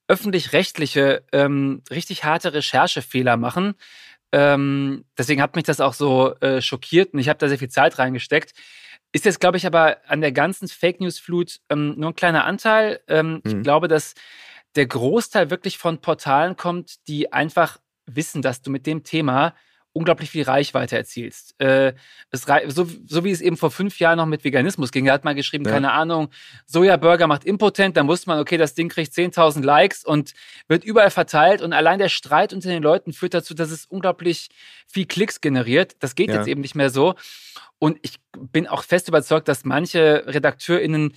öffentlich-rechtliche 0.06 1.24
ähm, 1.32 1.82
richtig 1.90 2.24
harte 2.24 2.52
Recherchefehler 2.52 3.36
machen. 3.36 3.74
Ähm, 4.32 5.04
deswegen 5.16 5.40
hat 5.40 5.56
mich 5.56 5.64
das 5.64 5.80
auch 5.80 5.94
so 5.94 6.34
äh, 6.40 6.60
schockiert 6.60 7.14
und 7.14 7.20
ich 7.20 7.28
habe 7.28 7.38
da 7.38 7.48
sehr 7.48 7.58
viel 7.58 7.70
Zeit 7.70 7.98
reingesteckt. 7.98 8.52
Ist 9.12 9.24
jetzt, 9.24 9.40
glaube 9.40 9.56
ich, 9.56 9.66
aber 9.66 9.96
an 10.06 10.20
der 10.20 10.32
ganzen 10.32 10.68
Fake 10.68 11.00
News-Flut 11.00 11.60
ähm, 11.70 11.94
nur 11.96 12.10
ein 12.10 12.16
kleiner 12.16 12.44
Anteil. 12.44 13.00
Ähm, 13.08 13.34
mhm. 13.34 13.40
Ich 13.44 13.62
glaube, 13.62 13.88
dass 13.88 14.14
der 14.76 14.86
Großteil 14.86 15.50
wirklich 15.50 15.78
von 15.78 16.00
Portalen 16.00 16.56
kommt, 16.56 17.06
die 17.08 17.32
einfach 17.32 17.78
wissen, 18.06 18.42
dass 18.42 18.62
du 18.62 18.70
mit 18.70 18.86
dem 18.86 19.02
Thema 19.02 19.54
unglaublich 19.96 20.30
viel 20.30 20.42
Reichweite 20.42 20.94
erzielst. 20.94 21.58
Äh, 21.58 21.94
es, 22.30 22.44
so, 22.68 22.86
so, 23.06 23.24
wie 23.24 23.30
es 23.30 23.40
eben 23.40 23.56
vor 23.56 23.70
fünf 23.70 23.98
Jahren 23.98 24.18
noch 24.18 24.26
mit 24.26 24.44
Veganismus 24.44 24.92
ging. 24.92 25.06
Da 25.06 25.14
hat 25.14 25.24
man 25.24 25.34
geschrieben, 25.34 25.64
ja. 25.64 25.70
keine 25.70 25.92
Ahnung, 25.92 26.28
Sojaburger 26.66 27.26
macht 27.26 27.44
impotent. 27.44 27.96
Dann 27.96 28.06
wusste 28.06 28.28
man, 28.28 28.38
okay, 28.38 28.58
das 28.58 28.74
Ding 28.74 28.90
kriegt 28.90 29.12
10.000 29.12 29.64
Likes 29.64 30.04
und 30.04 30.34
wird 30.68 30.84
überall 30.84 31.10
verteilt. 31.10 31.62
Und 31.62 31.72
allein 31.72 31.98
der 31.98 32.10
Streit 32.10 32.52
unter 32.52 32.68
den 32.68 32.82
Leuten 32.82 33.14
führt 33.14 33.32
dazu, 33.32 33.54
dass 33.54 33.70
es 33.70 33.86
unglaublich 33.86 34.50
viel 34.86 35.06
Klicks 35.06 35.40
generiert. 35.40 35.96
Das 36.00 36.14
geht 36.14 36.28
ja. 36.28 36.36
jetzt 36.36 36.46
eben 36.46 36.60
nicht 36.60 36.74
mehr 36.74 36.90
so. 36.90 37.14
Und 37.78 37.98
ich 38.02 38.16
bin 38.36 38.66
auch 38.66 38.82
fest 38.82 39.08
überzeugt, 39.08 39.48
dass 39.48 39.64
manche 39.64 40.24
RedakteurInnen 40.26 41.14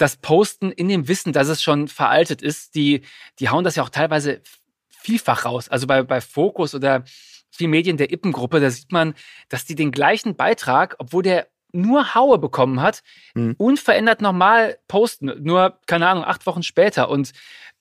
das 0.00 0.16
Posten 0.16 0.72
in 0.72 0.88
dem 0.88 1.08
Wissen, 1.08 1.32
dass 1.32 1.48
es 1.48 1.62
schon 1.62 1.86
veraltet 1.86 2.40
ist, 2.40 2.74
die, 2.74 3.02
die 3.38 3.50
hauen 3.50 3.64
das 3.64 3.76
ja 3.76 3.82
auch 3.82 3.90
teilweise 3.90 4.40
vielfach 4.88 5.44
raus. 5.44 5.68
Also 5.68 5.86
bei, 5.86 6.02
bei 6.02 6.22
Focus 6.22 6.74
oder 6.74 7.04
vielen 7.50 7.70
Medien 7.70 7.98
der 7.98 8.10
Ippengruppe, 8.10 8.60
da 8.60 8.70
sieht 8.70 8.92
man, 8.92 9.14
dass 9.50 9.66
die 9.66 9.74
den 9.74 9.90
gleichen 9.90 10.36
Beitrag, 10.36 10.96
obwohl 10.98 11.22
der 11.22 11.48
nur 11.72 12.14
Haue 12.14 12.38
bekommen 12.38 12.80
hat, 12.80 13.02
mhm. 13.34 13.54
unverändert 13.58 14.22
nochmal 14.22 14.78
posten. 14.88 15.32
Nur, 15.42 15.78
keine 15.86 16.08
Ahnung, 16.08 16.24
acht 16.24 16.46
Wochen 16.46 16.62
später. 16.62 17.10
Und 17.10 17.32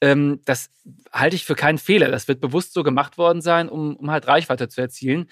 ähm, 0.01 0.41
das 0.43 0.69
halte 1.13 1.37
ich 1.37 1.45
für 1.45 1.55
keinen 1.55 1.77
Fehler. 1.77 2.09
Das 2.09 2.27
wird 2.27 2.41
bewusst 2.41 2.73
so 2.73 2.83
gemacht 2.83 3.17
worden 3.17 3.41
sein, 3.41 3.69
um, 3.69 3.95
um 3.95 4.11
halt 4.11 4.27
Reichweite 4.27 4.67
zu 4.67 4.81
erzielen. 4.81 5.27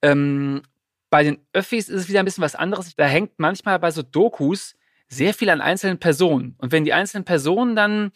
Ähm, 0.00 0.62
bei 1.10 1.22
den 1.22 1.38
Öffis 1.52 1.88
ist 1.88 2.02
es 2.02 2.08
wieder 2.08 2.20
ein 2.20 2.24
bisschen 2.24 2.42
was 2.42 2.54
anderes. 2.54 2.96
Da 2.96 3.04
hängt 3.04 3.38
manchmal 3.38 3.78
bei 3.78 3.90
so 3.90 4.02
Dokus 4.02 4.74
sehr 5.10 5.34
viel 5.34 5.50
an 5.50 5.60
einzelnen 5.60 5.98
Personen. 5.98 6.54
Und 6.58 6.72
wenn 6.72 6.84
die 6.84 6.92
einzelnen 6.92 7.24
Personen 7.24 7.76
dann, 7.76 8.12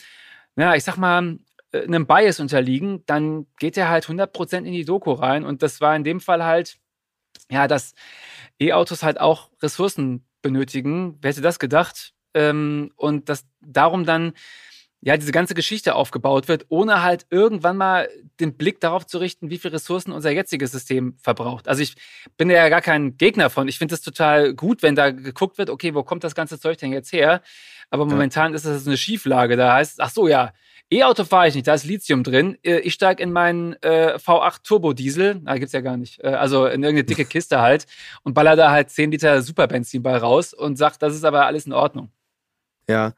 ja, 0.57 0.75
ich 0.75 0.85
sag 0.85 0.97
mal, 0.97 1.39
äh, 1.73 1.83
einem 1.83 2.07
Bias 2.07 2.41
unterliegen, 2.41 3.03
dann 3.07 3.47
geht 3.59 3.77
er 3.77 3.89
halt 3.89 4.07
100% 4.07 4.59
in 4.59 4.73
die 4.73 4.85
Doku 4.85 5.13
rein. 5.13 5.45
Und 5.45 5.63
das 5.63 5.81
war 5.81 5.95
in 5.97 6.05
dem 6.05 6.21
Fall 6.21 6.45
halt, 6.45 6.79
ja, 7.51 7.67
dass 7.69 7.95
E-Autos 8.61 9.03
halt 9.03 9.21
auch 9.21 9.51
Ressourcen 9.61 10.25
benötigen. 10.41 11.19
Wer 11.21 11.33
hätte 11.33 11.43
das 11.43 11.59
gedacht? 11.59 12.15
Ähm, 12.33 12.93
und 12.97 13.29
dass 13.29 13.45
darum 13.61 14.05
dann 14.07 14.33
ja, 15.05 15.19
diese 15.19 15.33
ganze 15.33 15.55
Geschichte 15.55 15.95
aufgebaut 15.95 16.49
wird, 16.49 16.65
ohne 16.71 17.03
halt 17.03 17.27
irgendwann 17.29 17.77
mal 17.77 18.09
den 18.41 18.57
Blick 18.57 18.81
darauf 18.81 19.07
zu 19.07 19.19
richten, 19.19 19.51
wie 19.51 19.59
viel 19.59 19.71
Ressourcen 19.71 20.13
unser 20.13 20.31
jetziges 20.31 20.73
System 20.73 21.19
verbraucht. 21.23 21.69
Also 21.69 21.83
ich 21.83 21.95
bin 22.39 22.49
ja 22.49 22.71
gar 22.71 22.81
kein 22.81 23.19
Gegner 23.19 23.51
von. 23.51 23.69
Ich 23.69 23.77
finde 23.77 23.95
es 23.95 24.01
total 24.01 24.55
gut, 24.55 24.83
wenn 24.83 24.95
da 24.95 25.11
geguckt 25.11 25.59
wird, 25.59 25.69
okay, 25.69 25.95
wo 25.95 26.03
kommt 26.03 26.25
das 26.25 26.35
ganze 26.35 26.59
Zeug 26.59 26.79
denn 26.79 26.91
jetzt 26.91 27.13
her? 27.13 27.43
Aber 27.91 28.07
momentan 28.07 28.53
ja. 28.53 28.57
ist 28.57 28.65
das 28.65 28.87
eine 28.87 28.97
Schieflage. 28.97 29.57
Da 29.57 29.75
heißt, 29.75 30.01
ach 30.01 30.09
so, 30.09 30.27
ja, 30.27 30.55
E-Auto 30.91 31.25
fahre 31.25 31.49
ich 31.49 31.55
nicht, 31.55 31.67
da 31.67 31.75
ist 31.75 31.85
Lithium 31.85 32.23
drin. 32.23 32.57
Äh, 32.63 32.79
ich 32.79 32.95
steige 32.95 33.23
in 33.23 33.31
meinen 33.31 33.75
äh, 33.83 34.17
V8 34.17 34.63
Turbo 34.63 34.95
Diesel, 34.95 35.41
na, 35.43 35.59
gibt's 35.59 35.73
ja 35.73 35.83
gar 35.83 35.99
nicht, 35.99 36.25
äh, 36.25 36.29
also 36.29 36.65
in 36.65 36.83
irgendeine 36.83 37.05
dicke 37.05 37.25
Kiste 37.31 37.61
halt 37.61 37.87
und 38.23 38.33
baller 38.33 38.57
da 38.57 38.71
halt 38.71 38.89
10 38.89 39.11
Liter 39.11 39.43
Superbenzin 39.43 40.03
bei 40.03 40.17
raus 40.17 40.55
und 40.55 40.77
sagt, 40.77 41.03
das 41.03 41.15
ist 41.15 41.25
aber 41.25 41.45
alles 41.45 41.67
in 41.67 41.75
Ordnung. 41.75 42.11
Ja, 42.89 43.13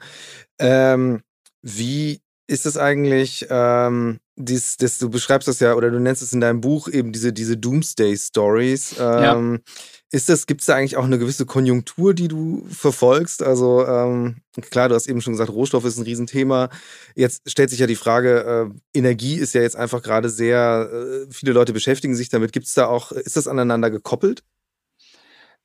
ähm, 0.58 1.22
wie 1.66 2.20
ist 2.46 2.64
es 2.64 2.78
eigentlich, 2.78 3.46
ähm, 3.50 4.20
dies, 4.36 4.76
das, 4.76 4.98
du 4.98 5.10
beschreibst 5.10 5.48
das 5.48 5.58
ja, 5.58 5.74
oder 5.74 5.90
du 5.90 5.98
nennst 5.98 6.22
es 6.22 6.32
in 6.32 6.40
deinem 6.40 6.60
Buch 6.60 6.88
eben 6.88 7.10
diese, 7.10 7.32
diese 7.32 7.56
Doomsday-Stories. 7.56 8.96
Ähm, 9.00 9.54
ja. 9.64 9.72
Ist 10.12 10.28
das, 10.28 10.46
gibt 10.46 10.60
es 10.60 10.66
da 10.68 10.76
eigentlich 10.76 10.96
auch 10.96 11.04
eine 11.04 11.18
gewisse 11.18 11.44
Konjunktur, 11.44 12.14
die 12.14 12.28
du 12.28 12.64
verfolgst? 12.70 13.42
Also 13.42 13.84
ähm, 13.84 14.36
klar, 14.70 14.88
du 14.88 14.94
hast 14.94 15.08
eben 15.08 15.20
schon 15.20 15.32
gesagt, 15.32 15.50
Rohstoff 15.50 15.84
ist 15.84 15.98
ein 15.98 16.04
Riesenthema. 16.04 16.68
Jetzt 17.16 17.50
stellt 17.50 17.70
sich 17.70 17.80
ja 17.80 17.88
die 17.88 17.96
Frage, 17.96 18.70
äh, 18.94 18.98
Energie 18.98 19.34
ist 19.34 19.54
ja 19.54 19.62
jetzt 19.62 19.76
einfach 19.76 20.02
gerade 20.02 20.28
sehr, 20.28 20.88
äh, 20.92 21.32
viele 21.32 21.52
Leute 21.52 21.72
beschäftigen 21.72 22.14
sich 22.14 22.28
damit. 22.28 22.52
Gibt 22.52 22.66
es 22.66 22.74
da 22.74 22.86
auch, 22.86 23.10
ist 23.10 23.36
das 23.36 23.48
aneinander 23.48 23.90
gekoppelt? 23.90 24.44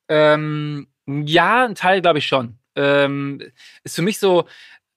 Ähm, 0.10 0.88
ja, 1.06 1.66
ein 1.66 1.76
Teil 1.76 2.02
glaube 2.02 2.18
ich 2.18 2.26
schon. 2.26 2.58
Ähm, 2.76 3.42
ist 3.84 3.96
für 3.96 4.02
mich 4.02 4.18
so, 4.18 4.46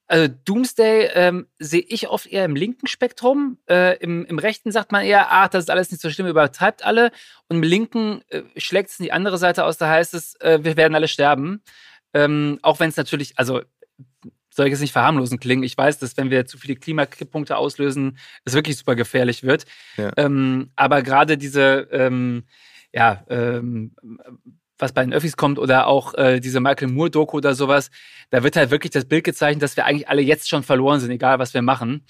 also 0.07 0.33
Doomsday 0.45 1.11
ähm, 1.15 1.47
sehe 1.59 1.85
ich 1.87 2.09
oft 2.09 2.27
eher 2.27 2.45
im 2.45 2.57
linken 2.57 2.87
Spektrum. 2.87 3.59
Äh, 3.69 3.99
im, 3.99 4.27
Im 4.27 4.39
rechten 4.39 4.71
sagt 4.71 4.93
man 4.93 5.05
eher, 5.05 5.33
ach, 5.33 5.49
das 5.49 5.65
ist 5.65 5.71
alles 5.71 5.91
nicht 5.91 6.01
so 6.01 6.11
schlimm, 6.11 6.27
übertreibt 6.27 6.85
alle. 6.85 7.11
Und 7.49 7.57
im 7.57 7.63
linken 7.63 8.23
äh, 8.29 8.43
schlägt 8.57 8.91
es 8.91 8.99
in 8.99 9.05
die 9.05 9.13
andere 9.13 9.39
Seite 9.39 9.65
aus, 9.65 9.79
da 9.79 9.89
heißt 9.89 10.15
es, 10.15 10.39
äh, 10.41 10.61
wir 10.63 10.77
werden 10.77 10.95
alle 10.95 11.09
sterben. 11.09 11.63
Ähm, 12.13 12.59
auch 12.63 12.81
wenn 12.81 12.91
es 12.91 12.97
natürlich, 12.97 13.39
also 13.39 13.63
soll 14.51 14.67
ich 14.67 14.73
jetzt 14.73 14.81
nicht 14.81 14.93
verharmlosen 14.93 15.41
klingen. 15.41 15.65
Ich 15.65 15.77
weiß, 15.77 15.99
dass 15.99 16.17
wenn 16.17 16.31
wir 16.31 16.47
zu 16.47 16.59
viele 16.59 16.77
Klimakipppunkte 16.77 17.57
auslösen, 17.57 18.19
es 18.45 18.55
wirklich 18.55 18.77
super 18.77 18.95
gefährlich 18.95 19.43
wird. 19.43 19.65
Ja. 19.97 20.13
Ähm, 20.17 20.71
aber 20.77 21.03
gerade 21.03 21.37
diese, 21.37 21.89
ähm, 21.91 22.45
ja, 22.93 23.25
ähm, 23.29 23.97
was 24.79 24.93
bei 24.93 25.03
den 25.03 25.13
Öffis 25.13 25.37
kommt 25.37 25.59
oder 25.59 25.87
auch 25.87 26.15
äh, 26.15 26.41
diese 26.41 26.61
Michael 26.61 26.89
Moore-Doku 26.89 27.37
oder 27.37 27.55
sowas, 27.55 27.91
da 28.31 28.43
wird 28.43 28.57
halt 28.57 28.71
wirklich 28.71 28.91
das 28.91 29.05
Bild 29.05 29.25
gezeichnet, 29.25 29.63
dass 29.63 29.77
wir 29.77 29.87
eigentlich 29.87 30.09
alle 30.09 30.23
jetzt 30.23 30.49
schon 30.49 30.63
verloren 30.63 31.01
sind, 31.01 31.11
egal 31.11 31.39
was 31.39 31.55
wir 31.55 31.63
machen. 31.63 32.05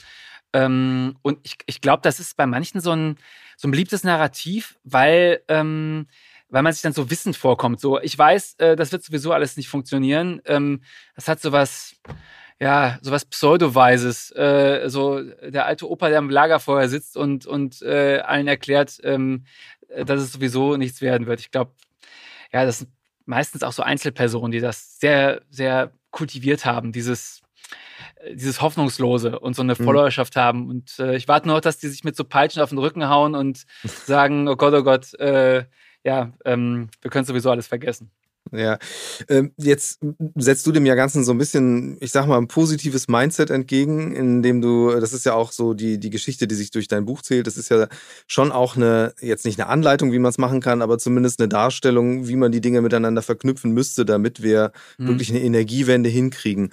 Ähm, 0.52 1.16
und 1.22 1.38
ich, 1.42 1.56
ich 1.66 1.80
glaube, 1.80 2.02
das 2.02 2.20
ist 2.20 2.36
bei 2.36 2.46
manchen 2.46 2.80
so 2.80 2.92
ein, 2.92 3.16
so 3.56 3.68
ein 3.68 3.70
beliebtes 3.72 4.04
Narrativ, 4.04 4.78
weil, 4.84 5.42
ähm, 5.48 6.06
weil 6.48 6.62
man 6.62 6.72
sich 6.72 6.82
dann 6.82 6.92
so 6.92 7.10
wissend 7.10 7.36
vorkommt. 7.36 7.80
So, 7.80 8.00
ich 8.00 8.16
weiß, 8.16 8.54
äh, 8.58 8.76
das 8.76 8.92
wird 8.92 9.02
sowieso 9.02 9.32
alles 9.32 9.56
nicht 9.56 9.68
funktionieren. 9.68 10.40
Ähm, 10.46 10.82
das 11.16 11.28
hat 11.28 11.40
sowas, 11.40 11.96
ja, 12.60 12.98
sowas 13.02 13.24
Pseudoweises. 13.24 14.30
Äh, 14.30 14.84
so 14.86 15.20
der 15.22 15.66
alte 15.66 15.90
Opa, 15.90 16.08
der 16.08 16.18
am 16.18 16.30
Lagerfeuer 16.30 16.88
sitzt 16.88 17.16
und, 17.16 17.46
und 17.46 17.82
äh, 17.82 18.20
allen 18.20 18.46
erklärt, 18.46 18.98
ähm, 19.02 19.44
dass 20.06 20.20
es 20.20 20.32
sowieso 20.32 20.76
nichts 20.76 21.00
werden 21.00 21.26
wird. 21.26 21.40
Ich 21.40 21.50
glaube, 21.50 21.72
ja, 22.54 22.64
das 22.64 22.78
sind 22.78 22.90
meistens 23.26 23.64
auch 23.64 23.72
so 23.72 23.82
Einzelpersonen, 23.82 24.52
die 24.52 24.60
das 24.60 25.00
sehr, 25.00 25.42
sehr 25.50 25.90
kultiviert 26.12 26.64
haben, 26.64 26.92
dieses, 26.92 27.42
äh, 28.20 28.36
dieses 28.36 28.62
Hoffnungslose 28.62 29.40
und 29.40 29.56
so 29.56 29.62
eine 29.62 29.74
mhm. 29.76 29.84
Followerschaft 29.84 30.36
haben. 30.36 30.70
Und 30.70 30.98
äh, 31.00 31.16
ich 31.16 31.26
warte 31.26 31.48
noch, 31.48 31.60
dass 31.60 31.78
die 31.78 31.88
sich 31.88 32.04
mit 32.04 32.14
so 32.14 32.22
Peitschen 32.22 32.62
auf 32.62 32.68
den 32.68 32.78
Rücken 32.78 33.08
hauen 33.08 33.34
und 33.34 33.64
sagen, 33.84 34.46
oh 34.46 34.54
Gott, 34.54 34.72
oh 34.72 34.84
Gott, 34.84 35.12
äh, 35.14 35.64
ja, 36.04 36.32
ähm, 36.44 36.90
wir 37.02 37.10
können 37.10 37.24
sowieso 37.24 37.50
alles 37.50 37.66
vergessen. 37.66 38.12
Ja, 38.52 38.78
ähm, 39.28 39.52
jetzt 39.56 40.00
setzt 40.36 40.66
du 40.66 40.72
dem 40.72 40.84
ja 40.86 40.94
Ganzen 40.94 41.24
so 41.24 41.32
ein 41.32 41.38
bisschen, 41.38 41.96
ich 42.00 42.12
sag 42.12 42.26
mal, 42.26 42.36
ein 42.36 42.46
positives 42.46 43.08
Mindset 43.08 43.50
entgegen, 43.50 44.14
indem 44.14 44.60
du, 44.60 44.90
das 45.00 45.12
ist 45.12 45.24
ja 45.24 45.34
auch 45.34 45.50
so 45.50 45.74
die, 45.74 45.98
die 45.98 46.10
Geschichte, 46.10 46.46
die 46.46 46.54
sich 46.54 46.70
durch 46.70 46.86
dein 46.86 47.06
Buch 47.06 47.22
zählt. 47.22 47.46
Das 47.46 47.56
ist 47.56 47.70
ja 47.70 47.88
schon 48.26 48.52
auch 48.52 48.76
eine, 48.76 49.14
jetzt 49.20 49.44
nicht 49.44 49.58
eine 49.58 49.68
Anleitung, 49.68 50.12
wie 50.12 50.18
man 50.18 50.30
es 50.30 50.38
machen 50.38 50.60
kann, 50.60 50.82
aber 50.82 50.98
zumindest 50.98 51.40
eine 51.40 51.48
Darstellung, 51.48 52.28
wie 52.28 52.36
man 52.36 52.52
die 52.52 52.60
Dinge 52.60 52.82
miteinander 52.82 53.22
verknüpfen 53.22 53.72
müsste, 53.72 54.04
damit 54.04 54.42
wir 54.42 54.72
mhm. 54.98 55.08
wirklich 55.08 55.30
eine 55.30 55.40
Energiewende 55.40 56.10
hinkriegen. 56.10 56.70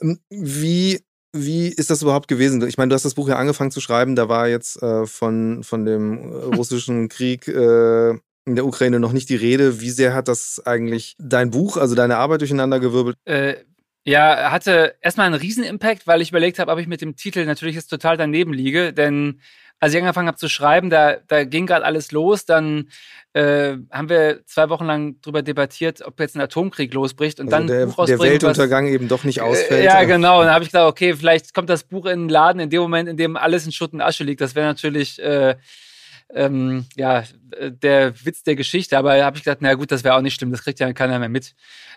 Ähm, 0.00 0.20
wie 0.30 1.00
wie 1.36 1.66
ist 1.66 1.90
das 1.90 2.00
überhaupt 2.00 2.28
gewesen? 2.28 2.64
Ich 2.68 2.78
meine, 2.78 2.90
du 2.90 2.94
hast 2.94 3.04
das 3.04 3.14
Buch 3.14 3.28
ja 3.28 3.36
angefangen 3.36 3.72
zu 3.72 3.80
schreiben, 3.80 4.14
da 4.14 4.28
war 4.28 4.46
jetzt 4.46 4.80
äh, 4.80 5.04
von, 5.04 5.64
von 5.64 5.84
dem 5.84 6.30
russischen 6.56 7.08
Krieg 7.08 7.48
äh, 7.48 8.14
in 8.46 8.56
der 8.56 8.66
Ukraine 8.66 9.00
noch 9.00 9.12
nicht 9.12 9.28
die 9.28 9.36
Rede. 9.36 9.80
Wie 9.80 9.90
sehr 9.90 10.14
hat 10.14 10.28
das 10.28 10.62
eigentlich 10.64 11.16
dein 11.18 11.50
Buch, 11.50 11.76
also 11.76 11.94
deine 11.94 12.16
Arbeit 12.16 12.40
durcheinandergewirbelt? 12.40 13.16
Äh, 13.24 13.56
ja, 14.04 14.50
hatte 14.50 14.96
erstmal 15.00 15.26
einen 15.26 15.40
Riesen-Impact, 15.40 16.06
weil 16.06 16.20
ich 16.20 16.28
überlegt 16.28 16.58
habe, 16.58 16.70
ob 16.70 16.78
ich 16.78 16.86
mit 16.86 17.00
dem 17.00 17.16
Titel 17.16 17.46
natürlich 17.46 17.74
jetzt 17.74 17.88
total 17.88 18.16
daneben 18.16 18.52
liege, 18.52 18.92
denn 18.92 19.40
als 19.80 19.92
ich 19.92 20.00
angefangen 20.00 20.28
habe 20.28 20.38
zu 20.38 20.48
schreiben, 20.48 20.88
da, 20.88 21.16
da 21.26 21.44
ging 21.44 21.66
gerade 21.66 21.84
alles 21.84 22.10
los. 22.10 22.46
Dann 22.46 22.88
äh, 23.34 23.76
haben 23.90 24.08
wir 24.08 24.40
zwei 24.46 24.70
Wochen 24.70 24.86
lang 24.86 25.16
darüber 25.20 25.42
debattiert, 25.42 26.00
ob 26.06 26.18
jetzt 26.20 26.36
ein 26.36 26.40
Atomkrieg 26.40 26.94
losbricht 26.94 27.38
und 27.40 27.52
also 27.52 27.66
dann 27.66 27.66
der, 27.66 27.86
der 28.06 28.18
Weltuntergang 28.18 28.86
was, 28.86 28.92
eben 28.92 29.08
doch 29.08 29.24
nicht 29.24 29.42
ausfällt. 29.42 29.82
Äh, 29.82 29.84
ja, 29.84 30.04
genau. 30.04 30.40
Und 30.40 30.46
dann 30.46 30.54
habe 30.54 30.64
ich 30.64 30.70
gedacht, 30.70 30.88
okay, 30.88 31.14
vielleicht 31.14 31.52
kommt 31.52 31.68
das 31.68 31.84
Buch 31.84 32.06
in 32.06 32.20
den 32.20 32.28
Laden 32.30 32.60
in 32.60 32.70
dem 32.70 32.80
Moment, 32.80 33.08
in 33.08 33.16
dem 33.16 33.36
alles 33.36 33.66
in 33.66 33.72
Schutt 33.72 33.92
und 33.92 34.00
Asche 34.00 34.24
liegt. 34.24 34.40
Das 34.40 34.54
wäre 34.54 34.66
natürlich 34.66 35.20
äh, 35.20 35.56
ähm, 36.30 36.86
ja, 36.96 37.24
der 37.60 38.14
Witz 38.24 38.42
der 38.42 38.56
Geschichte. 38.56 38.98
Aber 38.98 39.16
da 39.16 39.24
habe 39.24 39.36
ich 39.36 39.44
gedacht, 39.44 39.58
na 39.60 39.74
gut, 39.74 39.92
das 39.92 40.04
wäre 40.04 40.14
auch 40.14 40.20
nicht 40.20 40.34
schlimm, 40.34 40.50
das 40.50 40.62
kriegt 40.62 40.80
ja 40.80 40.92
keiner 40.92 41.18
mehr 41.18 41.28
mit. 41.28 41.54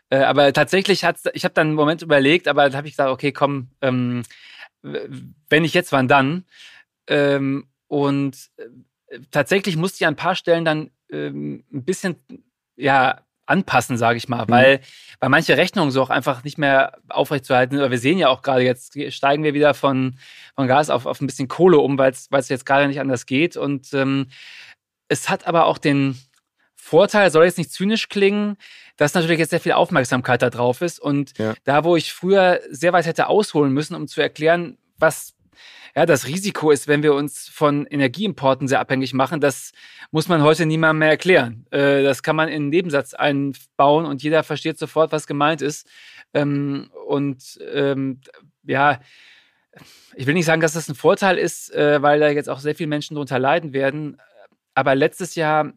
Äh, 0.09 0.19
aber 0.19 0.53
tatsächlich 0.53 1.03
hat 1.03 1.17
ich 1.33 1.43
habe 1.43 1.53
dann 1.53 1.67
einen 1.67 1.75
Moment 1.75 2.01
überlegt, 2.01 2.47
aber 2.47 2.69
da 2.69 2.77
habe 2.77 2.87
ich 2.87 2.93
gesagt, 2.93 3.09
okay, 3.09 3.31
komm, 3.31 3.69
ähm, 3.81 4.23
wenn 4.81 5.63
nicht 5.63 5.73
jetzt, 5.73 5.91
wann 5.91 6.07
dann? 6.07 6.45
Ähm, 7.07 7.67
und 7.87 8.37
äh, 8.57 9.19
tatsächlich 9.31 9.77
musste 9.77 9.97
ich 9.97 10.07
an 10.07 10.13
ein 10.13 10.17
paar 10.17 10.35
Stellen 10.35 10.65
dann 10.65 10.91
ähm, 11.09 11.63
ein 11.71 11.85
bisschen 11.85 12.17
ja 12.75 13.21
anpassen, 13.47 13.97
sage 13.97 14.17
ich 14.17 14.29
mal, 14.29 14.45
mhm. 14.45 14.51
weil, 14.51 14.79
weil 15.19 15.29
manche 15.29 15.57
Rechnungen 15.57 15.91
so 15.91 16.01
auch 16.01 16.09
einfach 16.09 16.43
nicht 16.43 16.57
mehr 16.57 16.99
aufrechtzuerhalten 17.09 17.77
sind. 17.77 17.91
wir 17.91 17.97
sehen 17.97 18.19
ja 18.19 18.29
auch 18.29 18.41
gerade 18.43 18.61
jetzt, 18.61 18.95
steigen 19.11 19.43
wir 19.43 19.53
wieder 19.53 19.73
von, 19.73 20.17
von 20.55 20.67
Gas 20.67 20.89
auf, 20.89 21.05
auf 21.05 21.19
ein 21.21 21.27
bisschen 21.27 21.47
Kohle 21.47 21.79
um, 21.79 21.97
weil 21.97 22.11
es 22.11 22.49
jetzt 22.49 22.65
gerade 22.65 22.87
nicht 22.87 22.99
anders 22.99 23.25
geht. 23.25 23.57
Und 23.57 23.93
ähm, 23.93 24.27
es 25.07 25.29
hat 25.29 25.47
aber 25.47 25.65
auch 25.65 25.77
den 25.77 26.17
Vorteil, 26.75 27.31
soll 27.31 27.45
jetzt 27.45 27.57
nicht 27.57 27.71
zynisch 27.71 28.09
klingen, 28.09 28.57
dass 28.97 29.13
natürlich 29.13 29.39
jetzt 29.39 29.51
sehr 29.51 29.59
viel 29.59 29.73
Aufmerksamkeit 29.73 30.41
da 30.41 30.49
drauf 30.49 30.81
ist. 30.81 30.99
Und 30.99 31.37
ja. 31.37 31.53
da, 31.63 31.83
wo 31.83 31.95
ich 31.95 32.13
früher 32.13 32.61
sehr 32.69 32.93
weit 32.93 33.05
hätte 33.05 33.27
ausholen 33.27 33.73
müssen, 33.73 33.95
um 33.95 34.07
zu 34.07 34.21
erklären, 34.21 34.77
was 34.97 35.33
ja, 35.97 36.05
das 36.05 36.27
Risiko 36.27 36.69
ist, 36.69 36.87
wenn 36.87 37.01
wir 37.01 37.15
uns 37.15 37.49
von 37.49 37.87
Energieimporten 37.87 38.67
sehr 38.67 38.79
abhängig 38.79 39.15
machen, 39.15 39.41
das 39.41 39.71
muss 40.11 40.27
man 40.27 40.43
heute 40.43 40.67
niemandem 40.67 40.99
mehr 40.99 41.09
erklären. 41.09 41.65
Äh, 41.71 42.03
das 42.03 42.21
kann 42.21 42.35
man 42.35 42.49
in 42.49 42.53
einen 42.53 42.69
Nebensatz 42.69 43.15
einbauen 43.15 44.05
und 44.05 44.21
jeder 44.21 44.43
versteht 44.43 44.77
sofort, 44.77 45.11
was 45.11 45.25
gemeint 45.25 45.63
ist. 45.63 45.89
Ähm, 46.35 46.91
und 47.07 47.59
ähm, 47.73 48.21
ja, 48.61 48.99
ich 50.13 50.27
will 50.27 50.35
nicht 50.35 50.45
sagen, 50.45 50.61
dass 50.61 50.73
das 50.73 50.87
ein 50.87 50.93
Vorteil 50.93 51.39
ist, 51.39 51.73
äh, 51.73 51.99
weil 51.99 52.19
da 52.19 52.29
jetzt 52.29 52.47
auch 52.47 52.59
sehr 52.59 52.75
viele 52.75 52.89
Menschen 52.89 53.15
darunter 53.15 53.39
leiden 53.39 53.73
werden. 53.73 54.21
Aber 54.75 54.93
letztes 54.93 55.33
Jahr 55.33 55.73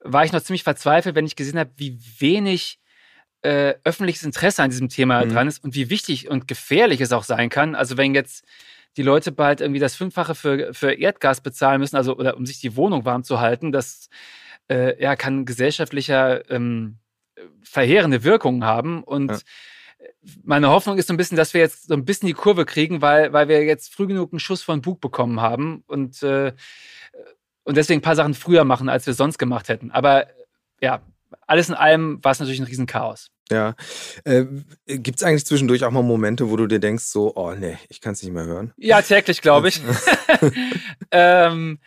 war 0.00 0.26
ich 0.26 0.32
noch 0.32 0.42
ziemlich 0.42 0.62
verzweifelt, 0.62 1.14
wenn 1.14 1.24
ich 1.24 1.36
gesehen 1.36 1.58
habe, 1.58 1.70
wie 1.76 1.98
wenig 2.18 2.80
äh, 3.40 3.76
öffentliches 3.82 4.24
Interesse 4.24 4.62
an 4.62 4.68
diesem 4.68 4.90
Thema 4.90 5.24
mhm. 5.24 5.32
dran 5.32 5.48
ist 5.48 5.64
und 5.64 5.74
wie 5.74 5.88
wichtig 5.88 6.28
und 6.28 6.48
gefährlich 6.48 7.00
es 7.00 7.12
auch 7.12 7.24
sein 7.24 7.48
kann. 7.48 7.74
Also 7.74 7.96
wenn 7.96 8.14
jetzt 8.14 8.44
die 8.98 9.04
Leute 9.04 9.30
bald 9.30 9.60
irgendwie 9.60 9.80
das 9.80 9.94
Fünffache 9.94 10.34
für, 10.34 10.74
für 10.74 10.92
Erdgas 10.92 11.40
bezahlen 11.40 11.80
müssen, 11.80 11.94
also 11.94 12.16
oder 12.16 12.36
um 12.36 12.44
sich 12.44 12.60
die 12.60 12.74
Wohnung 12.74 13.04
warm 13.04 13.22
zu 13.22 13.40
halten, 13.40 13.70
das 13.70 14.10
äh, 14.68 15.00
ja, 15.00 15.14
kann 15.14 15.46
gesellschaftlicher 15.46 16.50
ähm, 16.50 16.98
verheerende 17.62 18.24
Wirkungen 18.24 18.64
haben. 18.64 19.04
Und 19.04 19.30
ja. 19.30 19.38
meine 20.42 20.68
Hoffnung 20.68 20.98
ist 20.98 21.06
so 21.06 21.14
ein 21.14 21.16
bisschen, 21.16 21.36
dass 21.36 21.54
wir 21.54 21.60
jetzt 21.60 21.86
so 21.86 21.94
ein 21.94 22.04
bisschen 22.04 22.26
die 22.26 22.34
Kurve 22.34 22.66
kriegen, 22.66 23.00
weil, 23.00 23.32
weil 23.32 23.46
wir 23.46 23.64
jetzt 23.64 23.94
früh 23.94 24.08
genug 24.08 24.32
einen 24.32 24.40
Schuss 24.40 24.62
von 24.62 24.82
Bug 24.82 25.00
bekommen 25.00 25.40
haben 25.40 25.84
und, 25.86 26.20
äh, 26.24 26.52
und 27.62 27.76
deswegen 27.76 28.00
ein 28.00 28.02
paar 28.02 28.16
Sachen 28.16 28.34
früher 28.34 28.64
machen, 28.64 28.88
als 28.88 29.06
wir 29.06 29.14
sonst 29.14 29.38
gemacht 29.38 29.68
hätten. 29.68 29.92
Aber 29.92 30.26
ja, 30.80 31.02
alles 31.46 31.68
in 31.68 31.76
allem 31.76 32.18
war 32.24 32.32
es 32.32 32.40
natürlich 32.40 32.60
ein 32.60 32.66
Riesenchaos. 32.66 33.30
Ja. 33.50 33.74
Äh, 34.24 34.44
Gibt 34.86 35.18
es 35.18 35.24
eigentlich 35.24 35.46
zwischendurch 35.46 35.84
auch 35.84 35.90
mal 35.90 36.02
Momente, 36.02 36.50
wo 36.50 36.56
du 36.56 36.66
dir 36.66 36.80
denkst, 36.80 37.04
so, 37.04 37.34
oh 37.34 37.54
nee, 37.54 37.78
ich 37.88 38.00
kann 38.00 38.12
es 38.12 38.22
nicht 38.22 38.32
mehr 38.32 38.44
hören? 38.44 38.72
Ja, 38.76 39.00
täglich, 39.02 39.40
glaube 39.40 39.68
ich. 39.68 39.80
ähm, 41.10 41.78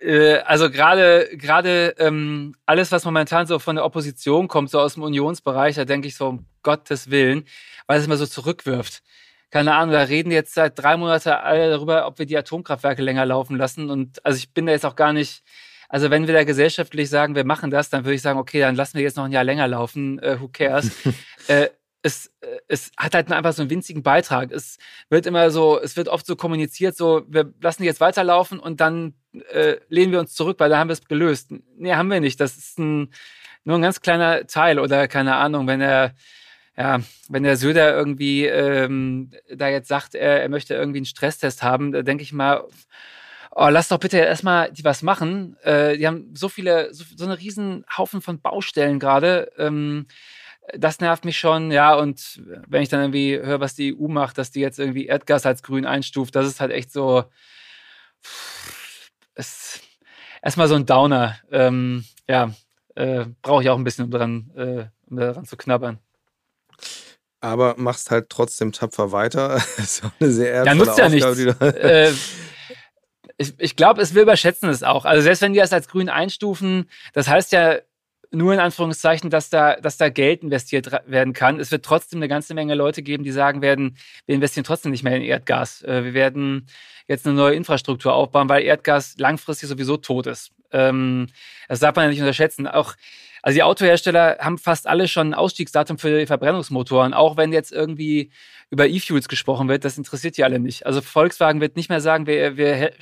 äh, 0.00 0.38
also 0.38 0.70
gerade 0.70 1.28
gerade 1.36 1.94
ähm, 1.98 2.54
alles, 2.66 2.92
was 2.92 3.04
momentan 3.04 3.46
so 3.46 3.58
von 3.58 3.76
der 3.76 3.84
Opposition 3.84 4.48
kommt, 4.48 4.70
so 4.70 4.80
aus 4.80 4.94
dem 4.94 5.02
Unionsbereich, 5.02 5.76
da 5.76 5.84
denke 5.84 6.08
ich 6.08 6.16
so, 6.16 6.28
um 6.28 6.46
Gottes 6.62 7.10
Willen, 7.10 7.44
weil 7.86 7.98
es 7.98 8.06
immer 8.06 8.16
so 8.16 8.26
zurückwirft. 8.26 9.02
Keine 9.50 9.74
Ahnung, 9.74 9.92
da 9.92 10.02
reden 10.02 10.30
jetzt 10.30 10.54
seit 10.54 10.78
drei 10.78 10.96
Monaten 10.96 11.28
alle 11.28 11.70
darüber, 11.70 12.06
ob 12.06 12.18
wir 12.18 12.26
die 12.26 12.38
Atomkraftwerke 12.38 13.02
länger 13.02 13.26
laufen 13.26 13.56
lassen. 13.56 13.90
Und 13.90 14.24
also 14.24 14.38
ich 14.38 14.52
bin 14.54 14.64
da 14.64 14.72
jetzt 14.72 14.86
auch 14.86 14.96
gar 14.96 15.12
nicht 15.12 15.42
also 15.92 16.08
wenn 16.08 16.26
wir 16.26 16.32
da 16.32 16.44
gesellschaftlich 16.44 17.10
sagen, 17.10 17.34
wir 17.34 17.44
machen 17.44 17.70
das, 17.70 17.90
dann 17.90 18.06
würde 18.06 18.14
ich 18.14 18.22
sagen, 18.22 18.38
okay, 18.38 18.60
dann 18.60 18.74
lassen 18.74 18.94
wir 18.96 19.02
jetzt 19.02 19.18
noch 19.18 19.26
ein 19.26 19.32
Jahr 19.32 19.44
länger 19.44 19.68
laufen, 19.68 20.18
äh, 20.20 20.40
who 20.40 20.48
cares. 20.48 20.90
äh, 21.48 21.68
es, 22.00 22.28
äh, 22.40 22.46
es 22.66 22.92
hat 22.96 23.14
halt 23.14 23.30
einfach 23.30 23.52
so 23.52 23.60
einen 23.60 23.70
winzigen 23.70 24.02
Beitrag. 24.02 24.52
Es 24.52 24.78
wird 25.10 25.26
immer 25.26 25.50
so, 25.50 25.78
es 25.78 25.98
wird 25.98 26.08
oft 26.08 26.24
so 26.24 26.34
kommuniziert, 26.34 26.96
so, 26.96 27.24
wir 27.28 27.52
lassen 27.60 27.84
jetzt 27.84 28.00
weiterlaufen 28.00 28.58
und 28.58 28.80
dann 28.80 29.12
äh, 29.52 29.76
lehnen 29.90 30.12
wir 30.12 30.20
uns 30.20 30.32
zurück, 30.32 30.58
weil 30.60 30.70
da 30.70 30.78
haben 30.78 30.88
wir 30.88 30.94
es 30.94 31.04
gelöst. 31.04 31.50
Nee, 31.76 31.92
haben 31.92 32.10
wir 32.10 32.20
nicht. 32.20 32.40
Das 32.40 32.56
ist 32.56 32.78
ein, 32.78 33.12
nur 33.64 33.76
ein 33.76 33.82
ganz 33.82 34.00
kleiner 34.00 34.46
Teil 34.46 34.78
oder 34.78 35.06
keine 35.08 35.36
Ahnung, 35.36 35.66
wenn 35.66 35.82
er 35.82 36.14
ja, 36.74 37.00
wenn 37.28 37.42
der 37.42 37.58
Söder 37.58 37.94
irgendwie 37.94 38.46
ähm, 38.46 39.30
da 39.54 39.68
jetzt 39.68 39.88
sagt, 39.88 40.14
er, 40.14 40.40
er 40.40 40.48
möchte 40.48 40.72
irgendwie 40.72 41.00
einen 41.00 41.04
Stresstest 41.04 41.62
haben, 41.62 41.92
da 41.92 42.00
denke 42.00 42.22
ich 42.22 42.32
mal, 42.32 42.64
oh, 43.54 43.68
lass 43.68 43.88
doch 43.88 43.98
bitte 43.98 44.18
erstmal 44.18 44.72
die 44.72 44.84
was 44.84 45.02
machen. 45.02 45.56
Äh, 45.62 45.96
die 45.98 46.06
haben 46.06 46.34
so 46.34 46.48
viele, 46.48 46.92
so, 46.94 47.04
so 47.16 47.24
einen 47.24 47.34
riesen 47.34 47.84
Haufen 47.96 48.20
von 48.20 48.40
Baustellen 48.40 48.98
gerade. 48.98 49.50
Ähm, 49.58 50.06
das 50.74 51.00
nervt 51.00 51.24
mich 51.24 51.38
schon, 51.38 51.70
ja. 51.70 51.94
Und 51.94 52.42
wenn 52.66 52.82
ich 52.82 52.88
dann 52.88 53.00
irgendwie 53.00 53.38
höre, 53.38 53.60
was 53.60 53.74
die 53.74 53.94
EU 53.94 54.08
macht, 54.08 54.38
dass 54.38 54.50
die 54.50 54.60
jetzt 54.60 54.78
irgendwie 54.78 55.06
Erdgas 55.06 55.46
als 55.46 55.62
grün 55.62 55.86
einstuft, 55.86 56.34
das 56.34 56.46
ist 56.46 56.60
halt 56.60 56.72
echt 56.72 56.92
so. 56.92 57.24
Ist 59.34 59.80
erstmal 60.42 60.68
so 60.68 60.74
ein 60.74 60.86
Downer. 60.86 61.36
Ähm, 61.50 62.04
ja, 62.28 62.52
äh, 62.94 63.26
brauche 63.42 63.62
ich 63.62 63.70
auch 63.70 63.78
ein 63.78 63.84
bisschen, 63.84 64.04
um 64.04 64.10
daran, 64.10 64.50
äh, 64.56 64.84
um 65.10 65.16
daran 65.16 65.44
zu 65.44 65.56
knabbern. 65.56 65.98
Aber 67.40 67.74
machst 67.76 68.10
halt 68.10 68.30
trotzdem 68.30 68.70
tapfer 68.70 69.10
weiter. 69.10 69.48
das 69.76 69.78
ist 69.78 70.04
auch 70.04 70.12
eine 70.20 70.30
sehr 70.30 70.64
Ja, 70.64 70.74
nutzt 70.74 70.98
ja 70.98 71.08
nichts. 71.08 71.38
Äh, 71.60 72.12
ich, 73.38 73.54
ich 73.58 73.76
glaube, 73.76 74.00
es 74.00 74.14
wir 74.14 74.22
überschätzen 74.22 74.68
es 74.68 74.82
auch. 74.82 75.04
Also 75.04 75.22
selbst 75.22 75.42
wenn 75.42 75.52
die 75.52 75.58
das 75.58 75.72
als 75.72 75.88
grün 75.88 76.08
einstufen, 76.08 76.88
das 77.12 77.28
heißt 77.28 77.52
ja 77.52 77.78
nur 78.32 78.54
in 78.54 78.60
Anführungszeichen, 78.60 79.30
dass 79.30 79.50
da, 79.50 79.76
dass 79.76 79.98
da 79.98 80.08
Geld 80.08 80.42
investiert 80.42 80.90
werden 81.06 81.34
kann. 81.34 81.60
Es 81.60 81.70
wird 81.70 81.84
trotzdem 81.84 82.18
eine 82.18 82.28
ganze 82.28 82.54
Menge 82.54 82.74
Leute 82.74 83.02
geben, 83.02 83.24
die 83.24 83.30
sagen 83.30 83.60
werden, 83.60 83.98
wir 84.26 84.34
investieren 84.34 84.64
trotzdem 84.64 84.90
nicht 84.90 85.04
mehr 85.04 85.16
in 85.16 85.22
Erdgas. 85.22 85.82
Äh, 85.82 86.04
wir 86.04 86.14
werden 86.14 86.66
jetzt 87.08 87.26
eine 87.26 87.36
neue 87.36 87.54
Infrastruktur 87.54 88.14
aufbauen, 88.14 88.48
weil 88.48 88.62
Erdgas 88.62 89.16
langfristig 89.18 89.68
sowieso 89.68 89.98
tot 89.98 90.26
ist. 90.26 90.50
Ähm, 90.70 91.28
das 91.68 91.80
darf 91.80 91.94
man 91.94 92.06
ja 92.06 92.10
nicht 92.10 92.20
unterschätzen. 92.20 92.66
Auch 92.66 92.94
also 93.42 93.56
die 93.56 93.62
Autohersteller 93.64 94.38
haben 94.40 94.56
fast 94.56 94.86
alle 94.86 95.08
schon 95.08 95.30
ein 95.30 95.34
Ausstiegsdatum 95.34 95.98
für 95.98 96.20
die 96.20 96.26
Verbrennungsmotoren, 96.26 97.12
auch 97.12 97.36
wenn 97.36 97.52
jetzt 97.52 97.72
irgendwie 97.72 98.30
über 98.70 98.88
E-Fuels 98.88 99.28
gesprochen 99.28 99.68
wird, 99.68 99.84
das 99.84 99.98
interessiert 99.98 100.36
die 100.38 100.44
alle 100.44 100.58
nicht. 100.58 100.86
Also 100.86 101.02
Volkswagen 101.02 101.60
wird 101.60 101.76
nicht 101.76 101.90
mehr 101.90 102.00
sagen, 102.00 102.26
wir, 102.26 102.56
wir 102.56 102.92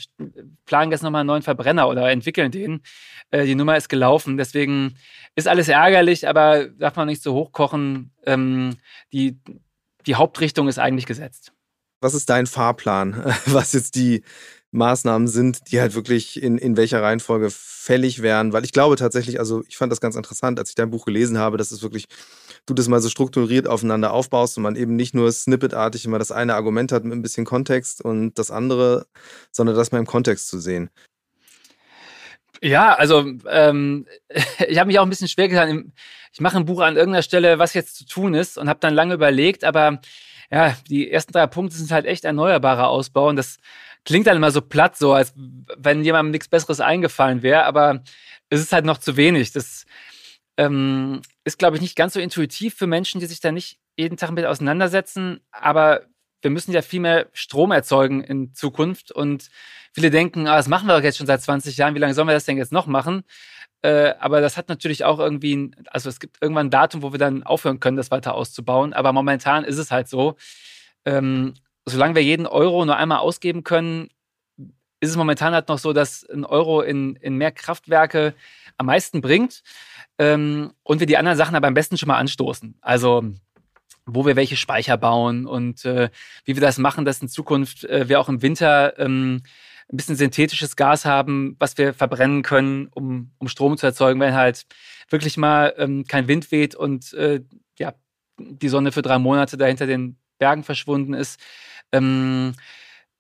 planen 0.67 0.91
jetzt 0.91 1.03
nochmal 1.03 1.21
einen 1.21 1.29
neuen 1.29 1.43
Verbrenner 1.43 1.89
oder 1.89 2.11
entwickeln 2.11 2.51
den. 2.51 2.83
Äh, 3.31 3.45
die 3.45 3.55
Nummer 3.55 3.77
ist 3.77 3.89
gelaufen. 3.89 4.37
Deswegen 4.37 4.97
ist 5.37 5.47
alles 5.47 5.69
ärgerlich, 5.69 6.27
aber 6.27 6.67
darf 6.67 6.97
man 6.97 7.07
nicht 7.07 7.23
so 7.23 7.35
hochkochen. 7.35 8.11
Ähm, 8.27 8.79
die, 9.13 9.39
die 10.07 10.17
Hauptrichtung 10.17 10.67
ist 10.67 10.79
eigentlich 10.79 11.07
gesetzt. 11.07 11.53
Was 12.01 12.15
ist 12.15 12.31
dein 12.31 12.47
Fahrplan, 12.47 13.33
was 13.47 13.73
jetzt 13.73 13.95
die 13.95 14.25
Maßnahmen 14.73 15.27
sind, 15.27 15.71
die 15.71 15.81
halt 15.81 15.95
wirklich 15.95 16.43
in, 16.43 16.57
in 16.59 16.77
welcher 16.77 17.03
Reihenfolge 17.03 17.49
fällig 17.51 18.23
wären? 18.23 18.53
Weil 18.53 18.65
ich 18.65 18.73
glaube 18.73 18.97
tatsächlich, 18.97 19.39
also 19.39 19.65
ich 19.69 19.77
fand 19.77 19.91
das 19.91 20.01
ganz 20.01 20.17
interessant, 20.17 20.59
als 20.59 20.71
ich 20.71 20.75
dein 20.75 20.91
Buch 20.91 21.05
gelesen 21.05 21.39
habe, 21.39 21.57
dass 21.57 21.73
es 21.73 21.83
wirklich, 21.83 22.07
du 22.67 22.75
das 22.75 22.89
mal 22.89 23.01
so 23.01 23.09
strukturiert 23.09 23.67
aufeinander 23.67 24.13
aufbaust 24.13 24.57
und 24.57 24.63
man 24.63 24.77
eben 24.77 24.95
nicht 24.97 25.15
nur 25.15 25.31
snippetartig 25.33 26.05
immer 26.05 26.19
das 26.19 26.33
eine 26.33 26.55
Argument 26.55 26.93
hat 26.93 27.05
mit 27.05 27.13
ein 27.13 27.23
bisschen 27.23 27.45
Kontext 27.45 28.03
und 28.03 28.39
das 28.39 28.51
andere, 28.51 29.07
sondern 29.51 29.77
das 29.77 29.93
mal 29.93 29.99
im 29.99 30.07
Kontext 30.07 30.49
zu 30.49 30.61
sehen. 30.61 30.91
Ja, 32.63 32.95
also 32.95 33.27
ähm, 33.49 34.07
ich 34.69 34.79
habe 34.79 34.87
mich 34.87 34.99
auch 34.99 35.05
ein 35.05 35.11
bisschen 35.11 35.29
schwer 35.29 35.49
getan. 35.49 35.93
Ich 36.33 36.41
mache 36.41 36.59
ein 36.59 36.65
Buch 36.65 36.81
an 36.81 36.97
irgendeiner 36.97 37.23
Stelle, 37.23 37.59
was 37.59 37.75
jetzt 37.75 37.97
zu 37.97 38.07
tun 38.07 38.35
ist 38.35 38.57
und 38.59 38.69
habe 38.69 38.81
dann 38.81 38.95
lange 38.95 39.15
überlegt, 39.15 39.65
aber 39.65 40.01
ja, 40.51 40.77
die 40.89 41.11
ersten 41.11 41.33
drei 41.33 41.47
Punkte 41.47 41.77
sind 41.77 41.91
halt 41.93 42.07
echt 42.07 42.25
erneuerbarer 42.25 42.89
Ausbau 42.89 43.29
und 43.29 43.37
das 43.37 43.59
klingt 44.05 44.27
dann 44.27 44.37
immer 44.37 44.51
so 44.51 44.61
platt, 44.61 44.97
so 44.97 45.13
als 45.13 45.33
wenn 45.37 46.05
jemandem 46.05 46.33
nichts 46.33 46.49
Besseres 46.49 46.81
eingefallen 46.81 47.43
wäre, 47.43 47.65
aber 47.65 48.03
es 48.49 48.61
ist 48.61 48.73
halt 48.73 48.85
noch 48.85 48.99
zu 48.99 49.17
wenig. 49.17 49.53
Das 49.53 49.87
ähm, 50.57 51.23
ist, 51.45 51.59
glaube 51.59 51.77
ich, 51.77 51.83
nicht 51.83 51.97
ganz 51.97 52.15
so 52.15 52.21
intuitiv 52.21 52.75
für 52.75 52.87
Menschen, 52.87 53.21
die 53.21 53.27
sich 53.27 53.41
da 53.41 53.53
nicht 53.53 53.79
jeden 53.97 54.17
Tag 54.17 54.31
mit 54.33 54.47
auseinandersetzen, 54.47 55.41
aber 55.51 56.03
wir 56.43 56.51
müssen 56.51 56.73
ja 56.73 56.83
viel 56.83 57.01
mehr 57.01 57.29
Strom 57.33 57.71
erzeugen 57.71 58.23
in 58.23 58.55
Zukunft 58.55 59.13
und 59.13 59.51
viele 59.93 60.11
denken, 60.11 60.47
ah, 60.47 60.57
das 60.57 60.69
machen 60.69 60.87
wir 60.87 60.97
doch 60.97 61.05
jetzt 61.05 61.19
schon 61.19 61.27
seit 61.27 61.43
20 61.43 61.77
Jahren, 61.77 61.95
wie 61.95 61.99
lange 61.99 62.15
sollen 62.15 62.29
wir 62.29 62.35
das 62.35 62.47
denn 62.47 62.57
jetzt 62.57 62.73
noch 62.73 62.87
machen? 62.87 63.25
Äh, 63.83 64.15
aber 64.19 64.41
das 64.41 64.57
hat 64.57 64.69
natürlich 64.69 65.05
auch 65.05 65.19
irgendwie, 65.19 65.57
ein, 65.57 65.77
also 65.91 66.09
es 66.09 66.21
gibt 66.21 66.39
irgendwann 66.41 66.67
ein 66.67 66.71
Datum, 66.71 67.03
wo 67.03 67.13
wir 67.13 67.19
dann 67.19 67.43
aufhören 67.43 67.81
können, 67.81 67.97
das 67.97 68.11
weiter 68.11 68.35
auszubauen. 68.35 68.93
Aber 68.93 69.13
momentan 69.13 69.65
ist 69.65 69.79
es 69.79 69.91
halt 69.91 70.09
so, 70.09 70.37
ähm, 71.05 71.55
solange 71.87 72.15
wir 72.15 72.23
jeden 72.23 72.47
Euro 72.47 72.85
nur 72.85 72.97
einmal 72.97 73.19
ausgeben 73.19 73.65
können, 73.65 74.09
ist 75.01 75.11
es 75.11 75.17
momentan 75.17 75.55
halt 75.55 75.69
noch 75.69 75.79
so, 75.79 75.93
dass 75.93 76.29
ein 76.29 76.45
Euro 76.45 76.83
in, 76.83 77.17
in 77.17 77.37
mehr 77.37 77.53
Kraftwerke 77.53 78.35
am 78.77 78.87
meisten 78.87 79.21
bringt 79.21 79.63
ähm, 80.19 80.73
und 80.83 81.01
wir 81.01 81.07
die 81.07 81.17
anderen 81.17 81.39
Sachen 81.39 81.57
aber 81.57 81.69
am 81.69 81.75
besten 81.75 81.97
schon 81.97 82.09
mal 82.09 82.19
anstoßen. 82.19 82.77
Also 82.81 83.25
wo 84.07 84.27
wir 84.27 84.37
welche 84.37 84.57
Speicher 84.57 84.97
bauen 84.97 85.47
und 85.47 85.85
äh, 85.85 86.11
wie 86.45 86.57
wir 86.57 86.61
das 86.61 86.79
machen, 86.79 87.05
dass 87.05 87.23
in 87.23 87.29
Zukunft 87.29 87.85
äh, 87.85 88.09
wir 88.09 88.21
auch 88.21 88.29
im 88.29 88.43
Winter 88.43 88.99
ähm, 88.99 89.43
ein 89.93 89.97
bisschen 89.97 90.17
synthetisches 90.17 90.77
Gas 90.77 91.05
haben, 91.05 91.57
was 91.59 91.77
wir 91.79 91.95
verbrennen 91.95 92.43
können, 92.43 92.89
um, 92.95 93.33
um 93.39 93.49
Strom 93.49 93.77
zu 93.77 93.87
erzeugen, 93.87 94.21
wenn 94.21 94.35
halt 94.35 94.67
wirklich 95.09 95.37
mal 95.37 95.75
ähm, 95.79 96.05
kein 96.07 96.29
Wind 96.29 96.53
weht 96.53 96.75
und 96.75 97.13
äh, 97.15 97.43
ja, 97.79 97.95
die 98.39 98.69
Sonne 98.69 98.93
für 98.93 99.03
drei 99.03 99.19
Monate 99.19 99.57
dahinter 99.57 99.87
den 99.87 100.17
Bergen 100.41 100.65
verschwunden 100.65 101.15
ist. 101.15 101.41
Ähm, 101.93 102.55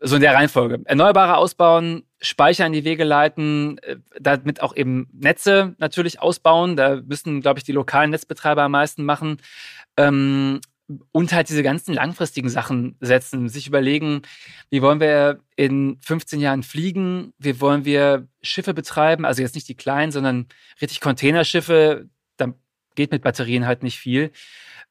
so 0.00 0.16
in 0.16 0.22
der 0.22 0.34
Reihenfolge. 0.34 0.80
Erneuerbare 0.86 1.36
ausbauen, 1.36 2.04
Speicher 2.20 2.66
in 2.66 2.72
die 2.72 2.84
Wege 2.84 3.04
leiten, 3.04 3.78
äh, 3.78 3.96
damit 4.18 4.62
auch 4.62 4.74
eben 4.74 5.08
Netze 5.12 5.74
natürlich 5.78 6.20
ausbauen. 6.20 6.76
Da 6.76 6.96
müssen, 6.96 7.40
glaube 7.42 7.58
ich, 7.58 7.64
die 7.64 7.72
lokalen 7.72 8.10
Netzbetreiber 8.10 8.62
am 8.62 8.72
meisten 8.72 9.04
machen. 9.04 9.38
Ähm, 9.96 10.60
und 11.12 11.32
halt 11.32 11.48
diese 11.48 11.62
ganzen 11.62 11.94
langfristigen 11.94 12.48
Sachen 12.48 12.96
setzen, 13.00 13.48
sich 13.48 13.68
überlegen, 13.68 14.22
wie 14.70 14.82
wollen 14.82 14.98
wir 15.00 15.38
in 15.54 15.98
15 16.00 16.40
Jahren 16.40 16.62
fliegen, 16.64 17.32
wie 17.38 17.60
wollen 17.60 17.84
wir 17.84 18.26
Schiffe 18.42 18.74
betreiben, 18.74 19.24
also 19.24 19.42
jetzt 19.42 19.54
nicht 19.54 19.68
die 19.68 19.76
kleinen, 19.76 20.10
sondern 20.10 20.46
richtig 20.80 21.00
Containerschiffe, 21.00 22.08
da 22.38 22.54
geht 22.96 23.12
mit 23.12 23.22
Batterien 23.22 23.66
halt 23.66 23.84
nicht 23.84 23.98
viel. 23.98 24.32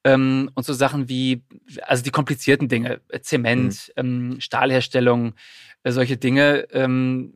Ähm, 0.03 0.49
und 0.55 0.65
so 0.65 0.73
Sachen 0.73 1.09
wie, 1.09 1.43
also 1.81 2.03
die 2.03 2.12
komplizierten 2.12 2.69
Dinge, 2.69 3.01
Zement, 3.21 3.91
mhm. 3.95 4.31
ähm, 4.31 4.41
Stahlherstellung, 4.41 5.33
äh, 5.83 5.91
solche 5.91 6.17
Dinge, 6.17 6.67
ähm, 6.71 7.33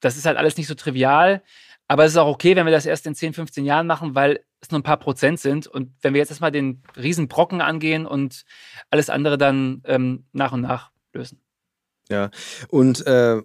das 0.00 0.16
ist 0.16 0.26
halt 0.26 0.36
alles 0.36 0.56
nicht 0.56 0.66
so 0.66 0.74
trivial. 0.74 1.42
Aber 1.88 2.04
es 2.04 2.12
ist 2.12 2.18
auch 2.18 2.28
okay, 2.28 2.54
wenn 2.54 2.66
wir 2.66 2.72
das 2.72 2.86
erst 2.86 3.06
in 3.06 3.16
10, 3.16 3.34
15 3.34 3.64
Jahren 3.64 3.86
machen, 3.86 4.14
weil 4.14 4.44
es 4.60 4.70
nur 4.70 4.78
ein 4.78 4.84
paar 4.84 4.98
Prozent 4.98 5.40
sind. 5.40 5.66
Und 5.66 5.90
wenn 6.02 6.14
wir 6.14 6.20
jetzt 6.20 6.30
erstmal 6.30 6.52
den 6.52 6.82
riesen 6.96 7.26
Brocken 7.26 7.60
angehen 7.60 8.06
und 8.06 8.44
alles 8.90 9.10
andere 9.10 9.36
dann 9.36 9.82
ähm, 9.86 10.24
nach 10.32 10.52
und 10.52 10.60
nach 10.60 10.92
lösen. 11.12 11.40
Ja, 12.10 12.30
und 12.68 13.06
äh, 13.06 13.40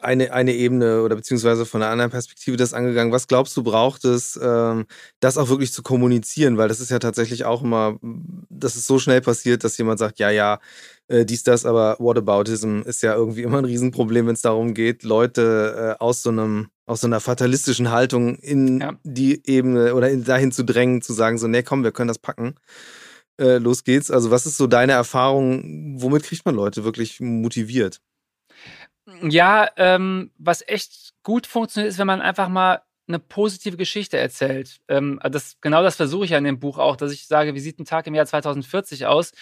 eine, 0.00 0.32
eine 0.32 0.52
Ebene 0.52 1.02
oder 1.02 1.16
beziehungsweise 1.16 1.64
von 1.64 1.82
einer 1.82 1.90
anderen 1.90 2.10
Perspektive 2.10 2.56
das 2.56 2.74
angegangen. 2.74 3.12
Was 3.12 3.28
glaubst 3.28 3.56
du, 3.56 3.62
braucht 3.62 4.04
es, 4.04 4.38
ähm, 4.42 4.86
das 5.20 5.38
auch 5.38 5.48
wirklich 5.48 5.72
zu 5.72 5.82
kommunizieren? 5.82 6.58
Weil 6.58 6.68
das 6.68 6.80
ist 6.80 6.90
ja 6.90 6.98
tatsächlich 6.98 7.44
auch 7.44 7.62
immer, 7.62 7.98
dass 8.50 8.76
es 8.76 8.86
so 8.86 8.98
schnell 8.98 9.20
passiert, 9.20 9.64
dass 9.64 9.78
jemand 9.78 9.98
sagt, 9.98 10.18
ja, 10.18 10.30
ja, 10.30 10.58
äh, 11.08 11.24
dies, 11.24 11.44
das, 11.44 11.64
aber 11.64 11.96
Whataboutism 11.98 12.82
ist 12.82 13.02
ja 13.02 13.14
irgendwie 13.14 13.42
immer 13.42 13.58
ein 13.58 13.64
Riesenproblem, 13.64 14.26
wenn 14.26 14.34
es 14.34 14.42
darum 14.42 14.74
geht, 14.74 15.04
Leute 15.04 15.96
äh, 15.98 16.02
aus 16.02 16.22
so 16.22 16.30
einem 16.30 16.68
aus 16.84 17.00
so 17.00 17.06
einer 17.06 17.20
fatalistischen 17.20 17.90
Haltung 17.90 18.34
in 18.36 18.80
ja. 18.80 18.98
die 19.04 19.40
Ebene 19.46 19.94
oder 19.94 20.10
in, 20.10 20.24
dahin 20.24 20.50
zu 20.52 20.64
drängen, 20.64 21.00
zu 21.00 21.12
sagen, 21.12 21.38
so, 21.38 21.46
nee, 21.46 21.62
komm, 21.62 21.84
wir 21.84 21.92
können 21.92 22.08
das 22.08 22.18
packen. 22.18 22.56
Äh, 23.38 23.58
los 23.58 23.84
geht's. 23.84 24.10
Also, 24.10 24.30
was 24.30 24.46
ist 24.46 24.56
so 24.56 24.66
deine 24.66 24.92
Erfahrung? 24.92 26.00
Womit 26.00 26.24
kriegt 26.24 26.44
man 26.44 26.54
Leute 26.54 26.84
wirklich 26.84 27.20
motiviert? 27.20 28.00
Ja, 29.22 29.68
ähm, 29.76 30.30
was 30.38 30.62
echt 30.66 31.12
gut 31.22 31.46
funktioniert, 31.46 31.92
ist, 31.92 31.98
wenn 31.98 32.06
man 32.06 32.20
einfach 32.20 32.48
mal 32.48 32.82
eine 33.08 33.18
positive 33.18 33.76
Geschichte 33.76 34.16
erzählt. 34.16 34.80
Ähm, 34.88 35.20
das, 35.22 35.56
genau 35.60 35.82
das 35.82 35.96
versuche 35.96 36.24
ich 36.24 36.30
ja 36.30 36.38
in 36.38 36.44
dem 36.44 36.60
Buch 36.60 36.78
auch, 36.78 36.96
dass 36.96 37.12
ich 37.12 37.26
sage, 37.26 37.54
wie 37.54 37.60
sieht 37.60 37.78
ein 37.78 37.84
Tag 37.84 38.06
im 38.06 38.14
Jahr 38.14 38.26
2040 38.26 39.06
aus? 39.06 39.32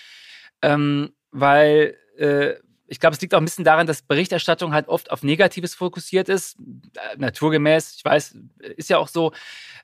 Ähm, 0.62 1.12
weil 1.31 1.96
äh, 2.16 2.55
ich 2.90 2.98
glaube, 2.98 3.14
es 3.14 3.20
liegt 3.20 3.35
auch 3.35 3.38
ein 3.38 3.44
bisschen 3.44 3.64
daran, 3.64 3.87
dass 3.87 4.03
Berichterstattung 4.03 4.74
halt 4.74 4.88
oft 4.88 5.12
auf 5.12 5.22
Negatives 5.22 5.74
fokussiert 5.74 6.29
ist. 6.29 6.59
Äh, 6.59 7.16
naturgemäß, 7.18 7.94
ich 7.96 8.05
weiß, 8.05 8.37
ist 8.76 8.90
ja 8.90 8.98
auch 8.98 9.07
so. 9.07 9.33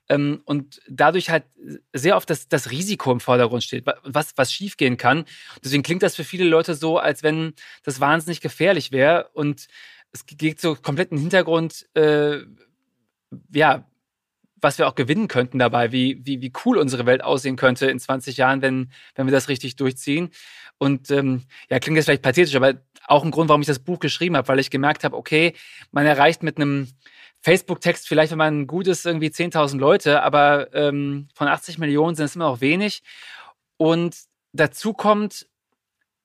Ähm, 0.09 0.43
und 0.45 0.83
dadurch 0.89 1.31
halt 1.31 1.45
sehr 1.93 2.17
oft 2.17 2.29
das, 2.29 2.49
das 2.49 2.73
Risiko 2.73 3.13
im 3.13 3.21
Vordergrund 3.21 3.63
steht, 3.63 3.87
was, 4.03 4.33
was 4.37 4.53
schiefgehen 4.53 4.97
kann. 4.97 5.25
Deswegen 5.65 5.85
klingt 5.85 6.03
das 6.03 6.17
für 6.17 6.25
viele 6.25 6.45
Leute 6.45 6.75
so, 6.75 6.99
als 6.99 7.23
wenn 7.23 7.55
das 7.85 8.01
wahnsinnig 8.01 8.41
gefährlich 8.41 8.91
wäre. 8.91 9.31
Und 9.35 9.69
es 10.11 10.27
geht 10.27 10.61
so 10.61 10.75
komplett 10.75 11.13
im 11.13 11.19
Hintergrund, 11.19 11.87
äh, 11.95 12.41
ja, 13.53 13.89
was 14.67 14.79
wir 14.79 14.89
auch 14.89 14.97
gewinnen 14.97 15.29
könnten 15.29 15.61
dabei, 15.61 15.93
wie, 15.93 16.21
wie, 16.27 16.43
wie 16.43 16.53
cool 16.65 16.77
unsere 16.77 17.07
Welt 17.07 17.23
aussehen 17.23 17.55
könnte 17.55 17.87
in 17.87 18.01
20 18.01 18.37
Jahren, 18.37 18.63
wenn, 18.63 18.91
wenn 19.15 19.27
wir 19.27 19.33
das 19.33 19.49
richtig 19.49 19.77
durchziehen. 19.77 20.31
Und 20.77 21.09
ähm, 21.13 21.45
ja, 21.71 21.79
klingt 21.79 21.97
jetzt 21.97 22.07
vielleicht 22.07 22.23
pathetisch, 22.23 22.57
aber 22.57 22.75
auch 23.07 23.25
ein 23.25 23.31
Grund, 23.31 23.49
warum 23.49 23.61
ich 23.61 23.69
das 23.69 23.79
Buch 23.79 24.01
geschrieben 24.01 24.37
habe, 24.37 24.49
weil 24.49 24.59
ich 24.59 24.71
gemerkt 24.71 25.05
habe, 25.05 25.17
okay, 25.17 25.55
man 25.93 26.05
erreicht 26.05 26.43
mit 26.43 26.57
einem 26.57 26.89
Facebook-Text 27.43 28.09
vielleicht, 28.09 28.33
wenn 28.33 28.39
man 28.39 28.67
gut 28.67 28.89
ist, 28.89 29.07
irgendwie 29.07 29.29
10.000 29.29 29.79
Leute, 29.79 30.25
aber 30.25 30.75
ähm, 30.75 31.29
von 31.33 31.47
80 31.47 31.79
Millionen 31.79 32.17
sind 32.17 32.25
es 32.25 32.35
immer 32.35 32.47
noch 32.47 32.61
wenig. 32.61 33.05
Und 33.77 34.17
dazu 34.53 34.95
kommt, 34.95 35.47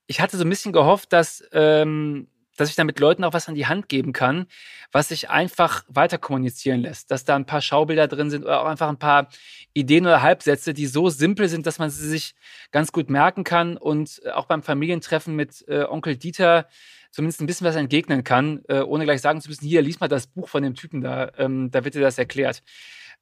ich 0.07 0.19
hatte 0.19 0.35
so 0.35 0.43
ein 0.43 0.49
bisschen 0.49 0.73
gehofft, 0.73 1.13
dass, 1.13 1.43
ähm, 1.53 2.27
dass 2.57 2.69
ich 2.69 2.75
damit 2.75 2.99
Leuten 2.99 3.23
auch 3.23 3.33
was 3.33 3.47
an 3.47 3.55
die 3.55 3.67
Hand 3.67 3.89
geben 3.89 4.13
kann, 4.13 4.47
was 4.91 5.09
sich 5.09 5.29
einfach 5.29 5.83
weiter 5.87 6.17
kommunizieren 6.17 6.81
lässt. 6.81 7.11
Dass 7.11 7.25
da 7.25 7.35
ein 7.35 7.45
paar 7.45 7.61
Schaubilder 7.61 8.07
drin 8.07 8.29
sind 8.29 8.43
oder 8.43 8.61
auch 8.61 8.67
einfach 8.67 8.89
ein 8.89 8.99
paar 8.99 9.29
Ideen 9.73 10.05
oder 10.05 10.21
Halbsätze, 10.21 10.73
die 10.73 10.87
so 10.87 11.09
simpel 11.09 11.47
sind, 11.49 11.65
dass 11.65 11.79
man 11.79 11.89
sie 11.89 12.07
sich 12.07 12.35
ganz 12.71 12.91
gut 12.91 13.09
merken 13.09 13.43
kann 13.43 13.77
und 13.77 14.21
auch 14.33 14.45
beim 14.45 14.63
Familientreffen 14.63 15.35
mit 15.35 15.63
äh, 15.67 15.83
Onkel 15.83 16.17
Dieter 16.17 16.67
zumindest 17.11 17.41
ein 17.41 17.47
bisschen 17.47 17.67
was 17.67 17.75
entgegnen 17.75 18.23
kann, 18.23 18.61
äh, 18.67 18.79
ohne 18.79 19.03
gleich 19.03 19.21
sagen 19.21 19.41
zu 19.41 19.49
müssen, 19.49 19.65
hier, 19.65 19.81
lies 19.81 19.99
mal 19.99 20.07
das 20.07 20.27
Buch 20.27 20.47
von 20.47 20.63
dem 20.63 20.75
Typen 20.75 21.01
da, 21.01 21.31
ähm, 21.37 21.69
da 21.69 21.83
wird 21.83 21.95
dir 21.95 22.01
das 22.01 22.17
erklärt. 22.17 22.63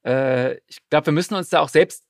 Äh, 0.06 0.58
ich 0.68 0.78
glaube, 0.90 1.08
wir 1.08 1.14
müssen 1.14 1.34
uns 1.36 1.50
da 1.50 1.60
auch 1.60 1.70
selbst 1.70 2.06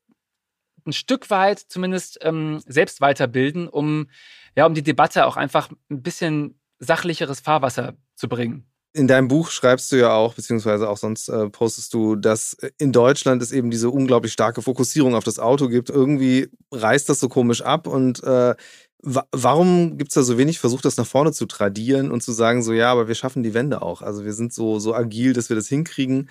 ein 0.85 0.93
Stück 0.93 1.29
weit 1.29 1.59
zumindest 1.59 2.19
ähm, 2.21 2.61
selbst 2.65 3.01
weiterbilden, 3.01 3.67
um, 3.67 4.09
ja, 4.55 4.65
um 4.65 4.73
die 4.73 4.83
Debatte 4.83 5.25
auch 5.25 5.37
einfach 5.37 5.69
ein 5.89 6.01
bisschen 6.01 6.58
sachlicheres 6.79 7.39
Fahrwasser 7.39 7.95
zu 8.15 8.27
bringen. 8.27 8.65
In 8.93 9.07
deinem 9.07 9.27
Buch 9.27 9.51
schreibst 9.51 9.91
du 9.91 9.97
ja 9.97 10.13
auch, 10.13 10.33
beziehungsweise 10.33 10.89
auch 10.89 10.97
sonst 10.97 11.29
äh, 11.29 11.49
postest 11.49 11.93
du, 11.93 12.15
dass 12.15 12.57
in 12.79 12.91
Deutschland 12.91 13.41
es 13.43 13.51
eben 13.51 13.69
diese 13.69 13.91
unglaublich 13.91 14.33
starke 14.33 14.63
Fokussierung 14.63 15.13
auf 15.13 15.23
das 15.23 15.37
Auto 15.37 15.67
gibt. 15.67 15.91
Irgendwie 15.91 16.49
reißt 16.71 17.07
das 17.07 17.19
so 17.19 17.29
komisch 17.29 17.61
ab 17.61 17.85
und 17.85 18.23
äh, 18.23 18.55
warum 19.01 19.97
gibt 19.97 20.09
es 20.09 20.15
da 20.15 20.23
so 20.23 20.37
wenig 20.37 20.59
Versuch, 20.59 20.81
das 20.81 20.97
nach 20.97 21.05
vorne 21.05 21.31
zu 21.31 21.45
tradieren 21.45 22.11
und 22.11 22.21
zu 22.21 22.31
sagen, 22.31 22.63
so 22.63 22.73
ja, 22.73 22.91
aber 22.91 23.07
wir 23.07 23.15
schaffen 23.15 23.43
die 23.43 23.53
Wende 23.53 23.81
auch. 23.81 24.01
Also 24.01 24.25
wir 24.25 24.33
sind 24.33 24.53
so, 24.53 24.79
so 24.79 24.93
agil, 24.93 25.33
dass 25.33 25.49
wir 25.49 25.55
das 25.55 25.67
hinkriegen. 25.67 26.29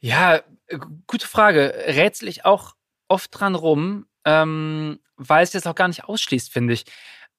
Ja, 0.00 0.42
gute 1.06 1.26
Frage. 1.26 1.72
Rätsel 1.86 2.28
ich 2.28 2.44
auch 2.44 2.74
oft 3.08 3.30
dran 3.38 3.54
rum, 3.54 4.06
ähm, 4.24 4.98
weil 5.16 5.44
es 5.44 5.52
jetzt 5.52 5.66
auch 5.66 5.74
gar 5.74 5.88
nicht 5.88 6.04
ausschließt, 6.04 6.52
finde 6.52 6.74
ich. 6.74 6.84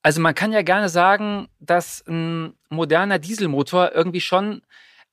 Also 0.03 0.21
man 0.21 0.35
kann 0.35 0.53
ja 0.53 0.61
gerne 0.61 0.89
sagen, 0.89 1.47
dass 1.59 2.03
ein 2.07 2.53
moderner 2.69 3.19
Dieselmotor 3.19 3.91
irgendwie 3.93 4.21
schon 4.21 4.61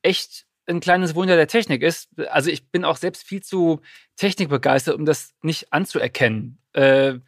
echt 0.02 0.46
ein 0.66 0.80
kleines 0.80 1.14
Wunder 1.14 1.36
der 1.36 1.48
Technik 1.48 1.82
ist. 1.82 2.08
Also 2.30 2.50
ich 2.50 2.70
bin 2.70 2.84
auch 2.84 2.96
selbst 2.96 3.26
viel 3.26 3.42
zu 3.42 3.80
technikbegeistert, 4.16 4.94
um 4.94 5.04
das 5.04 5.34
nicht 5.42 5.72
anzuerkennen. 5.72 6.58
Äh, 6.72 7.18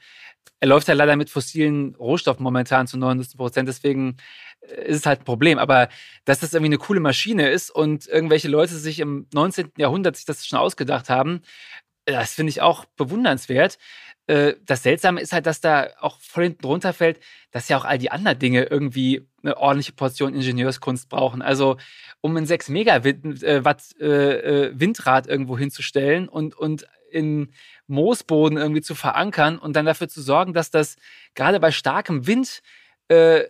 er 0.61 0.69
läuft 0.69 0.89
ja 0.89 0.95
leider 0.95 1.17
mit 1.17 1.29
fossilen 1.29 1.95
Rohstoffen 1.97 2.43
momentan 2.43 2.87
zu 2.87 2.97
99 2.97 3.37
Prozent, 3.37 3.69
deswegen 3.69 4.17
äh, 4.61 4.87
ist 4.87 4.99
es 4.99 5.07
halt 5.07 5.21
ein 5.21 5.25
Problem. 5.25 5.59
Aber 5.59 5.89
dass 6.25 6.41
das 6.41 6.55
irgendwie 6.55 6.71
eine 6.71 6.79
coole 6.79 7.01
Maschine 7.01 7.51
ist 7.51 7.71
und 7.71 8.07
irgendwelche 8.07 8.49
Leute 8.49 8.75
sich 8.75 9.01
im 9.01 9.27
19. 9.35 9.73
Jahrhundert 9.77 10.17
sich 10.17 10.25
das 10.25 10.47
schon 10.47 10.59
ausgedacht 10.59 11.11
haben, 11.11 11.43
das 12.07 12.35
finde 12.35 12.51
ich 12.51 12.63
auch 12.63 12.85
bewundernswert. 12.97 13.79
Äh, 14.27 14.55
das 14.65 14.83
Seltsame 14.83 15.21
ist 15.21 15.33
halt, 15.33 15.47
dass 15.47 15.61
da 15.61 15.89
auch 16.01 16.19
voll 16.21 16.45
hinten 16.45 16.67
runterfällt, 16.67 17.21
dass 17.51 17.69
ja 17.69 17.77
auch 17.79 17.85
all 17.85 17.99
die 17.99 18.11
anderen 18.11 18.39
Dinge 18.39 18.65
irgendwie 18.65 19.29
eine 19.43 19.57
ordentliche 19.57 19.93
Portion 19.93 20.35
Ingenieurskunst 20.35 21.09
brauchen. 21.09 21.43
Also, 21.43 21.77
um 22.21 22.37
ein 22.37 22.47
6 22.47 22.69
Megawatt 22.69 24.01
äh, 24.01 24.71
Windrad 24.79 25.27
irgendwo 25.27 25.57
hinzustellen 25.57 26.29
und, 26.29 26.57
und 26.57 26.87
in 27.11 27.53
Moosboden 27.87 28.59
irgendwie 28.59 28.83
zu 28.83 28.95
verankern 28.95 29.59
und 29.59 29.75
dann 29.77 29.87
dafür 29.87 30.09
zu 30.09 30.21
sorgen, 30.21 30.53
dass 30.53 30.71
das 30.71 30.97
gerade 31.35 31.61
bei 31.61 31.71
starkem 31.71 32.27
Wind 32.27 32.63
äh, 33.09 33.45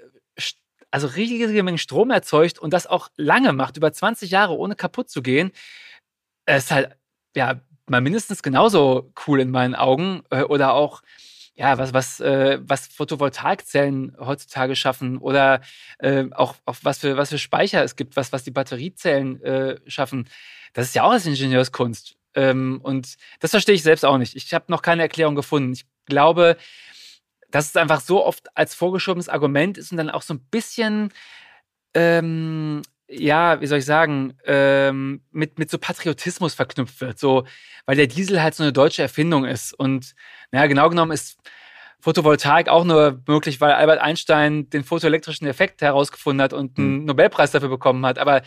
also 0.91 1.09
riesige 1.09 1.63
Mengen 1.63 1.79
Strom 1.79 2.11
erzeugt 2.11 2.59
und 2.59 2.73
das 2.73 2.87
auch 2.87 3.11
lange 3.17 3.53
macht, 3.53 3.77
über 3.77 3.93
20 3.93 4.31
Jahre 4.31 4.57
ohne 4.57 4.77
kaputt 4.77 5.11
zu 5.11 5.21
gehen, 5.21 5.53
ist 6.47 6.71
halt 6.71 6.97
ja 7.35 7.61
mal 7.89 8.01
mindestens 8.01 8.43
genauso 8.43 9.13
cool 9.27 9.41
in 9.41 9.51
meinen 9.51 9.75
Augen 9.75 10.23
äh, 10.31 10.43
oder 10.43 10.75
auch 10.75 11.03
ja, 11.57 11.79
was, 11.79 11.95
was, 11.95 12.21
äh, 12.21 12.59
was 12.61 12.87
Photovoltaikzellen 12.87 14.15
heutzutage 14.21 14.77
schaffen 14.77 15.17
oder 15.17 15.63
äh, 15.99 16.25
auch, 16.33 16.55
auch 16.67 16.77
was, 16.83 16.99
für, 16.99 17.17
was 17.17 17.31
für 17.31 17.39
Speicher 17.39 17.83
es 17.83 17.97
gibt, 17.97 18.15
was, 18.15 18.31
was 18.31 18.45
die 18.45 18.51
Batteriezellen 18.51 19.43
äh, 19.43 19.81
schaffen. 19.87 20.29
Das 20.75 20.87
ist 20.87 20.95
ja 20.95 21.03
auch 21.05 21.13
als 21.13 21.25
Ingenieurskunst. 21.25 22.17
Ähm, 22.35 22.81
und 22.83 23.17
das 23.41 23.53
verstehe 23.53 23.75
ich 23.75 23.83
selbst 23.83 24.05
auch 24.05 24.19
nicht. 24.19 24.37
Ich 24.37 24.53
habe 24.53 24.67
noch 24.69 24.83
keine 24.83 25.01
Erklärung 25.01 25.35
gefunden. 25.35 25.73
Ich 25.73 25.87
glaube, 26.05 26.59
dass 27.51 27.69
es 27.69 27.77
einfach 27.77 28.03
so 28.03 28.23
oft 28.23 28.55
als 28.55 28.75
vorgeschobenes 28.75 29.31
Argument 29.31 29.79
ist 29.79 29.91
und 29.91 29.97
dann 29.97 30.11
auch 30.11 30.23
so 30.23 30.35
ein 30.35 30.41
bisschen, 30.51 31.11
ähm, 31.95 32.83
ja, 33.09 33.61
wie 33.61 33.67
soll 33.67 33.79
ich 33.79 33.85
sagen, 33.85 34.37
ähm, 34.45 35.23
mit, 35.31 35.59
mit 35.59 35.71
so 35.71 35.79
Patriotismus 35.79 36.55
verknüpft 36.55 37.01
wird. 37.01 37.19
So, 37.19 37.45
weil 37.85 37.97
der 37.97 38.07
Diesel 38.07 38.43
halt 38.43 38.55
so 38.55 38.63
eine 38.63 38.73
deutsche 38.73 39.03
Erfindung 39.03 39.45
ist. 39.45 39.73
Und 39.73 40.15
naja, 40.51 40.67
genau 40.67 40.89
genommen 40.89 41.13
ist 41.13 41.39
Photovoltaik 42.01 42.69
auch 42.69 42.85
nur 42.85 43.23
möglich, 43.27 43.61
weil 43.61 43.73
Albert 43.73 44.01
Einstein 44.01 44.69
den 44.71 44.85
photoelektrischen 44.85 45.47
Effekt 45.47 45.83
herausgefunden 45.83 46.43
hat 46.43 46.53
und 46.53 46.79
einen 46.79 46.99
hm. 46.99 47.05
Nobelpreis 47.05 47.53
dafür 47.53 47.69
bekommen 47.69 48.05
hat. 48.05 48.19
Aber 48.19 48.43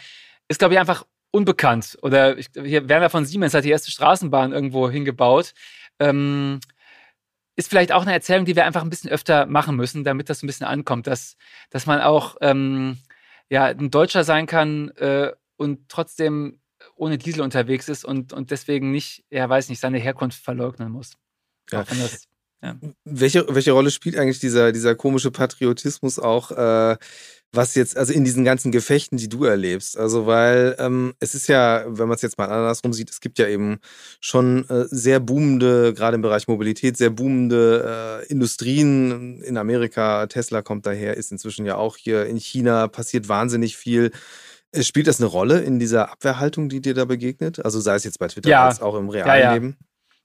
ist, 0.47 0.59
glaube 0.59 0.73
ich, 0.73 0.79
einfach 0.79 1.05
unbekannt. 1.31 1.97
Oder 2.01 2.37
ich, 2.37 2.47
hier, 2.53 2.89
Werner 2.89 3.09
von 3.09 3.25
Siemens 3.25 3.53
hat 3.53 3.63
die 3.63 3.71
erste 3.71 3.91
Straßenbahn 3.91 4.51
irgendwo 4.51 4.89
hingebaut. 4.89 5.53
Ähm, 5.99 6.59
ist 7.55 7.69
vielleicht 7.69 7.91
auch 7.91 8.03
eine 8.03 8.13
Erzählung, 8.13 8.45
die 8.45 8.55
wir 8.55 8.65
einfach 8.65 8.81
ein 8.81 8.89
bisschen 8.89 9.11
öfter 9.11 9.45
machen 9.45 9.75
müssen, 9.75 10.03
damit 10.03 10.29
das 10.29 10.43
ein 10.43 10.47
bisschen 10.47 10.65
ankommt, 10.65 11.07
dass, 11.07 11.35
dass 11.69 11.85
man 11.85 11.99
auch 11.99 12.37
ähm, 12.41 12.97
ja, 13.49 13.65
ein 13.65 13.91
Deutscher 13.91 14.23
sein 14.23 14.45
kann 14.45 14.89
äh, 14.97 15.33
und 15.57 15.89
trotzdem 15.89 16.61
ohne 16.95 17.17
Diesel 17.17 17.41
unterwegs 17.41 17.89
ist 17.89 18.05
und, 18.05 18.31
und 18.31 18.51
deswegen 18.51 18.91
nicht, 18.91 19.25
ja, 19.29 19.49
weiß 19.49 19.69
nicht, 19.69 19.79
seine 19.79 19.97
Herkunft 19.99 20.41
verleugnen 20.43 20.91
muss. 20.91 21.13
Ja. 21.71 21.83
Das, 21.83 22.28
ja. 22.61 22.75
Welche, 23.05 23.45
welche 23.49 23.71
Rolle 23.71 23.91
spielt 23.91 24.17
eigentlich 24.17 24.39
dieser, 24.39 24.71
dieser 24.71 24.95
komische 24.95 25.31
Patriotismus 25.31 26.19
auch? 26.19 26.51
Äh, 26.51 26.97
was 27.51 27.73
jetzt, 27.75 27.97
also 27.97 28.13
in 28.13 28.23
diesen 28.23 28.45
ganzen 28.45 28.71
Gefechten, 28.71 29.17
die 29.17 29.29
du 29.29 29.43
erlebst. 29.43 29.97
Also, 29.97 30.27
weil 30.27 30.75
ähm, 30.77 31.13
es 31.19 31.33
ist 31.33 31.47
ja, 31.47 31.83
wenn 31.87 32.07
man 32.07 32.15
es 32.15 32.21
jetzt 32.21 32.37
mal 32.37 32.45
andersrum 32.45 32.93
sieht, 32.93 33.09
es 33.09 33.21
gibt 33.21 33.39
ja 33.39 33.47
eben 33.47 33.79
schon 34.21 34.69
äh, 34.69 34.85
sehr 34.89 35.19
boomende, 35.19 35.93
gerade 35.93 36.15
im 36.15 36.21
Bereich 36.21 36.47
Mobilität, 36.47 36.97
sehr 36.97 37.09
boomende 37.09 38.21
äh, 38.21 38.27
Industrien. 38.27 39.41
In 39.41 39.57
Amerika, 39.57 40.27
Tesla 40.27 40.61
kommt 40.61 40.85
daher, 40.85 41.17
ist 41.17 41.31
inzwischen 41.31 41.65
ja 41.65 41.75
auch 41.75 41.97
hier 41.97 42.27
in 42.27 42.37
China, 42.37 42.87
passiert 42.87 43.29
wahnsinnig 43.29 43.77
viel. 43.77 44.11
Äh, 44.71 44.83
spielt 44.83 45.07
das 45.07 45.19
eine 45.19 45.27
Rolle 45.27 45.61
in 45.61 45.79
dieser 45.79 46.11
Abwehrhaltung, 46.11 46.69
die 46.69 46.81
dir 46.81 46.93
da 46.93 47.05
begegnet? 47.05 47.65
Also 47.65 47.79
sei 47.79 47.95
es 47.95 48.03
jetzt 48.03 48.19
bei 48.19 48.27
Twitter 48.27 48.49
ja. 48.49 48.67
als 48.67 48.79
auch 48.79 48.95
im 48.95 49.09
realen 49.09 49.27
ja, 49.27 49.39
ja. 49.39 49.53
Leben? 49.53 49.77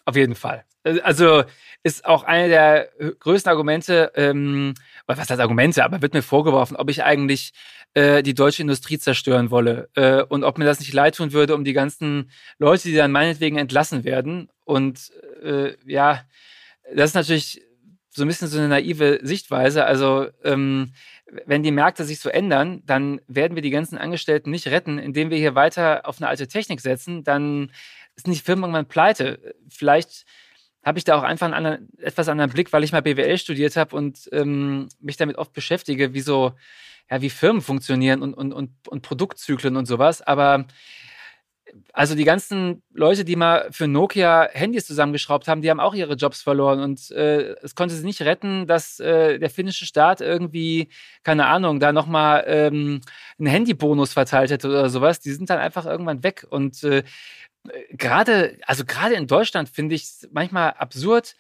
Auf 0.05 0.17
jeden 0.17 0.35
Fall. 0.35 0.65
Äh, 0.85 1.01
also 1.01 1.45
ist 1.83 2.05
auch 2.07 2.25
eine 2.25 2.49
der 2.49 2.89
größten 3.21 3.51
Argumente, 3.51 4.13
ähm, 4.15 4.75
was 5.07 5.19
heißt 5.19 5.31
Argumente, 5.33 5.85
aber 5.85 6.03
wird 6.03 6.15
mir 6.15 6.23
vorgeworfen, 6.23 6.77
ob 6.77 6.89
ich 6.89 7.05
eigentlich 7.05 7.53
äh, 7.95 8.23
die 8.23 8.35
deutsche 8.35 8.63
Industrie 8.63 8.99
zerstören 8.99 9.51
wolle 9.51 9.89
äh, 9.95 10.23
und 10.23 10.45
ob 10.45 10.59
mir 10.59 10.65
das 10.65 10.81
nicht 10.81 10.93
leid 10.93 11.17
tun 11.17 11.33
würde 11.33 11.55
um 11.55 11.65
die 11.65 11.73
ganzen 11.73 12.31
Leute, 12.59 12.89
die 12.89 12.95
dann 12.95 13.13
meinetwegen 13.13 13.59
entlassen 13.59 14.05
werden. 14.05 14.49
Und 14.65 15.13
äh, 15.43 15.75
ja, 15.87 16.25
das 16.95 17.11
ist 17.11 17.15
natürlich 17.15 17.63
so 18.11 18.23
ein 18.23 18.29
bisschen 18.29 18.49
so 18.49 18.59
eine 18.59 18.69
naive 18.69 19.21
Sichtweise. 19.23 19.85
Also 19.85 20.29
ähm, 20.43 20.93
wenn 21.47 21.63
die 21.63 21.73
Märkte 21.73 22.05
sich 22.05 22.21
so 22.21 22.29
ändern, 22.29 22.83
dann 22.87 23.21
werden 23.27 23.57
wir 23.57 23.63
die 23.63 23.71
ganzen 23.71 23.99
Angestellten 23.99 24.51
nicht 24.51 24.69
retten, 24.69 24.99
indem 24.99 25.31
wir 25.31 25.39
hier 25.39 25.55
weiter 25.55 26.07
auf 26.07 26.19
eine 26.19 26.29
alte 26.29 26.47
Technik 26.47 26.81
setzen. 26.81 27.25
Dann 27.25 27.73
sind 28.17 28.33
die 28.33 28.41
Firmen 28.41 28.65
irgendwann 28.65 28.87
pleite. 28.87 29.55
Vielleicht 29.69 30.25
habe 30.85 30.99
ich 30.99 31.05
da 31.05 31.17
auch 31.17 31.23
einfach 31.23 31.47
einen 31.47 31.55
anderen, 31.55 31.89
etwas 31.99 32.29
anderen 32.29 32.51
Blick, 32.51 32.73
weil 32.73 32.85
ich 32.85 32.93
mal 32.93 33.03
BWL 33.03 33.39
studiert 33.39 33.77
habe 33.77 33.97
und 33.97 34.29
ähm, 34.33 34.89
mich 35.01 35.17
damit 35.17 35.37
oft 35.37 35.53
beschäftige, 35.53 36.13
wie 36.13 36.21
so, 36.21 36.53
ja, 37.11 37.23
wie 37.23 37.31
Firmen 37.31 37.63
funktionieren 37.63 38.23
und, 38.23 38.35
und, 38.35 38.53
und, 38.53 38.89
und 38.89 39.03
Produktzyklen 39.03 39.77
und 39.77 39.87
sowas. 39.87 40.21
Aber 40.23 40.67
also 41.93 42.15
die 42.15 42.25
ganzen 42.25 42.83
Leute, 42.93 43.25
die 43.25 43.37
mal 43.37 43.69
für 43.71 43.89
Nokia 43.89 44.49
Handys 44.53 44.87
zusammengeschraubt 44.87 45.49
haben, 45.49 45.63
die 45.63 45.71
haben 45.71 45.81
auch 45.81 45.95
ihre 45.95 46.15
Jobs 46.15 46.43
verloren 46.43 46.81
und 46.81 47.11
äh, 47.11 47.55
es 47.63 47.75
konnte 47.75 47.95
sie 47.95 48.05
nicht 48.05 48.23
retten, 48.23 48.67
dass 48.67 49.01
äh, 49.01 49.39
der 49.39 49.51
finnische 49.51 49.87
Staat 49.87 50.21
irgendwie, 50.21 50.89
keine 51.23 51.47
Ahnung, 51.47 51.81
da 51.81 51.93
nochmal 51.93 52.45
ähm, 52.47 53.01
einen 53.39 53.49
Handybonus 53.49 54.13
verteilt 54.13 54.51
hätte 54.51 54.69
oder 54.69 54.91
sowas. 54.91 55.21
Die 55.21 55.33
sind 55.33 55.51
dann 55.51 55.59
einfach 55.59 55.87
irgendwann 55.87 56.23
weg 56.23 56.47
und 56.49 56.83
äh, 56.85 57.03
gerade, 57.91 58.59
also 58.67 58.85
gerade 58.85 59.15
in 59.15 59.27
Deutschland 59.27 59.69
finde 59.69 59.95
ich 59.95 60.03
es 60.03 60.29
manchmal 60.33 60.73
absurd, 60.73 61.35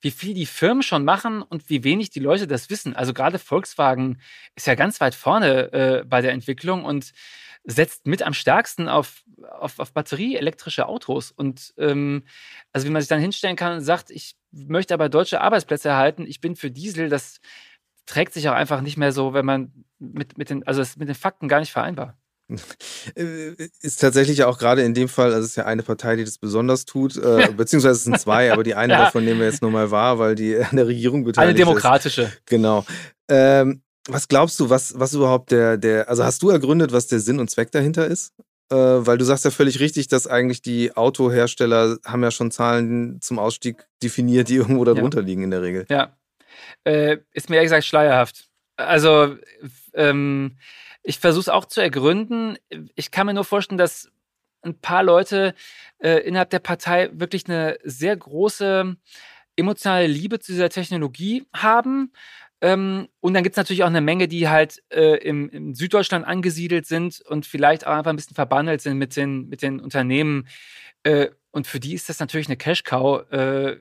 wie 0.00 0.10
viel 0.10 0.34
die 0.34 0.46
Firmen 0.46 0.82
schon 0.82 1.04
machen 1.04 1.42
und 1.42 1.70
wie 1.70 1.84
wenig 1.84 2.10
die 2.10 2.20
Leute 2.20 2.46
das 2.46 2.68
wissen. 2.70 2.94
Also 2.94 3.14
gerade 3.14 3.38
Volkswagen 3.38 4.20
ist 4.56 4.66
ja 4.66 4.74
ganz 4.74 5.00
weit 5.00 5.14
vorne 5.14 5.72
äh, 5.72 6.04
bei 6.04 6.20
der 6.20 6.32
Entwicklung 6.32 6.84
und 6.84 7.12
setzt 7.64 8.06
mit 8.06 8.22
am 8.22 8.34
stärksten 8.34 8.88
auf, 8.88 9.22
auf, 9.50 9.78
auf 9.78 9.92
batterieelektrische 9.92 10.86
Autos. 10.86 11.30
Und 11.30 11.72
ähm, 11.78 12.24
also 12.72 12.86
wie 12.86 12.90
man 12.90 13.00
sich 13.00 13.08
dann 13.08 13.20
hinstellen 13.20 13.56
kann 13.56 13.74
und 13.74 13.80
sagt, 13.80 14.10
ich 14.10 14.36
möchte 14.50 14.94
aber 14.94 15.08
deutsche 15.08 15.40
Arbeitsplätze 15.40 15.88
erhalten, 15.88 16.26
ich 16.26 16.40
bin 16.40 16.56
für 16.56 16.70
Diesel, 16.70 17.08
das 17.08 17.40
trägt 18.06 18.34
sich 18.34 18.48
auch 18.48 18.54
einfach 18.54 18.80
nicht 18.80 18.96
mehr 18.96 19.12
so, 19.12 19.32
wenn 19.32 19.46
man 19.46 19.84
mit, 19.98 20.36
mit 20.38 20.50
den, 20.50 20.66
also 20.66 20.82
mit 20.98 21.08
den 21.08 21.14
Fakten 21.14 21.48
gar 21.48 21.60
nicht 21.60 21.72
vereinbar. 21.72 22.18
Äh, 23.14 23.54
ist 23.80 24.00
tatsächlich 24.00 24.44
auch 24.44 24.58
gerade 24.58 24.82
in 24.82 24.94
dem 24.94 25.08
Fall, 25.08 25.32
also 25.32 25.40
es 25.40 25.50
ist 25.50 25.56
ja 25.56 25.64
eine 25.64 25.82
Partei, 25.82 26.16
die 26.16 26.24
das 26.24 26.38
besonders 26.38 26.84
tut, 26.84 27.16
äh, 27.16 27.48
beziehungsweise 27.56 27.94
es 27.94 28.04
sind 28.04 28.18
zwei, 28.18 28.52
aber 28.52 28.62
die 28.62 28.74
eine 28.74 28.92
ja. 28.92 29.04
davon 29.04 29.24
nehmen 29.24 29.40
wir 29.40 29.46
jetzt 29.46 29.62
nur 29.62 29.70
mal 29.70 29.90
wahr, 29.90 30.18
weil 30.18 30.34
die 30.34 30.56
an 30.56 30.76
der 30.76 30.86
Regierung 30.86 31.24
beteiligt 31.24 31.58
ist. 31.58 31.62
Eine 31.62 31.72
demokratische. 31.72 32.22
Ist. 32.22 32.46
Genau. 32.46 32.84
Ähm, 33.28 33.82
was 34.08 34.28
glaubst 34.28 34.58
du, 34.60 34.70
was, 34.70 34.98
was 34.98 35.14
überhaupt 35.14 35.50
der, 35.50 35.76
der, 35.76 36.08
also 36.08 36.24
hast 36.24 36.42
du 36.42 36.50
ergründet, 36.50 36.92
was 36.92 37.06
der 37.06 37.20
Sinn 37.20 37.38
und 37.38 37.50
Zweck 37.50 37.70
dahinter 37.70 38.06
ist? 38.06 38.32
Äh, 38.70 38.76
weil 38.76 39.18
du 39.18 39.24
sagst 39.24 39.44
ja 39.44 39.50
völlig 39.50 39.80
richtig, 39.80 40.08
dass 40.08 40.26
eigentlich 40.26 40.62
die 40.62 40.96
Autohersteller 40.96 41.98
haben 42.04 42.22
ja 42.22 42.30
schon 42.30 42.50
Zahlen 42.50 43.20
zum 43.20 43.38
Ausstieg 43.38 43.86
definiert, 44.02 44.48
die 44.48 44.54
irgendwo 44.56 44.84
darunter 44.84 45.20
ja. 45.20 45.26
liegen 45.26 45.44
in 45.44 45.50
der 45.50 45.62
Regel. 45.62 45.86
Ja. 45.88 46.16
Äh, 46.84 47.18
ist 47.32 47.50
mir 47.50 47.56
ehrlich 47.56 47.68
gesagt 47.68 47.84
schleierhaft. 47.84 48.48
Also, 48.76 49.36
ähm, 49.94 50.56
ich 51.02 51.18
versuche 51.18 51.42
es 51.42 51.48
auch 51.48 51.66
zu 51.66 51.80
ergründen. 51.80 52.56
Ich 52.94 53.10
kann 53.10 53.26
mir 53.26 53.34
nur 53.34 53.44
vorstellen, 53.44 53.78
dass 53.78 54.10
ein 54.62 54.78
paar 54.78 55.02
Leute 55.02 55.54
äh, 55.98 56.18
innerhalb 56.20 56.50
der 56.50 56.60
Partei 56.60 57.10
wirklich 57.12 57.46
eine 57.48 57.78
sehr 57.82 58.16
große 58.16 58.96
emotionale 59.56 60.06
Liebe 60.06 60.38
zu 60.38 60.52
dieser 60.52 60.70
Technologie 60.70 61.46
haben. 61.52 62.12
Ähm, 62.62 63.08
und 63.20 63.34
dann 63.34 63.42
gibt 63.42 63.54
es 63.54 63.56
natürlich 63.58 63.82
auch 63.82 63.88
eine 63.88 64.00
Menge, 64.00 64.28
die 64.28 64.48
halt 64.48 64.82
äh, 64.90 65.16
im, 65.16 65.50
im, 65.50 65.74
Süddeutschland 65.74 66.24
angesiedelt 66.24 66.86
sind 66.86 67.20
und 67.20 67.44
vielleicht 67.44 67.84
auch 67.86 67.92
einfach 67.92 68.10
ein 68.10 68.16
bisschen 68.16 68.36
verbandelt 68.36 68.80
sind 68.80 68.98
mit 68.98 69.16
den, 69.16 69.48
mit 69.48 69.62
den 69.62 69.80
Unternehmen. 69.80 70.46
Äh, 71.02 71.30
und 71.50 71.66
für 71.66 71.80
die 71.80 71.92
ist 71.92 72.08
das 72.08 72.20
natürlich 72.20 72.46
eine 72.46 72.56
Cash-Cow. 72.56 73.30
Äh, 73.32 73.76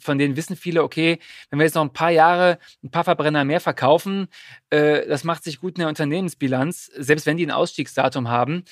von 0.00 0.16
denen 0.16 0.36
wissen 0.36 0.54
viele, 0.56 0.84
okay, 0.84 1.18
wenn 1.50 1.58
wir 1.58 1.66
jetzt 1.66 1.74
noch 1.74 1.82
ein 1.82 1.92
paar 1.92 2.10
Jahre 2.10 2.60
ein 2.84 2.90
paar 2.92 3.04
Verbrenner 3.04 3.44
mehr 3.44 3.60
verkaufen, 3.60 4.28
äh, 4.70 5.06
das 5.08 5.24
macht 5.24 5.42
sich 5.42 5.60
gut 5.60 5.74
in 5.74 5.80
der 5.80 5.88
Unternehmensbilanz, 5.88 6.86
selbst 6.96 7.26
wenn 7.26 7.36
die 7.36 7.46
ein 7.46 7.50
Ausstiegsdatum 7.50 8.28
haben. 8.28 8.64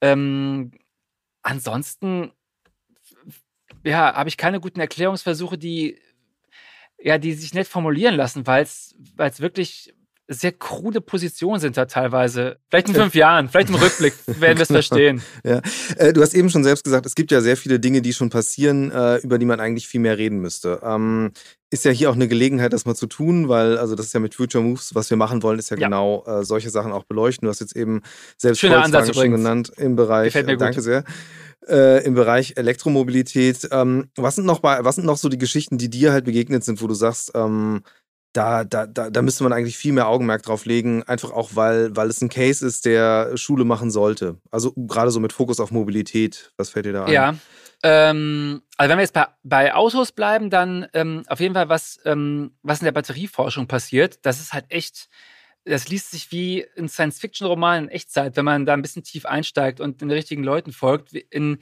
Ähm, 0.00 0.72
ansonsten 1.42 2.32
ja, 3.84 4.14
habe 4.14 4.28
ich 4.30 4.38
keine 4.38 4.60
guten 4.60 4.80
Erklärungsversuche, 4.80 5.58
die 5.58 5.98
ja, 7.02 7.18
die 7.18 7.32
sich 7.32 7.54
nett 7.54 7.66
formulieren 7.66 8.14
lassen, 8.14 8.46
weil 8.46 8.64
es 8.64 8.94
wirklich 9.40 9.94
sehr 10.32 10.52
krude 10.52 11.00
Positionen 11.00 11.58
sind 11.58 11.76
da 11.76 11.86
teilweise. 11.86 12.58
Vielleicht 12.68 12.88
in 12.88 12.94
fünf 12.94 13.16
Jahren, 13.16 13.48
vielleicht 13.48 13.68
im 13.68 13.74
Rückblick 13.74 14.14
werden 14.26 14.58
wir 14.58 14.62
es 14.62 14.68
verstehen. 14.68 15.22
Ja. 15.42 15.60
Äh, 15.96 16.12
du 16.12 16.22
hast 16.22 16.34
eben 16.34 16.48
schon 16.50 16.62
selbst 16.62 16.84
gesagt, 16.84 17.04
es 17.04 17.16
gibt 17.16 17.32
ja 17.32 17.40
sehr 17.40 17.56
viele 17.56 17.80
Dinge, 17.80 18.00
die 18.00 18.12
schon 18.12 18.30
passieren, 18.30 18.92
äh, 18.92 19.16
über 19.18 19.38
die 19.38 19.44
man 19.44 19.58
eigentlich 19.58 19.88
viel 19.88 20.00
mehr 20.00 20.18
reden 20.18 20.38
müsste. 20.38 20.80
Ähm, 20.84 21.32
ist 21.70 21.84
ja 21.84 21.90
hier 21.90 22.10
auch 22.10 22.14
eine 22.14 22.28
Gelegenheit, 22.28 22.72
das 22.72 22.86
mal 22.86 22.94
zu 22.94 23.08
tun, 23.08 23.48
weil, 23.48 23.76
also 23.76 23.96
das 23.96 24.06
ist 24.06 24.12
ja 24.12 24.20
mit 24.20 24.36
Future 24.36 24.62
Moves, 24.62 24.94
was 24.94 25.10
wir 25.10 25.16
machen 25.16 25.42
wollen, 25.42 25.58
ist 25.58 25.70
ja, 25.70 25.76
ja. 25.76 25.88
genau 25.88 26.24
äh, 26.26 26.44
solche 26.44 26.70
Sachen 26.70 26.92
auch 26.92 27.04
beleuchten. 27.04 27.46
Du 27.46 27.50
hast 27.50 27.60
jetzt 27.60 27.74
eben 27.74 28.00
selbst 28.36 28.60
Schöner 28.60 28.74
Volkswagen 28.74 28.96
Ansatz 29.02 29.16
schon 29.16 29.30
genannt 29.32 29.72
im 29.78 29.96
Bereich. 29.96 30.26
Gefällt 30.26 30.46
mir 30.46 30.52
gut. 30.52 30.62
Danke 30.62 30.80
sehr 30.80 31.02
äh, 31.68 32.04
im 32.04 32.14
Bereich 32.14 32.54
Elektromobilität. 32.56 33.68
Ähm, 33.70 34.10
was 34.16 34.36
sind 34.36 34.46
noch 34.46 34.60
bei, 34.60 34.84
was 34.84 34.96
sind 34.96 35.06
noch 35.06 35.16
so 35.16 35.28
die 35.28 35.38
Geschichten, 35.38 35.78
die 35.78 35.90
dir 35.90 36.12
halt 36.12 36.24
begegnet 36.24 36.64
sind, 36.64 36.82
wo 36.82 36.86
du 36.86 36.94
sagst, 36.94 37.32
ähm, 37.34 37.82
da, 38.32 38.64
da, 38.64 38.86
da, 38.86 39.10
da 39.10 39.22
müsste 39.22 39.42
man 39.42 39.52
eigentlich 39.52 39.76
viel 39.76 39.92
mehr 39.92 40.06
Augenmerk 40.06 40.42
drauf 40.42 40.64
legen, 40.64 41.02
einfach 41.02 41.32
auch, 41.32 41.50
weil, 41.54 41.94
weil 41.96 42.08
es 42.08 42.20
ein 42.22 42.28
Case 42.28 42.64
ist, 42.64 42.84
der 42.84 43.36
Schule 43.36 43.64
machen 43.64 43.90
sollte. 43.90 44.38
Also 44.50 44.72
gerade 44.76 45.10
so 45.10 45.18
mit 45.18 45.32
Fokus 45.32 45.58
auf 45.58 45.72
Mobilität. 45.72 46.52
Was 46.56 46.70
fällt 46.70 46.86
dir 46.86 46.92
da 46.92 47.04
ein? 47.06 47.12
Ja. 47.12 47.34
Ähm, 47.82 48.62
also 48.76 48.90
wenn 48.90 48.98
wir 48.98 49.02
jetzt 49.02 49.14
bei, 49.14 49.26
bei 49.42 49.74
Autos 49.74 50.12
bleiben, 50.12 50.50
dann 50.50 50.86
ähm, 50.92 51.24
auf 51.28 51.40
jeden 51.40 51.54
Fall, 51.54 51.68
was, 51.68 51.98
ähm, 52.04 52.52
was 52.62 52.80
in 52.80 52.84
der 52.84 52.92
Batterieforschung 52.92 53.66
passiert, 53.66 54.18
das 54.22 54.40
ist 54.40 54.52
halt 54.52 54.66
echt 54.68 55.08
das 55.64 55.88
liest 55.88 56.10
sich 56.10 56.32
wie 56.32 56.66
ein 56.78 56.88
Science-Fiction-Roman 56.88 57.84
in 57.84 57.88
Echtzeit, 57.90 58.36
wenn 58.36 58.44
man 58.44 58.66
da 58.66 58.72
ein 58.72 58.82
bisschen 58.82 59.04
tief 59.04 59.26
einsteigt 59.26 59.80
und 59.80 60.00
den 60.00 60.10
richtigen 60.10 60.42
Leuten 60.42 60.72
folgt. 60.72 61.12
In, 61.12 61.58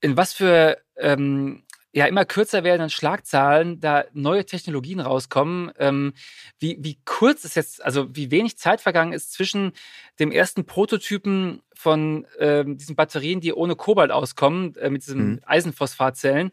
in 0.00 0.16
was 0.16 0.32
für 0.32 0.78
ähm, 0.96 1.64
ja 1.92 2.06
immer 2.06 2.24
kürzer 2.24 2.62
werdenden 2.62 2.90
Schlagzahlen 2.90 3.80
da 3.80 4.04
neue 4.12 4.46
Technologien 4.46 5.00
rauskommen, 5.00 5.72
ähm, 5.78 6.12
wie, 6.58 6.78
wie 6.80 6.98
kurz 7.04 7.44
ist 7.44 7.56
jetzt, 7.56 7.84
also 7.84 8.14
wie 8.14 8.30
wenig 8.30 8.58
Zeit 8.58 8.80
vergangen 8.80 9.12
ist 9.12 9.32
zwischen 9.32 9.72
dem 10.18 10.30
ersten 10.30 10.66
Prototypen 10.66 11.62
von 11.74 12.26
ähm, 12.38 12.76
diesen 12.76 12.94
Batterien, 12.94 13.40
die 13.40 13.52
ohne 13.52 13.74
Kobalt 13.74 14.12
auskommen, 14.12 14.76
äh, 14.76 14.90
mit 14.90 15.02
diesen 15.02 15.32
mhm. 15.32 15.40
Eisenphosphatzellen, 15.44 16.52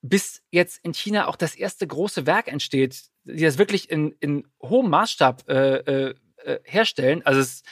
bis 0.00 0.42
jetzt 0.50 0.82
in 0.82 0.94
China 0.94 1.28
auch 1.28 1.36
das 1.36 1.54
erste 1.54 1.86
große 1.86 2.26
Werk 2.26 2.48
entsteht, 2.48 3.09
die 3.24 3.44
das 3.44 3.58
wirklich 3.58 3.90
in, 3.90 4.12
in 4.20 4.46
hohem 4.62 4.90
Maßstab 4.90 5.48
äh, 5.48 5.76
äh, 5.76 6.14
äh, 6.44 6.58
herstellen. 6.64 7.24
Also 7.24 7.40
es 7.40 7.54
ist 7.54 7.66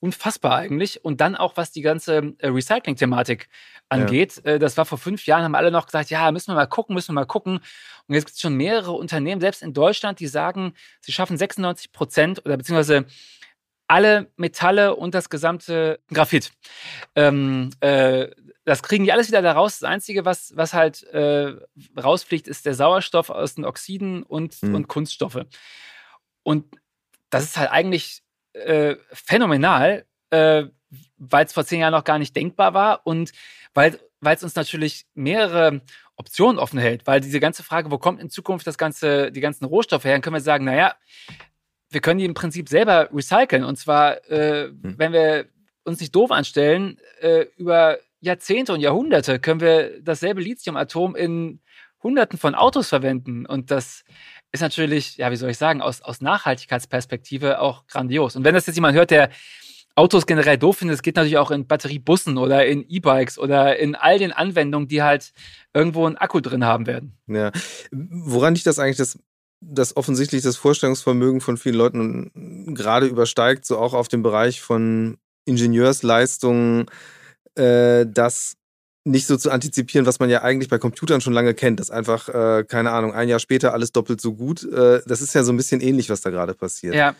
unfassbar 0.00 0.56
eigentlich. 0.56 1.04
Und 1.04 1.20
dann 1.20 1.36
auch, 1.36 1.56
was 1.56 1.70
die 1.70 1.80
ganze 1.80 2.34
äh, 2.38 2.48
Recycling-Thematik 2.48 3.48
angeht. 3.88 4.42
Ja. 4.44 4.52
Äh, 4.52 4.58
das 4.58 4.76
war 4.76 4.84
vor 4.84 4.98
fünf 4.98 5.26
Jahren, 5.26 5.44
haben 5.44 5.54
alle 5.54 5.70
noch 5.70 5.86
gesagt, 5.86 6.10
ja, 6.10 6.30
müssen 6.32 6.48
wir 6.48 6.56
mal 6.56 6.66
gucken, 6.66 6.94
müssen 6.94 7.10
wir 7.10 7.20
mal 7.20 7.26
gucken. 7.26 7.60
Und 8.08 8.14
jetzt 8.14 8.26
gibt 8.26 8.34
es 8.34 8.40
schon 8.40 8.56
mehrere 8.56 8.92
Unternehmen, 8.92 9.40
selbst 9.40 9.62
in 9.62 9.72
Deutschland, 9.72 10.18
die 10.18 10.26
sagen, 10.26 10.74
sie 11.00 11.12
schaffen 11.12 11.36
96 11.36 11.92
Prozent 11.92 12.44
oder 12.44 12.56
beziehungsweise 12.56 13.06
alle 13.92 14.30
Metalle 14.36 14.96
und 14.96 15.14
das 15.14 15.28
gesamte 15.28 16.00
Graphit. 16.08 16.50
Ähm, 17.14 17.68
äh, 17.80 18.28
das 18.64 18.82
kriegen 18.82 19.04
die 19.04 19.12
alles 19.12 19.28
wieder 19.28 19.42
da 19.42 19.52
raus. 19.52 19.80
Das 19.80 19.90
Einzige, 19.90 20.24
was, 20.24 20.56
was 20.56 20.72
halt 20.72 21.02
äh, 21.12 21.52
rausfliegt, 22.02 22.48
ist 22.48 22.64
der 22.64 22.72
Sauerstoff 22.72 23.28
aus 23.28 23.54
den 23.54 23.66
Oxiden 23.66 24.22
und, 24.22 24.62
mhm. 24.62 24.76
und 24.76 24.88
Kunststoffe. 24.88 25.44
Und 26.42 26.64
das 27.28 27.44
ist 27.44 27.58
halt 27.58 27.70
eigentlich 27.70 28.22
äh, 28.54 28.96
phänomenal, 29.12 30.06
äh, 30.30 30.64
weil 31.18 31.44
es 31.44 31.52
vor 31.52 31.66
zehn 31.66 31.80
Jahren 31.80 31.92
noch 31.92 32.04
gar 32.04 32.18
nicht 32.18 32.34
denkbar 32.34 32.72
war 32.72 33.06
und 33.06 33.32
weil 33.74 33.98
es 34.22 34.42
uns 34.42 34.54
natürlich 34.54 35.04
mehrere 35.12 35.82
Optionen 36.16 36.58
offen 36.58 36.78
hält, 36.78 37.06
weil 37.06 37.20
diese 37.20 37.40
ganze 37.40 37.62
Frage, 37.62 37.90
wo 37.90 37.98
kommt 37.98 38.22
in 38.22 38.30
Zukunft 38.30 38.66
das 38.66 38.78
ganze, 38.78 39.30
die 39.32 39.40
ganzen 39.40 39.66
Rohstoffe 39.66 40.04
her, 40.04 40.12
dann 40.12 40.22
können 40.22 40.36
wir 40.36 40.40
sagen, 40.40 40.64
naja, 40.64 40.94
wir 41.92 42.00
können 42.00 42.18
die 42.18 42.24
im 42.24 42.34
Prinzip 42.34 42.68
selber 42.68 43.08
recyceln. 43.12 43.64
Und 43.64 43.76
zwar, 43.76 44.24
äh, 44.30 44.68
mhm. 44.68 44.94
wenn 44.98 45.12
wir 45.12 45.46
uns 45.84 46.00
nicht 46.00 46.14
doof 46.14 46.30
anstellen, 46.30 46.98
äh, 47.20 47.46
über 47.56 47.98
Jahrzehnte 48.20 48.72
und 48.72 48.80
Jahrhunderte 48.80 49.40
können 49.40 49.60
wir 49.60 50.00
dasselbe 50.00 50.40
Lithiumatom 50.40 51.16
in 51.16 51.60
Hunderten 52.02 52.38
von 52.38 52.54
Autos 52.54 52.88
verwenden. 52.88 53.46
Und 53.46 53.70
das 53.70 54.04
ist 54.52 54.60
natürlich, 54.60 55.16
ja, 55.16 55.30
wie 55.30 55.36
soll 55.36 55.50
ich 55.50 55.58
sagen, 55.58 55.80
aus, 55.80 56.02
aus 56.02 56.20
Nachhaltigkeitsperspektive 56.20 57.60
auch 57.60 57.86
grandios. 57.86 58.36
Und 58.36 58.44
wenn 58.44 58.54
das 58.54 58.66
jetzt 58.66 58.76
jemand 58.76 58.96
hört, 58.96 59.10
der 59.10 59.30
Autos 59.94 60.26
generell 60.26 60.56
doof 60.56 60.78
findet, 60.78 60.94
es 60.94 61.02
geht 61.02 61.16
natürlich 61.16 61.36
auch 61.36 61.50
in 61.50 61.66
Batteriebussen 61.66 62.38
oder 62.38 62.64
in 62.66 62.84
E-Bikes 62.88 63.38
oder 63.38 63.76
in 63.78 63.94
all 63.94 64.18
den 64.18 64.32
Anwendungen, 64.32 64.88
die 64.88 65.02
halt 65.02 65.32
irgendwo 65.74 66.06
einen 66.06 66.16
Akku 66.16 66.40
drin 66.40 66.64
haben 66.64 66.86
werden. 66.86 67.18
Ja. 67.26 67.52
Woran 67.90 68.54
liegt 68.54 68.66
das 68.66 68.78
eigentlich, 68.78 68.96
dass, 68.96 69.18
dass 69.64 69.96
offensichtlich 69.96 70.42
das 70.42 70.56
Vorstellungsvermögen 70.56 71.40
von 71.40 71.56
vielen 71.56 71.76
Leuten 71.76 72.74
gerade 72.74 73.06
übersteigt, 73.06 73.64
so 73.64 73.78
auch 73.78 73.94
auf 73.94 74.08
dem 74.08 74.22
Bereich 74.22 74.60
von 74.60 75.18
Ingenieursleistungen, 75.44 76.86
äh, 77.54 78.06
das 78.06 78.56
nicht 79.04 79.26
so 79.26 79.36
zu 79.36 79.50
antizipieren, 79.50 80.06
was 80.06 80.20
man 80.20 80.30
ja 80.30 80.42
eigentlich 80.42 80.68
bei 80.68 80.78
Computern 80.78 81.20
schon 81.20 81.32
lange 81.32 81.54
kennt, 81.54 81.80
dass 81.80 81.90
einfach, 81.90 82.28
äh, 82.28 82.64
keine 82.64 82.92
Ahnung, 82.92 83.12
ein 83.12 83.28
Jahr 83.28 83.40
später 83.40 83.72
alles 83.72 83.92
doppelt 83.92 84.20
so 84.20 84.34
gut. 84.34 84.62
Äh, 84.64 85.00
das 85.06 85.20
ist 85.20 85.34
ja 85.34 85.42
so 85.42 85.52
ein 85.52 85.56
bisschen 85.56 85.80
ähnlich, 85.80 86.08
was 86.08 86.20
da 86.20 86.30
gerade 86.30 86.54
passiert. 86.54 86.94
Ja. 86.94 87.14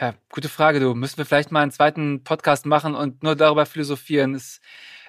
Ja, 0.00 0.14
gute 0.30 0.48
Frage, 0.48 0.80
du. 0.80 0.94
Müssen 0.94 1.18
wir 1.18 1.26
vielleicht 1.26 1.52
mal 1.52 1.60
einen 1.60 1.72
zweiten 1.72 2.24
Podcast 2.24 2.64
machen 2.64 2.94
und 2.94 3.22
nur 3.22 3.36
darüber 3.36 3.66
philosophieren. 3.66 4.32
Das 4.32 4.60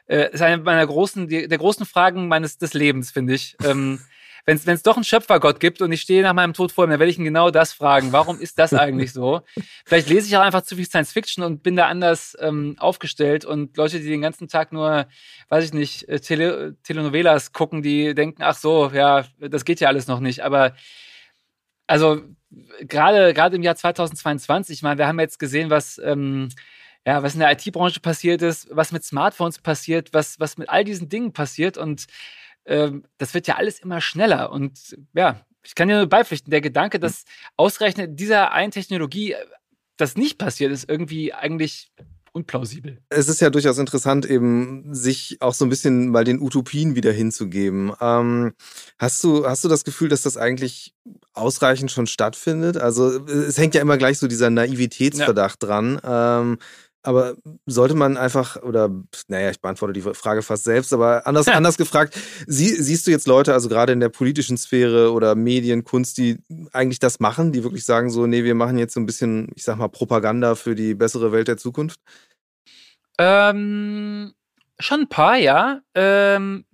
äh, 0.08 0.34
ist 0.34 0.42
eine 0.42 0.62
meiner 0.62 0.86
großen, 0.86 1.30
der 1.30 1.58
großen 1.58 1.86
Fragen 1.86 2.28
meines 2.28 2.58
des 2.58 2.74
Lebens, 2.74 3.10
finde 3.10 3.34
ich. 3.34 3.56
Ähm, 3.64 4.02
wenn 4.46 4.58
es 4.58 4.84
doch 4.84 4.96
einen 4.96 5.04
Schöpfergott 5.04 5.60
gibt 5.60 5.82
und 5.82 5.92
ich 5.92 6.02
stehe 6.02 6.24
nach 6.24 6.34
meinem 6.34 6.54
Tod 6.54 6.72
vor 6.72 6.86
ihm, 6.86 6.90
dann 6.90 7.00
werde 7.00 7.12
ich 7.12 7.18
ihn 7.18 7.26
genau 7.26 7.52
das 7.52 7.74
fragen. 7.74 8.12
Warum 8.12 8.40
ist 8.40 8.58
das 8.60 8.74
eigentlich 8.74 9.14
so? 9.14 9.42
Vielleicht 9.86 10.10
lese 10.10 10.28
ich 10.28 10.38
auch 10.38 10.42
einfach 10.42 10.64
zu 10.64 10.76
viel 10.76 10.86
Science 10.86 11.12
Fiction 11.12 11.44
und 11.44 11.64
bin 11.64 11.76
da 11.76 11.88
anders 11.88 12.36
ähm, 12.40 12.76
aufgestellt 12.80 13.46
und 13.46 13.78
Leute, 13.78 14.00
die 14.00 14.10
den 14.10 14.22
ganzen 14.22 14.48
Tag 14.48 14.72
nur, 14.72 15.08
weiß 15.50 15.66
ich 15.66 15.74
nicht, 15.74 16.08
äh, 16.10 16.20
Tele 16.20 16.76
Telenovelas 16.84 17.54
gucken, 17.54 17.82
die 17.82 18.16
denken, 18.16 18.42
ach 18.44 18.56
so, 18.56 18.92
ja, 18.94 19.26
das 19.40 19.66
geht 19.66 19.80
ja 19.80 19.88
alles 19.88 20.08
noch 20.08 20.20
nicht. 20.20 20.44
Aber 20.44 20.74
also 21.88 22.22
gerade 22.82 23.34
gerade 23.34 23.56
im 23.56 23.64
Jahr 23.64 23.76
2022, 23.76 24.78
ich 24.78 24.84
meine, 24.84 24.98
wir 24.98 25.08
haben 25.08 25.20
jetzt 25.20 25.40
gesehen, 25.40 25.70
was 25.70 26.00
ähm, 26.04 26.50
ja, 27.06 27.24
was 27.24 27.34
in 27.34 27.40
der 27.40 27.52
IT-Branche 27.52 28.00
passiert 28.00 28.42
ist, 28.42 28.68
was 28.72 28.92
mit 28.92 29.04
Smartphones 29.04 29.60
passiert, 29.60 30.14
was, 30.14 30.40
was 30.40 30.58
mit 30.58 30.70
all 30.70 30.84
diesen 30.84 31.10
Dingen 31.10 31.34
passiert. 31.34 31.78
Und 31.78 32.06
ähm, 32.66 33.04
das 33.18 33.34
wird 33.34 33.48
ja 33.48 33.56
alles 33.56 33.80
immer 33.80 34.02
schneller. 34.02 34.52
Und 34.52 34.96
ja, 35.14 35.42
ich 35.64 35.76
kann 35.76 35.88
dir 35.88 35.98
nur 35.98 36.08
beipflichten, 36.08 36.52
der 36.52 36.62
Gedanke, 36.62 37.00
dass 37.00 37.24
ausgerechnet 37.58 38.20
dieser 38.20 38.52
einen 38.52 38.72
Technologie 38.72 39.34
äh, 39.34 39.46
das 39.98 40.16
nicht 40.16 40.38
passiert, 40.38 40.72
ist 40.72 40.90
irgendwie 40.90 41.34
eigentlich 41.34 41.92
unplausibel. 42.34 42.98
Es 43.10 43.28
ist 43.28 43.42
ja 43.42 43.50
durchaus 43.50 43.78
interessant, 43.78 44.26
eben 44.26 44.94
sich 44.94 45.38
auch 45.42 45.54
so 45.54 45.66
ein 45.66 45.70
bisschen 45.70 46.10
mal 46.10 46.24
den 46.24 46.42
Utopien 46.42 46.96
wieder 46.96 47.12
hinzugeben. 47.12 47.92
Ähm, 48.00 48.54
hast, 48.98 49.24
du, 49.24 49.46
hast 49.46 49.64
du 49.64 49.68
das 49.68 49.84
Gefühl, 49.84 50.10
dass 50.10 50.22
das 50.22 50.38
eigentlich 50.38 50.94
ausreichend 51.34 51.92
schon 51.92 52.08
stattfindet? 52.08 52.78
Also 52.78 53.26
es 53.26 53.58
hängt 53.58 53.76
ja 53.76 53.82
immer 53.82 53.98
gleich 53.98 54.18
so 54.18 54.28
dieser 54.28 54.50
Naivitätsverdacht 54.50 55.62
ja. 55.62 55.68
dran. 55.68 56.00
Ähm, 56.04 56.58
Aber 57.04 57.36
sollte 57.66 57.96
man 57.96 58.16
einfach, 58.16 58.62
oder 58.62 58.92
naja, 59.28 59.50
ich 59.50 59.60
beantworte 59.60 59.94
die 59.94 60.02
Frage 60.02 60.44
fast 60.44 60.66
selbst, 60.66 60.94
aber 60.94 61.26
anders, 61.26 61.48
ja. 61.48 61.54
anders 61.54 61.78
gefragt, 61.78 62.18
sie, 62.46 62.68
siehst 62.68 63.08
du 63.08 63.12
jetzt 63.12 63.28
Leute, 63.28 63.54
also 63.54 63.70
gerade 63.70 63.92
in 63.92 64.00
der 64.00 64.10
politischen 64.10 64.56
Sphäre 64.58 65.12
oder 65.12 65.34
Medien, 65.34 65.84
Kunst, 65.84 66.20
die 66.20 66.38
eigentlich 66.72 67.00
das 67.00 67.20
machen, 67.20 67.52
die 67.52 67.64
wirklich 67.64 67.86
sagen 67.86 68.12
so, 68.12 68.28
nee, 68.28 68.44
wir 68.44 68.54
machen 68.54 68.78
jetzt 68.78 68.94
so 68.94 69.00
ein 69.00 69.08
bisschen, 69.08 69.50
ich 69.56 69.64
sag 69.64 69.78
mal, 69.78 69.88
Propaganda 69.88 70.54
für 70.54 70.76
die 70.76 70.94
bessere 70.94 71.32
Welt 71.32 71.48
der 71.48 71.58
Zukunft? 71.58 72.00
Ähm, 73.18 74.34
schon 74.80 75.02
ein 75.02 75.10
paar, 75.10 75.38
ja. 75.38 75.82
Ähm, 75.96 76.66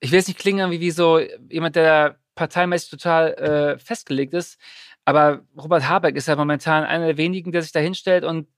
ich 0.00 0.10
will 0.10 0.18
jetzt 0.18 0.28
nicht 0.28 0.40
klingen 0.40 0.70
wie, 0.70 0.80
wie 0.80 0.90
so 0.90 1.18
jemand, 1.48 1.76
der 1.76 2.18
parteimäßig 2.34 2.90
total 2.90 3.34
äh, 3.34 3.78
festgelegt 3.78 4.34
ist, 4.34 4.58
aber 5.04 5.42
Robert 5.56 5.88
Habeck 5.88 6.16
ist 6.16 6.28
ja 6.28 6.36
momentan 6.36 6.84
einer 6.84 7.06
der 7.06 7.16
wenigen, 7.16 7.52
der 7.52 7.62
sich 7.62 7.72
da 7.72 7.80
hinstellt 7.80 8.24
und 8.24 8.48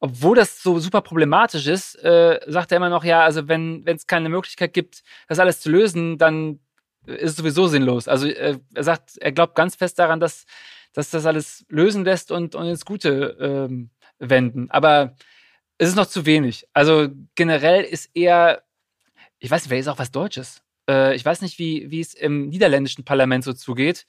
obwohl 0.00 0.36
das 0.36 0.62
so 0.62 0.78
super 0.78 1.00
problematisch 1.00 1.66
ist, 1.66 1.94
äh, 2.02 2.40
sagt 2.46 2.72
er 2.72 2.76
immer 2.76 2.90
noch, 2.90 3.04
ja, 3.04 3.22
also 3.22 3.48
wenn 3.48 3.84
es 3.86 4.06
keine 4.06 4.28
Möglichkeit 4.28 4.72
gibt, 4.72 5.02
das 5.28 5.38
alles 5.38 5.60
zu 5.60 5.70
lösen, 5.70 6.18
dann 6.18 6.60
ist 7.06 7.30
es 7.30 7.36
sowieso 7.36 7.66
sinnlos. 7.68 8.08
Also 8.08 8.26
äh, 8.26 8.58
er 8.74 8.84
sagt, 8.84 9.18
er 9.18 9.32
glaubt 9.32 9.54
ganz 9.54 9.76
fest 9.76 9.98
daran, 9.98 10.20
dass, 10.20 10.46
dass 10.92 11.10
das 11.10 11.26
alles 11.26 11.64
lösen 11.68 12.04
lässt 12.04 12.32
und, 12.32 12.54
und 12.54 12.66
ins 12.66 12.84
Gute 12.84 13.36
ähm, 13.40 13.90
wenden. 14.18 14.70
Aber 14.70 15.14
es 15.78 15.88
ist 15.88 15.96
noch 15.96 16.06
zu 16.06 16.26
wenig. 16.26 16.66
Also 16.72 17.08
generell 17.34 17.84
ist 17.84 18.10
er, 18.14 18.62
ich 19.38 19.50
weiß 19.50 19.62
nicht, 19.62 19.70
wer 19.70 19.78
ist 19.78 19.88
auch 19.88 19.98
was 19.98 20.10
Deutsches. 20.10 20.62
Äh, 20.88 21.14
ich 21.16 21.24
weiß 21.24 21.40
nicht, 21.42 21.58
wie, 21.58 21.90
wie 21.90 22.00
es 22.00 22.14
im 22.14 22.48
niederländischen 22.48 23.04
Parlament 23.04 23.44
so 23.44 23.52
zugeht. 23.52 24.06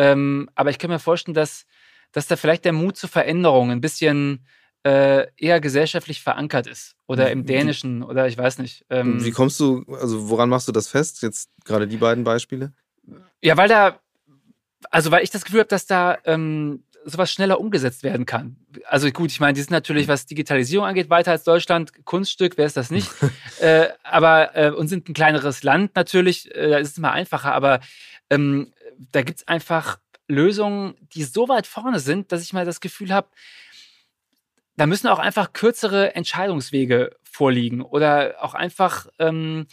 Ähm, 0.00 0.48
aber 0.54 0.70
ich 0.70 0.78
kann 0.78 0.88
mir 0.88 0.98
vorstellen, 0.98 1.34
dass, 1.34 1.66
dass 2.12 2.26
da 2.26 2.36
vielleicht 2.36 2.64
der 2.64 2.72
Mut 2.72 2.96
zur 2.96 3.10
Veränderung 3.10 3.70
ein 3.70 3.82
bisschen 3.82 4.46
äh, 4.82 5.26
eher 5.36 5.60
gesellschaftlich 5.60 6.22
verankert 6.22 6.66
ist. 6.66 6.96
Oder 7.06 7.30
im 7.30 7.44
Dänischen 7.44 8.02
oder 8.02 8.26
ich 8.26 8.38
weiß 8.38 8.58
nicht. 8.58 8.86
Ähm, 8.88 9.22
wie 9.22 9.30
kommst 9.30 9.60
du, 9.60 9.84
also 10.00 10.30
woran 10.30 10.48
machst 10.48 10.68
du 10.68 10.72
das 10.72 10.88
fest? 10.88 11.22
Jetzt 11.22 11.50
gerade 11.66 11.86
die 11.86 11.98
beiden 11.98 12.24
Beispiele? 12.24 12.72
Ja, 13.42 13.58
weil 13.58 13.68
da, 13.68 14.00
also 14.90 15.10
weil 15.10 15.22
ich 15.22 15.30
das 15.30 15.44
Gefühl 15.44 15.60
habe, 15.60 15.68
dass 15.68 15.84
da 15.84 16.16
ähm, 16.24 16.82
sowas 17.04 17.32
schneller 17.32 17.60
umgesetzt 17.60 18.02
werden 18.02 18.26
kann. 18.26 18.56
Also 18.86 19.10
gut, 19.10 19.30
ich 19.30 19.40
meine, 19.40 19.54
die 19.54 19.60
sind 19.60 19.70
natürlich, 19.70 20.08
was 20.08 20.26
Digitalisierung 20.26 20.86
angeht, 20.86 21.10
weiter 21.10 21.32
als 21.32 21.44
Deutschland. 21.44 22.04
Kunststück, 22.04 22.56
wer 22.56 22.66
ist 22.66 22.76
das 22.76 22.90
nicht? 22.90 23.10
äh, 23.60 23.88
aber 24.02 24.56
äh, 24.56 24.70
und 24.70 24.88
sind 24.88 25.08
ein 25.08 25.14
kleineres 25.14 25.62
Land 25.62 25.96
natürlich, 25.96 26.54
äh, 26.54 26.70
da 26.70 26.78
ist 26.78 26.92
es 26.92 26.98
mal 26.98 27.12
einfacher, 27.12 27.52
aber 27.54 27.80
ähm, 28.28 28.72
da 29.12 29.22
gibt 29.22 29.38
es 29.40 29.48
einfach 29.48 29.98
Lösungen, 30.28 30.94
die 31.14 31.24
so 31.24 31.48
weit 31.48 31.66
vorne 31.66 32.00
sind, 32.00 32.32
dass 32.32 32.42
ich 32.42 32.52
mal 32.52 32.64
das 32.64 32.80
Gefühl 32.80 33.12
habe, 33.12 33.28
da 34.76 34.86
müssen 34.86 35.08
auch 35.08 35.18
einfach 35.18 35.52
kürzere 35.52 36.14
Entscheidungswege 36.14 37.16
vorliegen 37.22 37.82
oder 37.82 38.36
auch 38.40 38.54
einfach 38.54 39.08
ähm, 39.18 39.66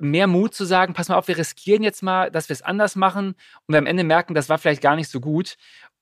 mehr 0.00 0.26
Mut 0.26 0.54
zu 0.54 0.64
sagen, 0.64 0.94
pass 0.94 1.08
mal 1.08 1.16
auf, 1.16 1.28
wir 1.28 1.36
riskieren 1.36 1.82
jetzt 1.82 2.02
mal, 2.02 2.30
dass 2.30 2.48
wir 2.48 2.54
es 2.54 2.62
anders 2.62 2.96
machen 2.96 3.34
und 3.66 3.74
wir 3.74 3.78
am 3.78 3.86
Ende 3.86 4.04
merken, 4.04 4.34
das 4.34 4.48
war 4.48 4.58
vielleicht 4.58 4.82
gar 4.82 4.96
nicht 4.96 5.08
so 5.08 5.20
gut. 5.20 5.56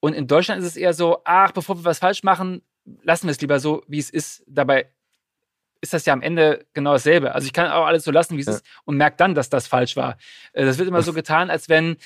Und 0.04 0.14
in 0.14 0.26
Deutschland 0.26 0.60
ist 0.60 0.66
es 0.66 0.76
eher 0.76 0.94
so, 0.94 1.20
ach, 1.24 1.52
bevor 1.52 1.78
wir 1.78 1.84
was 1.84 2.00
falsch 2.00 2.24
machen, 2.24 2.62
lassen 3.04 3.28
wir 3.28 3.30
es 3.30 3.40
lieber 3.40 3.60
so, 3.60 3.84
wie 3.86 4.00
es 4.00 4.10
ist. 4.10 4.42
Dabei 4.48 4.90
ist 5.80 5.92
das 5.92 6.04
ja 6.06 6.12
am 6.12 6.22
Ende 6.22 6.66
genau 6.74 6.92
dasselbe. 6.92 7.36
Also 7.36 7.46
ich 7.46 7.52
kann 7.52 7.70
auch 7.70 7.86
alles 7.86 8.02
so 8.02 8.10
lassen, 8.10 8.36
wie 8.36 8.40
es 8.40 8.48
ja. 8.48 8.54
ist 8.54 8.64
und 8.84 8.96
merke 8.96 9.16
dann, 9.16 9.36
dass 9.36 9.48
das 9.48 9.68
falsch 9.68 9.94
war. 9.94 10.18
Äh, 10.54 10.64
das 10.64 10.78
wird 10.78 10.88
immer 10.88 11.02
so 11.02 11.12
getan, 11.12 11.50
als 11.50 11.68
wenn, 11.68 11.98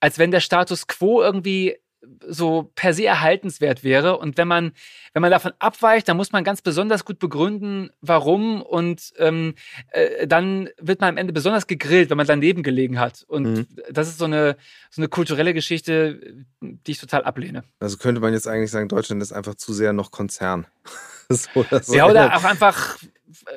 als 0.00 0.18
wenn 0.18 0.32
der 0.32 0.40
Status 0.40 0.88
quo 0.88 1.22
irgendwie 1.22 1.78
so 2.26 2.70
per 2.74 2.94
se 2.94 3.04
erhaltenswert 3.04 3.84
wäre. 3.84 4.18
Und 4.18 4.36
wenn 4.38 4.48
man, 4.48 4.72
wenn 5.12 5.22
man 5.22 5.30
davon 5.30 5.52
abweicht, 5.58 6.08
dann 6.08 6.16
muss 6.16 6.32
man 6.32 6.44
ganz 6.44 6.62
besonders 6.62 7.04
gut 7.04 7.18
begründen, 7.18 7.90
warum. 8.00 8.62
Und 8.62 9.12
ähm, 9.18 9.54
äh, 9.90 10.26
dann 10.26 10.68
wird 10.78 11.00
man 11.00 11.10
am 11.10 11.16
Ende 11.16 11.32
besonders 11.32 11.66
gegrillt, 11.66 12.10
wenn 12.10 12.16
man 12.16 12.26
daneben 12.26 12.62
gelegen 12.62 12.98
hat. 12.98 13.24
Und 13.28 13.44
mhm. 13.44 13.66
das 13.90 14.08
ist 14.08 14.18
so 14.18 14.24
eine, 14.24 14.56
so 14.90 15.02
eine 15.02 15.08
kulturelle 15.08 15.54
Geschichte, 15.54 16.44
die 16.60 16.90
ich 16.90 16.98
total 16.98 17.24
ablehne. 17.24 17.64
Also 17.80 17.96
könnte 17.96 18.20
man 18.20 18.32
jetzt 18.32 18.48
eigentlich 18.48 18.70
sagen, 18.70 18.88
Deutschland 18.88 19.22
ist 19.22 19.32
einfach 19.32 19.54
zu 19.54 19.72
sehr 19.72 19.92
noch 19.92 20.10
Konzern. 20.10 20.66
so, 21.30 21.48
oder 21.54 21.82
so. 21.82 21.94
Ja, 21.94 22.06
oder 22.06 22.36
auch 22.36 22.44
einfach 22.44 22.98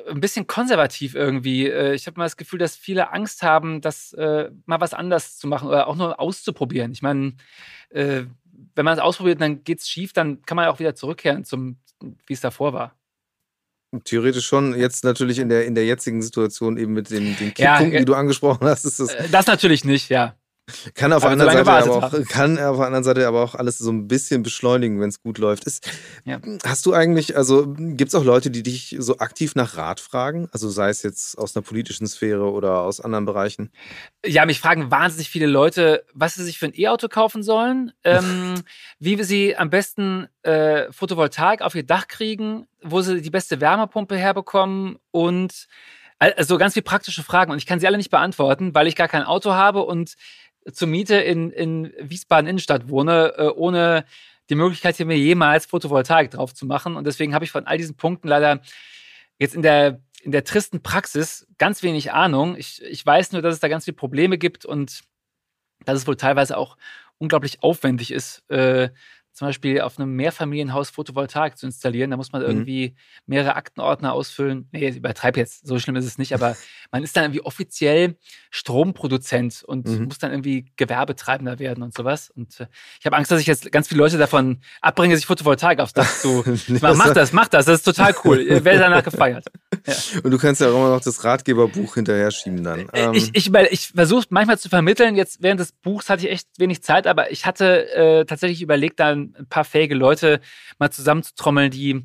ein 0.08 0.20
bisschen 0.20 0.46
konservativ 0.46 1.14
irgendwie. 1.14 1.68
Äh, 1.68 1.94
ich 1.94 2.06
habe 2.06 2.18
mal 2.18 2.24
das 2.24 2.36
Gefühl, 2.36 2.58
dass 2.58 2.76
viele 2.76 3.12
Angst 3.12 3.42
haben, 3.42 3.80
das 3.80 4.12
äh, 4.14 4.50
mal 4.66 4.80
was 4.80 4.94
anders 4.94 5.36
zu 5.38 5.46
machen 5.46 5.68
oder 5.68 5.88
auch 5.88 5.96
nur 5.96 6.20
auszuprobieren. 6.20 6.92
Ich 6.92 7.02
meine, 7.02 7.34
äh, 7.90 8.22
wenn 8.74 8.84
man 8.84 8.94
es 8.94 9.00
ausprobiert, 9.00 9.40
dann 9.40 9.64
geht 9.64 9.80
es 9.80 9.88
schief, 9.88 10.12
dann 10.12 10.42
kann 10.42 10.56
man 10.56 10.68
auch 10.68 10.78
wieder 10.78 10.94
zurückkehren 10.94 11.44
zum, 11.44 11.78
wie 12.26 12.32
es 12.32 12.40
davor 12.40 12.72
war. 12.72 12.96
Theoretisch 14.04 14.46
schon. 14.46 14.76
Jetzt 14.76 15.04
natürlich 15.04 15.38
in 15.38 15.48
der, 15.48 15.66
in 15.66 15.74
der 15.74 15.86
jetzigen 15.86 16.20
Situation 16.20 16.76
eben 16.76 16.92
mit 16.92 17.10
den, 17.10 17.36
den 17.36 17.54
Kipppunkten, 17.54 17.92
ja, 17.92 17.98
die 18.00 18.04
du 18.04 18.14
angesprochen 18.14 18.66
hast. 18.66 18.84
Ist 18.84 18.98
das, 18.98 19.16
das 19.30 19.46
natürlich 19.46 19.84
nicht, 19.84 20.08
ja. 20.08 20.34
Kann 20.94 21.12
auf, 21.12 21.22
der 21.22 21.32
anderen 21.32 21.52
Seite 21.52 21.70
aber 21.70 22.06
auch, 22.06 22.28
kann 22.28 22.58
auf 22.58 22.76
der 22.78 22.86
anderen 22.86 23.04
Seite 23.04 23.28
aber 23.28 23.42
auch 23.42 23.54
alles 23.54 23.76
so 23.76 23.90
ein 23.90 24.08
bisschen 24.08 24.42
beschleunigen, 24.42 24.98
wenn 24.98 25.10
es 25.10 25.20
gut 25.20 25.36
läuft. 25.36 25.64
Ist, 25.64 25.90
ja. 26.24 26.40
Hast 26.64 26.86
du 26.86 26.94
eigentlich, 26.94 27.36
also 27.36 27.74
gibt 27.76 28.08
es 28.08 28.14
auch 28.14 28.24
Leute, 28.24 28.50
die 28.50 28.62
dich 28.62 28.96
so 28.98 29.18
aktiv 29.18 29.54
nach 29.56 29.76
Rat 29.76 30.00
fragen? 30.00 30.48
Also 30.52 30.70
sei 30.70 30.88
es 30.88 31.02
jetzt 31.02 31.36
aus 31.36 31.54
einer 31.54 31.62
politischen 31.62 32.06
Sphäre 32.06 32.50
oder 32.50 32.80
aus 32.80 33.00
anderen 33.00 33.26
Bereichen? 33.26 33.72
Ja, 34.24 34.46
mich 34.46 34.58
fragen 34.58 34.90
wahnsinnig 34.90 35.28
viele 35.28 35.46
Leute, 35.46 36.06
was 36.14 36.34
sie 36.34 36.44
sich 36.44 36.58
für 36.58 36.66
ein 36.66 36.74
E-Auto 36.74 37.08
kaufen 37.08 37.42
sollen, 37.42 37.92
ähm, 38.02 38.54
wie 38.98 39.22
sie 39.22 39.56
am 39.56 39.68
besten 39.68 40.28
äh, 40.44 40.90
Photovoltaik 40.90 41.60
auf 41.60 41.74
ihr 41.74 41.84
Dach 41.84 42.08
kriegen, 42.08 42.66
wo 42.82 43.02
sie 43.02 43.20
die 43.20 43.30
beste 43.30 43.60
Wärmepumpe 43.60 44.16
herbekommen 44.16 44.96
und 45.10 45.66
also 46.18 46.58
ganz 46.58 46.74
viele 46.74 46.84
praktische 46.84 47.22
Fragen 47.22 47.52
und 47.52 47.58
ich 47.58 47.66
kann 47.66 47.80
sie 47.80 47.86
alle 47.86 47.96
nicht 47.96 48.10
beantworten, 48.10 48.74
weil 48.74 48.86
ich 48.86 48.96
gar 48.96 49.08
kein 49.08 49.24
Auto 49.24 49.52
habe 49.52 49.82
und 49.82 50.14
zur 50.72 50.88
Miete 50.88 51.16
in, 51.16 51.50
in 51.50 51.92
Wiesbaden 51.98 52.48
Innenstadt 52.48 52.88
wohne, 52.88 53.34
äh, 53.36 53.48
ohne 53.48 54.04
die 54.50 54.54
Möglichkeit, 54.54 54.96
hier 54.96 55.06
mir 55.06 55.18
jemals 55.18 55.66
Photovoltaik 55.66 56.30
drauf 56.30 56.54
zu 56.54 56.66
machen. 56.66 56.96
Und 56.96 57.06
deswegen 57.06 57.34
habe 57.34 57.44
ich 57.44 57.50
von 57.50 57.66
all 57.66 57.78
diesen 57.78 57.96
Punkten 57.96 58.28
leider 58.28 58.60
jetzt 59.38 59.54
in 59.54 59.62
der, 59.62 60.00
in 60.22 60.32
der 60.32 60.44
tristen 60.44 60.82
Praxis 60.82 61.46
ganz 61.58 61.82
wenig 61.82 62.12
Ahnung. 62.12 62.56
Ich, 62.56 62.82
ich 62.82 63.04
weiß 63.04 63.32
nur, 63.32 63.42
dass 63.42 63.54
es 63.54 63.60
da 63.60 63.68
ganz 63.68 63.84
viele 63.84 63.96
Probleme 63.96 64.38
gibt 64.38 64.64
und 64.64 65.02
dass 65.84 65.98
es 65.98 66.06
wohl 66.06 66.16
teilweise 66.16 66.56
auch 66.56 66.76
unglaublich 67.18 67.62
aufwendig 67.62 68.10
ist, 68.10 68.48
äh, 68.50 68.90
zum 69.34 69.48
Beispiel 69.48 69.80
auf 69.80 69.98
einem 69.98 70.14
Mehrfamilienhaus 70.14 70.90
Photovoltaik 70.90 71.58
zu 71.58 71.66
installieren. 71.66 72.10
Da 72.12 72.16
muss 72.16 72.30
man 72.30 72.42
mhm. 72.42 72.48
irgendwie 72.48 72.94
mehrere 73.26 73.56
Aktenordner 73.56 74.12
ausfüllen. 74.12 74.68
Nee, 74.70 74.88
ich 74.88 74.96
übertreibe 74.96 75.40
jetzt, 75.40 75.66
so 75.66 75.78
schlimm 75.80 75.96
ist 75.96 76.04
es 76.04 76.18
nicht, 76.18 76.32
aber 76.32 76.56
man 76.92 77.02
ist 77.02 77.16
dann 77.16 77.24
irgendwie 77.24 77.42
offiziell 77.42 78.16
Stromproduzent 78.50 79.64
und 79.64 79.88
mhm. 79.88 80.04
muss 80.04 80.18
dann 80.18 80.30
irgendwie 80.30 80.66
Gewerbetreibender 80.76 81.58
werden 81.58 81.82
und 81.82 81.94
sowas. 81.94 82.30
Und 82.30 82.60
äh, 82.60 82.68
ich 83.00 83.06
habe 83.06 83.16
Angst, 83.16 83.32
dass 83.32 83.40
ich 83.40 83.46
jetzt 83.48 83.72
ganz 83.72 83.88
viele 83.88 83.98
Leute 83.98 84.18
davon 84.18 84.60
abbringe, 84.80 85.16
sich 85.16 85.26
Photovoltaik 85.26 85.80
aufs 85.80 85.94
Dach 85.94 86.08
zu. 86.08 86.44
mach 86.80 87.12
das, 87.12 87.32
mach 87.32 87.48
das, 87.48 87.66
das 87.66 87.80
ist 87.80 87.84
total 87.84 88.14
cool. 88.24 88.40
Ich 88.40 88.64
werde 88.64 88.78
danach 88.78 89.02
gefeiert. 89.02 89.46
Ja. 89.86 89.94
Und 90.22 90.30
du 90.30 90.38
kannst 90.38 90.60
ja 90.60 90.68
auch 90.68 90.76
immer 90.76 90.90
noch 90.90 91.00
das 91.00 91.24
Ratgeberbuch 91.24 91.94
hinterher 91.94 92.30
schieben 92.30 92.64
dann. 92.64 92.88
Äh, 92.90 93.04
ähm. 93.04 93.12
Ich, 93.14 93.34
ich, 93.34 93.52
ich 93.70 93.88
versuche 93.88 94.26
manchmal 94.30 94.58
zu 94.58 94.68
vermitteln. 94.68 95.14
Jetzt 95.14 95.42
während 95.42 95.60
des 95.60 95.72
Buchs 95.72 96.08
hatte 96.08 96.26
ich 96.26 96.32
echt 96.32 96.48
wenig 96.58 96.82
Zeit, 96.82 97.06
aber 97.06 97.30
ich 97.30 97.44
hatte 97.44 97.92
äh, 97.94 98.24
tatsächlich 98.24 98.62
überlegt, 98.62 99.00
dann 99.00 99.34
ein 99.38 99.46
paar 99.46 99.64
fähige 99.64 99.94
Leute 99.94 100.40
mal 100.78 100.90
zusammenzutrommeln, 100.90 101.70
die, 101.70 102.04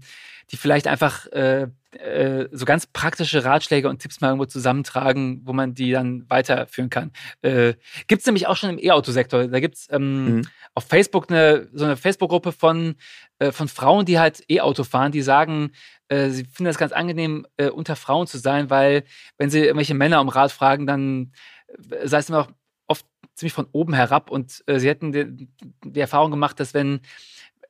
die 0.51 0.57
vielleicht 0.57 0.88
einfach 0.88 1.27
äh, 1.27 1.67
äh, 1.91 2.47
so 2.51 2.65
ganz 2.65 2.86
praktische 2.86 3.43
Ratschläge 3.43 3.89
und 3.89 3.99
Tipps 3.99 4.21
mal 4.21 4.27
irgendwo 4.27 4.45
zusammentragen, 4.45 5.41
wo 5.45 5.53
man 5.53 5.73
die 5.73 5.91
dann 5.91 6.30
weiterführen 6.30 6.89
kann. 6.89 7.11
Äh, 7.41 7.73
gibt 8.07 8.21
es 8.21 8.25
nämlich 8.25 8.47
auch 8.47 8.57
schon 8.57 8.69
im 8.69 8.80
E-Auto-Sektor. 8.80 9.47
Da 9.47 9.59
gibt 9.59 9.75
es 9.75 9.88
ähm, 9.89 10.36
mhm. 10.36 10.47
auf 10.75 10.86
Facebook 10.86 11.32
eine, 11.32 11.67
so 11.73 11.86
eine 11.86 11.97
Facebook-Gruppe 11.97 12.51
von, 12.51 12.95
äh, 13.39 13.51
von 13.51 13.67
Frauen, 13.67 14.05
die 14.05 14.19
halt 14.19 14.43
E-Auto 14.49 14.84
fahren, 14.84 15.11
die 15.11 15.23
sagen, 15.23 15.71
äh, 16.10 16.30
sie 16.30 16.43
finden 16.43 16.66
das 16.66 16.78
ganz 16.78 16.91
angenehm, 16.91 17.47
äh, 17.57 17.70
unter 17.70 17.95
Frauen 17.95 18.28
zu 18.28 18.38
sein, 18.38 18.70
weil 18.70 19.03
wenn 19.38 19.49
sie 19.49 19.60
irgendwelche 19.60 19.93
Männer 19.93 20.22
um 20.22 20.30
Rat 20.30 20.51
fragen, 20.51 20.86
dann 20.86 21.32
äh, 21.89 22.07
sei 22.07 22.18
es 22.18 22.30
immer 22.30 22.47
oft 22.88 23.05
ziemlich 23.36 23.53
von 23.53 23.68
oben 23.72 23.93
herab 23.93 24.30
und 24.30 24.64
äh, 24.68 24.80
sie 24.80 24.89
hätten 24.89 25.12
die, 25.12 25.47
die, 25.86 25.99
Erfahrung 25.99 26.32
gemacht, 26.32 26.60
dass 26.60 26.74
wenn 26.74 27.01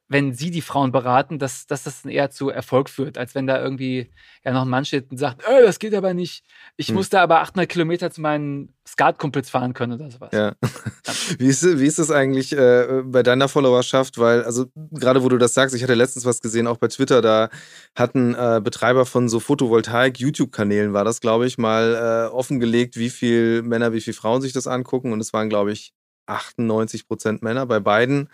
wenn 0.10 0.34
sie 0.34 0.50
die 0.50 0.62
Frauen 0.62 0.92
beraten, 0.92 1.38
dass, 1.38 1.68
dass 1.68 1.84
das 1.84 2.04
eher 2.04 2.32
zu 2.32 2.50
Erfolg 2.50 2.90
führt, 2.90 3.18
als 3.20 3.36
wenn 3.36 3.46
da 3.46 3.62
irgendwie 3.62 4.10
ja 4.44 4.52
noch 4.52 4.64
ein 4.64 4.70
Mann 4.70 4.84
steht 4.84 5.12
und 5.12 5.18
sagt, 5.18 5.44
äh, 5.44 5.64
das 5.64 5.78
geht 5.78 5.94
aber 5.94 6.16
nicht. 6.16 6.44
Ich 6.78 6.88
hm. 6.88 6.96
muss 6.96 7.10
da 7.10 7.22
aber 7.22 7.42
800 7.42 7.70
Kilometer 7.70 8.10
zu 8.10 8.20
meinen 8.20 8.74
Skatkumpels 8.88 9.52
fahren 9.52 9.74
können 9.74 9.94
oder 9.94 10.10
sowas. 10.10 10.32
Ja. 10.34 10.54
wie, 11.38 11.46
ist, 11.46 11.64
wie 11.80 11.86
ist 11.86 12.00
das 12.00 12.10
eigentlich 12.10 12.54
äh, 12.54 13.04
bei 13.06 13.22
deiner 13.22 13.48
Followerschaft? 13.48 14.18
Weil, 14.18 14.44
also 14.44 14.66
gerade 14.92 15.24
wo 15.24 15.30
du 15.30 15.38
das 15.38 15.54
sagst, 15.54 15.76
ich 15.76 15.84
hatte 15.84 15.94
letztens 15.94 16.26
was 16.26 16.42
gesehen, 16.42 16.66
auch 16.66 16.78
bei 16.78 16.88
Twitter, 16.88 17.22
da 17.22 17.50
hatten 17.96 18.34
äh, 18.34 18.60
Betreiber 18.64 19.06
von 19.06 19.30
so 19.30 19.40
Photovoltaik-YouTube-Kanälen, 19.40 20.92
war 20.92 21.06
das, 21.06 21.22
glaube 21.22 21.46
ich, 21.46 21.60
mal 21.60 22.30
äh, 22.32 22.34
offengelegt, 22.34 22.98
wie 22.98 23.12
viel 23.12 23.62
Männer, 23.62 23.94
wie 23.94 24.02
viele 24.02 24.16
Frauen 24.16 24.42
sich 24.42 24.54
das 24.54 24.66
angucken. 24.66 25.14
Und 25.14 25.20
es 25.20 25.34
waren, 25.34 25.50
glaube 25.50 25.72
ich, 25.72 25.94
98 26.26 27.08
Prozent 27.08 27.42
Männer 27.44 27.66
bei 27.66 27.80
beiden 27.80 28.30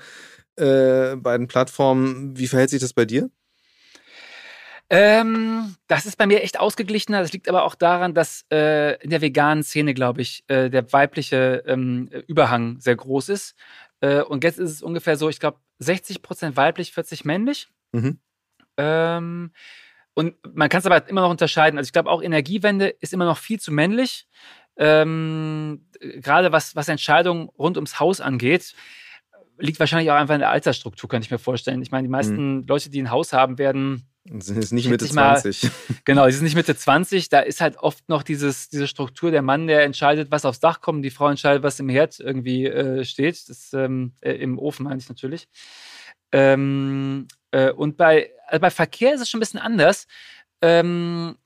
äh, 0.57 1.15
beiden 1.15 1.47
Plattformen. 1.47 2.37
Wie 2.37 2.47
verhält 2.47 2.69
sich 2.69 2.81
das 2.81 2.93
bei 2.93 3.05
dir? 3.05 3.29
Ähm, 4.89 5.75
das 5.87 6.05
ist 6.05 6.17
bei 6.17 6.27
mir 6.27 6.43
echt 6.43 6.59
ausgeglichener. 6.59 7.21
Das 7.21 7.33
liegt 7.33 7.49
aber 7.49 7.63
auch 7.63 7.75
daran, 7.75 8.13
dass 8.13 8.45
äh, 8.51 9.01
in 9.03 9.09
der 9.09 9.21
veganen 9.21 9.63
Szene, 9.63 9.93
glaube 9.93 10.21
ich, 10.21 10.43
äh, 10.47 10.69
der 10.69 10.91
weibliche 10.93 11.63
ähm, 11.65 12.09
Überhang 12.27 12.79
sehr 12.79 12.95
groß 12.95 13.29
ist. 13.29 13.55
Äh, 14.01 14.21
und 14.21 14.43
jetzt 14.43 14.59
ist 14.59 14.71
es 14.71 14.81
ungefähr 14.83 15.17
so, 15.17 15.29
ich 15.29 15.39
glaube, 15.39 15.59
60 15.79 16.21
Prozent 16.21 16.55
weiblich, 16.55 16.91
40 16.91 17.25
männlich. 17.25 17.67
Mhm. 17.93 18.19
Ähm, 18.77 19.51
und 20.13 20.35
man 20.55 20.69
kann 20.69 20.79
es 20.79 20.85
aber 20.85 21.09
immer 21.09 21.21
noch 21.21 21.31
unterscheiden. 21.31 21.77
Also 21.77 21.87
ich 21.87 21.93
glaube 21.93 22.09
auch 22.09 22.21
Energiewende 22.21 22.87
ist 22.87 23.13
immer 23.13 23.25
noch 23.25 23.37
viel 23.37 23.59
zu 23.59 23.71
männlich. 23.71 24.27
Ähm, 24.77 25.87
Gerade 25.99 26.51
was, 26.51 26.75
was 26.75 26.87
Entscheidungen 26.89 27.49
rund 27.57 27.77
ums 27.77 27.99
Haus 27.99 28.21
angeht, 28.21 28.75
liegt 29.57 29.79
wahrscheinlich 29.79 30.11
auch 30.11 30.15
einfach 30.15 30.35
in 30.35 30.41
der 30.41 30.49
Altersstruktur, 30.49 31.09
könnte 31.09 31.25
ich 31.25 31.31
mir 31.31 31.39
vorstellen. 31.39 31.81
Ich 31.81 31.91
meine, 31.91 32.07
die 32.07 32.11
meisten 32.11 32.57
mhm. 32.57 32.65
Leute, 32.67 32.89
die 32.89 33.01
ein 33.01 33.11
Haus 33.11 33.33
haben, 33.33 33.57
werden 33.57 34.07
sind 34.39 34.55
jetzt 34.55 34.73
nicht 34.73 34.89
Mitte 34.89 35.05
20. 35.05 35.63
Mal, 35.63 35.71
genau, 36.05 36.25
die 36.25 36.31
sind 36.31 36.43
nicht 36.43 36.55
Mitte 36.55 36.75
20. 36.75 37.29
Da 37.29 37.39
ist 37.39 37.61
halt 37.61 37.77
oft 37.77 38.09
noch 38.09 38.23
dieses, 38.23 38.69
diese 38.69 38.87
Struktur, 38.87 39.31
der 39.31 39.41
Mann, 39.41 39.67
der 39.67 39.83
entscheidet, 39.83 40.31
was 40.31 40.45
aufs 40.45 40.59
Dach 40.59 40.81
kommt, 40.81 41.05
die 41.05 41.11
Frau 41.11 41.29
entscheidet, 41.29 41.63
was 41.63 41.79
im 41.79 41.89
Herd 41.89 42.19
irgendwie 42.19 42.65
äh, 42.65 43.05
steht. 43.05 43.47
Das, 43.49 43.71
ähm, 43.73 44.13
äh, 44.21 44.33
Im 44.33 44.57
Ofen 44.57 44.85
meine 44.85 44.97
ich 44.97 45.09
natürlich. 45.09 45.47
Ähm, 46.31 47.27
äh, 47.51 47.71
und 47.71 47.97
bei, 47.97 48.31
also 48.47 48.61
bei 48.61 48.71
Verkehr 48.71 49.13
ist 49.13 49.21
es 49.21 49.29
schon 49.29 49.37
ein 49.37 49.41
bisschen 49.41 49.59
anders. 49.59 50.07
Ähm, 50.61 51.37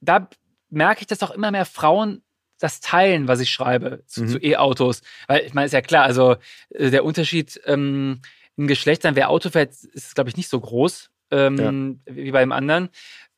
da 0.00 0.28
merke 0.70 1.02
ich, 1.02 1.06
dass 1.06 1.22
auch 1.22 1.30
immer 1.30 1.50
mehr 1.50 1.66
Frauen 1.66 2.22
das 2.58 2.80
teilen, 2.80 3.28
was 3.28 3.40
ich 3.40 3.50
schreibe 3.50 4.02
zu, 4.06 4.22
mhm. 4.22 4.28
zu 4.28 4.38
E-Autos. 4.38 5.02
Weil 5.26 5.44
ich 5.44 5.54
meine, 5.54 5.66
ist 5.66 5.72
ja 5.72 5.82
klar, 5.82 6.04
also 6.04 6.36
äh, 6.70 6.90
der 6.90 7.04
Unterschied 7.04 7.60
ähm, 7.66 8.20
in 8.56 8.66
Geschlechtern, 8.66 9.16
wer 9.16 9.30
Auto 9.30 9.50
fährt, 9.50 9.72
ist, 9.72 10.14
glaube 10.14 10.30
ich, 10.30 10.36
nicht 10.36 10.48
so 10.48 10.58
groß 10.60 11.10
ähm, 11.30 12.00
ja. 12.06 12.14
wie 12.14 12.30
beim 12.30 12.52
anderen. 12.52 12.88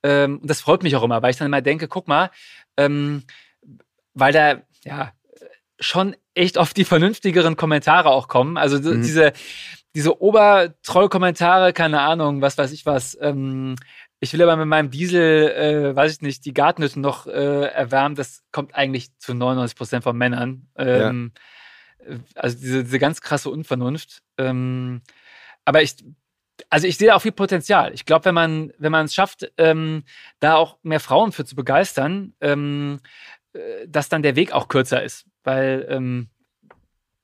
Ähm, 0.03 0.39
und 0.39 0.49
das 0.49 0.61
freut 0.61 0.83
mich 0.83 0.95
auch 0.97 1.03
immer, 1.03 1.23
weil 1.23 1.31
ich 1.31 1.37
dann 1.37 1.47
immer 1.47 1.61
denke, 1.61 1.89
guck 1.89 2.07
mal, 2.07 2.31
ähm, 2.77 3.25
weil 4.15 4.33
da 4.33 4.63
ja 4.85 5.13
schon 5.81 6.17
echt 6.35 6.57
oft 6.57 6.77
die 6.77 6.85
vernünftigeren 6.85 7.57
Kommentare 7.57 8.11
auch 8.11 8.29
kommen. 8.29 8.57
Also 8.57 8.79
mhm. 8.79 9.03
diese, 9.03 9.33
diese 9.95 10.21
Obertroll-Kommentare, 10.21 11.73
keine 11.73 12.01
Ahnung, 12.01 12.41
was 12.41 12.59
weiß 12.59 12.73
ich 12.73 12.87
was, 12.87 13.17
ähm, 13.21 13.77
ich 14.21 14.33
will 14.33 14.43
aber 14.43 14.57
mit 14.57 14.67
meinem 14.67 14.91
Diesel, 14.91 15.51
äh, 15.51 15.97
weiß 15.97 16.13
ich 16.13 16.21
nicht, 16.23 16.45
die 16.45 16.55
Gartenhütten 16.55 17.01
noch 17.01 17.27
äh, 17.27 17.67
erwärmen. 17.67 18.17
Das 18.17 18.43
kommt 18.51 18.75
eigentlich 18.75 19.17
zu 19.19 19.35
99 19.35 19.77
Prozent 19.77 20.05
von 20.05 20.17
Männern. 20.17 20.69
Ähm, 20.77 21.33
ja. 22.07 22.17
Also 22.35 22.59
diese, 22.59 22.85
diese 22.85 22.99
ganz 22.99 23.21
krasse 23.21 23.51
Unvernunft. 23.51 24.23
Ähm, 24.37 25.03
aber 25.65 25.83
ich, 25.83 25.97
also 26.69 26.87
ich 26.89 26.97
sehe 26.97 27.09
da 27.09 27.15
auch 27.15 27.23
viel 27.23 27.33
Potenzial. 27.33 27.93
Ich 27.95 28.07
glaube, 28.07 28.25
wenn 28.25 28.35
man, 28.35 28.73
wenn 28.79 28.91
man 28.91 29.07
es 29.07 29.15
schafft, 29.15 29.53
ähm, 29.57 30.03
da 30.41 30.57
auch 30.57 30.79
mehr 30.83 31.01
Frauen 31.01 31.31
für 31.31 31.45
zu 31.45 31.55
begeistern, 31.55 32.35
ähm, 32.41 33.01
äh, 33.53 33.87
dass 33.87 34.09
dann 34.09 34.23
der 34.23 34.35
Weg 34.35 34.53
auch 34.53 34.67
kürzer 34.67 35.03
ist. 35.03 35.27
Weil, 35.45 35.87
ähm, 35.89 36.29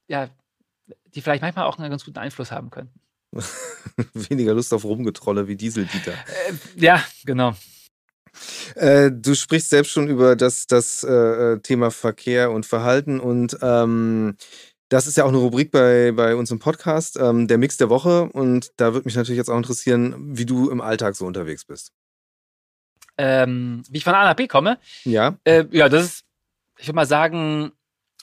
ja, 0.07 0.29
die 1.15 1.23
vielleicht 1.23 1.43
manchmal 1.43 1.65
auch 1.65 1.79
einen 1.79 1.91
ganz 1.91 2.05
guten 2.05 2.19
Einfluss 2.19 2.53
haben 2.53 2.71
könnten. 2.71 3.01
Weniger 4.15 4.55
Lust 4.55 4.73
auf 4.73 4.85
Rumgetrolle 4.85 5.49
wie 5.49 5.57
Dieseldieter. 5.57 6.13
Äh, 6.13 6.55
ja, 6.77 7.03
genau. 7.25 7.55
Äh, 8.75 9.11
du 9.13 9.35
sprichst 9.35 9.71
selbst 9.71 9.93
schon 9.93 10.09
über 10.09 10.37
das, 10.37 10.67
das 10.67 11.05
äh, 11.05 11.59
Thema 11.61 11.91
Verkehr 11.91 12.51
und 12.51 12.67
Verhalten 12.67 13.21
und 13.21 13.57
ähm, 13.63 14.37
das 14.89 15.07
ist 15.07 15.17
ja 15.17 15.25
auch 15.25 15.29
eine 15.29 15.39
Rubrik 15.39 15.71
bei, 15.71 16.13
bei 16.13 16.37
uns 16.37 16.51
im 16.51 16.59
Podcast, 16.59 17.19
ähm, 17.19 17.49
der 17.49 17.59
Mix 17.59 17.77
der 17.79 17.89
Woche. 17.89 18.25
Und 18.25 18.71
da 18.77 18.93
würde 18.93 19.07
mich 19.07 19.17
natürlich 19.17 19.39
jetzt 19.39 19.49
auch 19.49 19.57
interessieren, 19.57 20.37
wie 20.37 20.47
du 20.47 20.71
im 20.71 20.81
Alltag 20.81 21.17
so 21.17 21.27
unterwegs 21.27 21.65
bist. 21.65 21.93
Ähm, 23.17 23.83
wie 23.89 23.99
ich 23.99 24.05
von 24.05 24.15
A 24.15 24.25
nach 24.25 24.35
B 24.35 24.47
komme? 24.47 24.79
Ja. 25.05 25.37
Äh, 25.45 25.65
ja, 25.71 25.89
das 25.89 26.05
ist, 26.05 26.25
ich 26.79 26.87
würde 26.87 26.97
mal 26.97 27.07
sagen, 27.07 27.73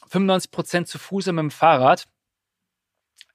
95 0.09 0.51
Prozent 0.51 0.87
zu 0.87 0.99
Fuß 0.99 1.27
und 1.29 1.35
mit 1.35 1.43
dem 1.43 1.51
Fahrrad. 1.51 2.07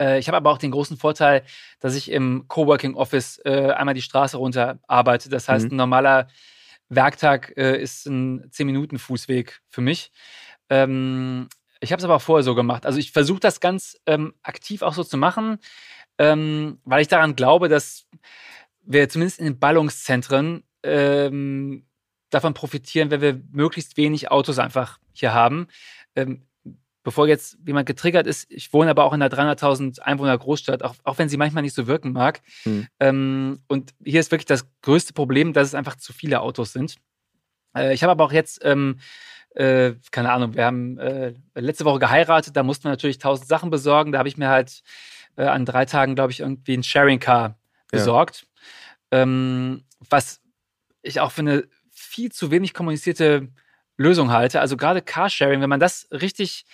Äh, 0.00 0.18
ich 0.18 0.28
habe 0.28 0.36
aber 0.36 0.50
auch 0.50 0.58
den 0.58 0.70
großen 0.70 0.96
Vorteil, 0.96 1.42
dass 1.80 1.94
ich 1.94 2.10
im 2.10 2.46
Coworking 2.48 2.94
Office 2.94 3.40
äh, 3.44 3.70
einmal 3.72 3.94
die 3.94 4.02
Straße 4.02 4.36
runter 4.36 4.78
arbeite. 4.86 5.28
Das 5.28 5.48
heißt, 5.48 5.66
mhm. 5.66 5.72
ein 5.72 5.76
normaler 5.76 6.28
Werktag 6.88 7.52
äh, 7.56 7.80
ist 7.80 8.06
ein 8.06 8.50
10-Minuten-Fußweg 8.50 9.60
für 9.68 9.80
mich. 9.80 10.12
Ähm, 10.70 11.48
ich 11.80 11.92
habe 11.92 12.00
es 12.00 12.04
aber 12.04 12.16
auch 12.16 12.22
vorher 12.22 12.42
so 12.42 12.54
gemacht. 12.54 12.86
Also 12.86 12.98
ich 12.98 13.12
versuche 13.12 13.40
das 13.40 13.60
ganz 13.60 13.96
ähm, 14.06 14.34
aktiv 14.42 14.82
auch 14.82 14.94
so 14.94 15.04
zu 15.04 15.16
machen, 15.16 15.58
ähm, 16.18 16.80
weil 16.84 17.02
ich 17.02 17.08
daran 17.08 17.36
glaube, 17.36 17.68
dass 17.68 18.06
wir 18.82 19.08
zumindest 19.08 19.40
in 19.40 19.46
den 19.46 19.58
Ballungszentren 19.58 20.62
ähm, 20.82 21.86
davon 22.30 22.54
profitieren, 22.54 23.10
wenn 23.10 23.20
wir 23.20 23.40
möglichst 23.52 23.96
wenig 23.96 24.30
Autos 24.30 24.58
einfach 24.58 24.98
hier 25.12 25.34
haben. 25.34 25.68
Bevor 27.06 27.28
jetzt 27.28 27.56
jemand 27.64 27.86
getriggert 27.86 28.26
ist, 28.26 28.50
ich 28.50 28.72
wohne 28.72 28.90
aber 28.90 29.04
auch 29.04 29.12
in 29.12 29.22
einer 29.22 29.32
300.000 29.32 30.00
Einwohner 30.00 30.36
Großstadt, 30.36 30.82
auch, 30.82 30.96
auch 31.04 31.18
wenn 31.18 31.28
sie 31.28 31.36
manchmal 31.36 31.62
nicht 31.62 31.76
so 31.76 31.86
wirken 31.86 32.10
mag. 32.10 32.42
Hm. 32.64 32.88
Ähm, 32.98 33.60
und 33.68 33.94
hier 34.04 34.18
ist 34.18 34.32
wirklich 34.32 34.46
das 34.46 34.66
größte 34.82 35.12
Problem, 35.12 35.52
dass 35.52 35.68
es 35.68 35.76
einfach 35.76 35.94
zu 35.94 36.12
viele 36.12 36.40
Autos 36.40 36.72
sind. 36.72 36.96
Äh, 37.76 37.94
ich 37.94 38.02
habe 38.02 38.10
aber 38.10 38.24
auch 38.24 38.32
jetzt 38.32 38.58
ähm, 38.64 38.98
äh, 39.54 39.94
keine 40.10 40.32
Ahnung, 40.32 40.54
wir 40.54 40.64
haben 40.64 40.98
äh, 40.98 41.34
letzte 41.54 41.84
Woche 41.84 42.00
geheiratet, 42.00 42.56
da 42.56 42.64
mussten 42.64 42.86
wir 42.86 42.90
natürlich 42.90 43.18
tausend 43.18 43.46
Sachen 43.48 43.70
besorgen. 43.70 44.10
Da 44.10 44.18
habe 44.18 44.28
ich 44.28 44.36
mir 44.36 44.48
halt 44.48 44.82
äh, 45.36 45.44
an 45.44 45.64
drei 45.64 45.84
Tagen, 45.84 46.16
glaube 46.16 46.32
ich, 46.32 46.40
irgendwie 46.40 46.76
ein 46.76 46.82
Sharing 46.82 47.20
Car 47.20 47.56
besorgt. 47.92 48.48
Ja. 49.12 49.22
Ähm, 49.22 49.84
was 50.10 50.40
ich 51.02 51.20
auch 51.20 51.30
für 51.30 51.42
eine 51.42 51.68
viel 51.92 52.32
zu 52.32 52.50
wenig 52.50 52.74
kommunizierte 52.74 53.46
Lösung 53.96 54.30
halte. 54.30 54.60
Also 54.60 54.76
gerade 54.76 55.02
Carsharing, 55.02 55.60
wenn 55.60 55.70
man 55.70 55.80
das 55.80 56.08
richtig 56.10 56.66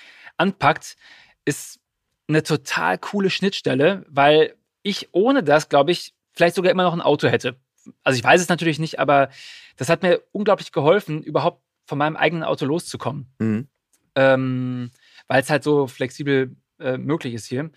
anpackt, 0.42 0.96
ist 1.44 1.80
eine 2.28 2.42
total 2.42 2.98
coole 2.98 3.30
Schnittstelle, 3.30 4.04
weil 4.08 4.54
ich 4.82 5.08
ohne 5.12 5.42
das, 5.42 5.68
glaube 5.68 5.92
ich, 5.92 6.14
vielleicht 6.32 6.56
sogar 6.56 6.72
immer 6.72 6.82
noch 6.82 6.92
ein 6.92 7.00
Auto 7.00 7.28
hätte. 7.28 7.56
Also 8.02 8.18
ich 8.18 8.24
weiß 8.24 8.40
es 8.40 8.48
natürlich 8.48 8.78
nicht, 8.78 8.98
aber 8.98 9.28
das 9.76 9.88
hat 9.88 10.02
mir 10.02 10.22
unglaublich 10.32 10.72
geholfen, 10.72 11.22
überhaupt 11.22 11.62
von 11.86 11.98
meinem 11.98 12.16
eigenen 12.16 12.44
Auto 12.44 12.64
loszukommen. 12.64 13.26
Mhm. 13.38 13.68
Ähm, 14.14 14.90
weil 15.28 15.40
es 15.40 15.50
halt 15.50 15.64
so 15.64 15.86
flexibel 15.86 16.56
äh, 16.78 16.96
möglich 16.96 17.34
ist 17.34 17.46
hier. 17.46 17.70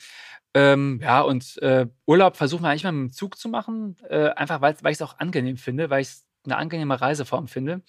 Ähm, 0.53 0.99
ja, 1.01 1.21
und 1.21 1.61
äh, 1.61 1.87
Urlaub 2.05 2.37
versuchen 2.37 2.63
wir 2.63 2.69
eigentlich 2.69 2.83
mal 2.83 2.91
mit 2.91 3.11
dem 3.11 3.13
Zug 3.13 3.37
zu 3.37 3.49
machen, 3.49 3.97
äh, 4.09 4.29
einfach 4.29 4.61
weil, 4.61 4.73
ich 4.73 4.97
es 4.97 5.01
auch 5.01 5.19
angenehm 5.19 5.57
finde, 5.57 5.89
weil 5.89 6.01
ich 6.01 6.07
es 6.07 6.25
eine 6.45 6.57
angenehme 6.57 6.99
Reiseform 6.99 7.47
finde. 7.47 7.81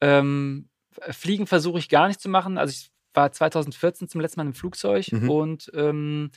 Ähm, 0.00 0.68
Fliegen 1.10 1.46
versuche 1.46 1.78
ich 1.78 1.88
gar 1.88 2.08
nicht 2.08 2.20
zu 2.20 2.28
machen. 2.28 2.58
Also 2.58 2.70
ich 2.72 2.90
war 3.16 3.32
2014 3.32 4.08
zum 4.08 4.20
letzten 4.20 4.40
Mal 4.40 4.46
im 4.46 4.54
Flugzeug 4.54 5.10
mhm. 5.10 5.30
und 5.30 5.70
ähm, 5.74 6.30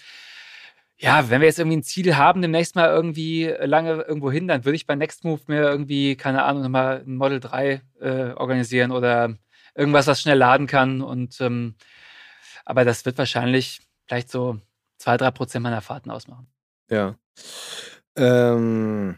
ja, 1.01 1.29
wenn 1.29 1.39
wir 1.39 1.47
jetzt 1.47 1.59
irgendwie 1.59 1.77
ein 1.77 1.83
Ziel 1.83 2.17
haben, 2.17 2.41
demnächst 2.41 2.75
mal 2.75 2.89
irgendwie 2.89 3.45
lange 3.45 4.01
irgendwo 4.01 4.31
hin, 4.31 4.49
dann 4.49 4.65
würde 4.65 4.75
ich 4.75 4.85
bei 4.85 4.95
Next 4.95 5.23
Move 5.23 5.41
mir 5.47 5.61
irgendwie, 5.61 6.17
keine 6.17 6.43
Ahnung, 6.43 6.63
nochmal 6.63 7.03
ein 7.07 7.15
Model 7.15 7.39
3 7.39 7.81
äh, 8.01 8.31
organisieren 8.31 8.91
oder 8.91 9.33
irgendwas, 9.75 10.07
was 10.07 10.21
schnell 10.21 10.37
laden 10.37 10.67
kann. 10.67 11.01
Und 11.01 11.39
ähm, 11.39 11.75
aber 12.65 12.83
das 12.83 13.05
wird 13.05 13.17
wahrscheinlich 13.17 13.79
vielleicht 14.07 14.29
so 14.29 14.59
zwei, 14.97 15.15
drei 15.15 15.31
Prozent 15.31 15.63
meiner 15.63 15.81
Fahrten 15.81 16.11
ausmachen. 16.11 16.47
Ja. 16.89 17.15
Ähm, 18.17 19.17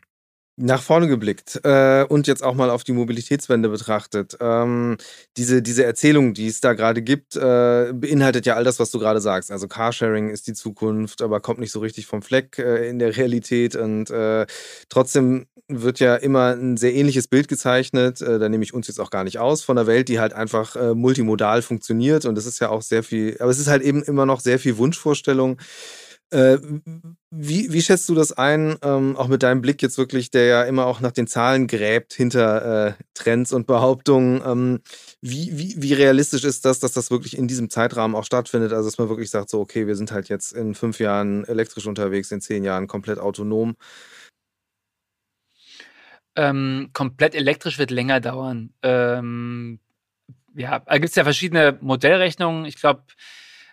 nach 0.62 0.82
vorne 0.82 1.08
geblickt 1.08 1.60
äh, 1.64 2.04
und 2.04 2.28
jetzt 2.28 2.44
auch 2.44 2.54
mal 2.54 2.70
auf 2.70 2.84
die 2.84 2.94
Mobilitätswende 2.94 3.70
betrachtet. 3.70 4.38
Ähm, 4.40 4.98
diese, 5.38 5.62
diese 5.62 5.84
Erzählung, 5.84 6.34
die 6.34 6.48
es 6.48 6.62
da 6.62 6.74
gerade 6.74 7.02
gibt, 7.02 7.36
äh, 7.36 7.92
beinhaltet 7.94 8.46
ja 8.46 8.56
all 8.56 8.64
das, 8.64 8.80
was 8.80 8.92
du 8.92 9.00
gerade 9.00 9.22
sagst. 9.22 9.52
Also 9.52 9.68
Carsharing 9.68 10.30
ist 10.30 10.48
die 10.48 10.54
Zukunft, 10.54 11.22
aber 11.22 11.40
kommt 11.40 11.60
nicht 11.60 11.72
so 11.72 11.80
richtig 11.80 12.06
vom 12.06 12.22
Fleck 12.22 12.60
äh, 12.60 12.88
in 12.88 13.00
der 13.00 13.18
Realität. 13.18 13.76
Und 13.76 14.10
äh, 14.12 14.46
trotzdem 14.90 15.48
wird 15.68 16.00
ja 16.00 16.16
immer 16.16 16.54
ein 16.56 16.78
sehr 16.78 16.94
ähnliches 16.94 17.28
Bild 17.28 17.48
gezeichnet. 17.48 18.22
Äh, 18.22 18.40
da 18.40 18.48
nehme 18.50 18.64
ich 18.64 18.74
uns 18.74 18.88
jetzt 18.88 19.00
auch 19.00 19.10
gar 19.10 19.24
nicht 19.24 19.40
aus 19.40 19.64
von 19.64 19.76
der 19.76 19.88
Welt, 19.88 20.10
die 20.10 20.20
halt 20.20 20.34
einfach 20.34 20.76
äh, 20.76 20.94
multimodal 20.94 21.62
funktioniert. 21.62 22.26
Und 22.26 22.36
das 22.36 22.46
ist 22.46 22.60
ja 22.60 22.70
auch 22.70 22.82
sehr 22.82 23.04
viel, 23.04 23.36
aber 23.40 23.52
es 23.52 23.60
ist 23.60 23.68
halt 23.68 23.82
eben 23.82 24.04
immer 24.04 24.26
noch 24.26 24.40
sehr 24.40 24.60
viel 24.60 24.78
Wunschvorstellung. 24.78 25.58
Äh, 26.32 26.60
wie, 27.30 27.74
wie 27.74 27.82
schätzt 27.82 28.08
du 28.08 28.16
das 28.16 28.32
ein, 28.32 28.78
ähm, 28.84 29.18
auch 29.18 29.28
mit 29.28 29.44
deinem 29.44 29.62
Blick 29.62 29.82
jetzt 29.82 29.98
wirklich, 29.98 30.32
der 30.32 30.46
ja 30.46 30.64
immer 30.64 30.86
auch 30.86 31.02
nach 31.02 31.12
den 31.12 31.28
Zahlen 31.28 31.68
gräbt 31.68 32.14
hinter 32.14 32.88
äh, 32.88 32.94
Trends 33.14 33.52
und 33.52 33.68
Behauptungen? 33.68 34.42
Ähm, 34.46 34.80
wie, 35.22 35.58
wie, 35.58 35.76
wie 35.78 35.94
realistisch 35.94 36.46
ist 36.46 36.64
das, 36.64 36.80
dass 36.80 36.94
das 36.94 37.12
wirklich 37.12 37.38
in 37.38 37.50
diesem 37.50 37.70
Zeitrahmen 37.70 38.16
auch 38.16 38.24
stattfindet? 38.24 38.72
Also, 38.72 38.88
dass 38.88 38.98
man 38.98 39.10
wirklich 39.10 39.30
sagt, 39.30 39.50
so, 39.50 39.60
okay, 39.60 39.88
wir 39.88 39.96
sind 39.98 40.14
halt 40.14 40.30
jetzt 40.30 40.54
in 40.54 40.74
fünf 40.74 41.00
Jahren 41.00 41.44
elektrisch 41.46 41.86
unterwegs, 41.86 42.32
in 42.32 42.40
zehn 42.40 42.64
Jahren 42.64 42.88
komplett 42.88 43.20
autonom. 43.20 43.76
Ähm, 46.38 46.92
komplett 46.94 47.36
elektrisch 47.36 47.78
wird 47.78 47.92
länger 47.92 48.22
dauern. 48.22 48.74
Ähm, 48.84 49.80
ja, 50.56 50.80
da 50.80 50.98
gibt 50.98 51.10
es 51.10 51.16
ja 51.16 51.26
verschiedene 51.26 51.78
Modellrechnungen. 51.82 52.64
Ich 52.64 52.78
glaube, 52.78 53.04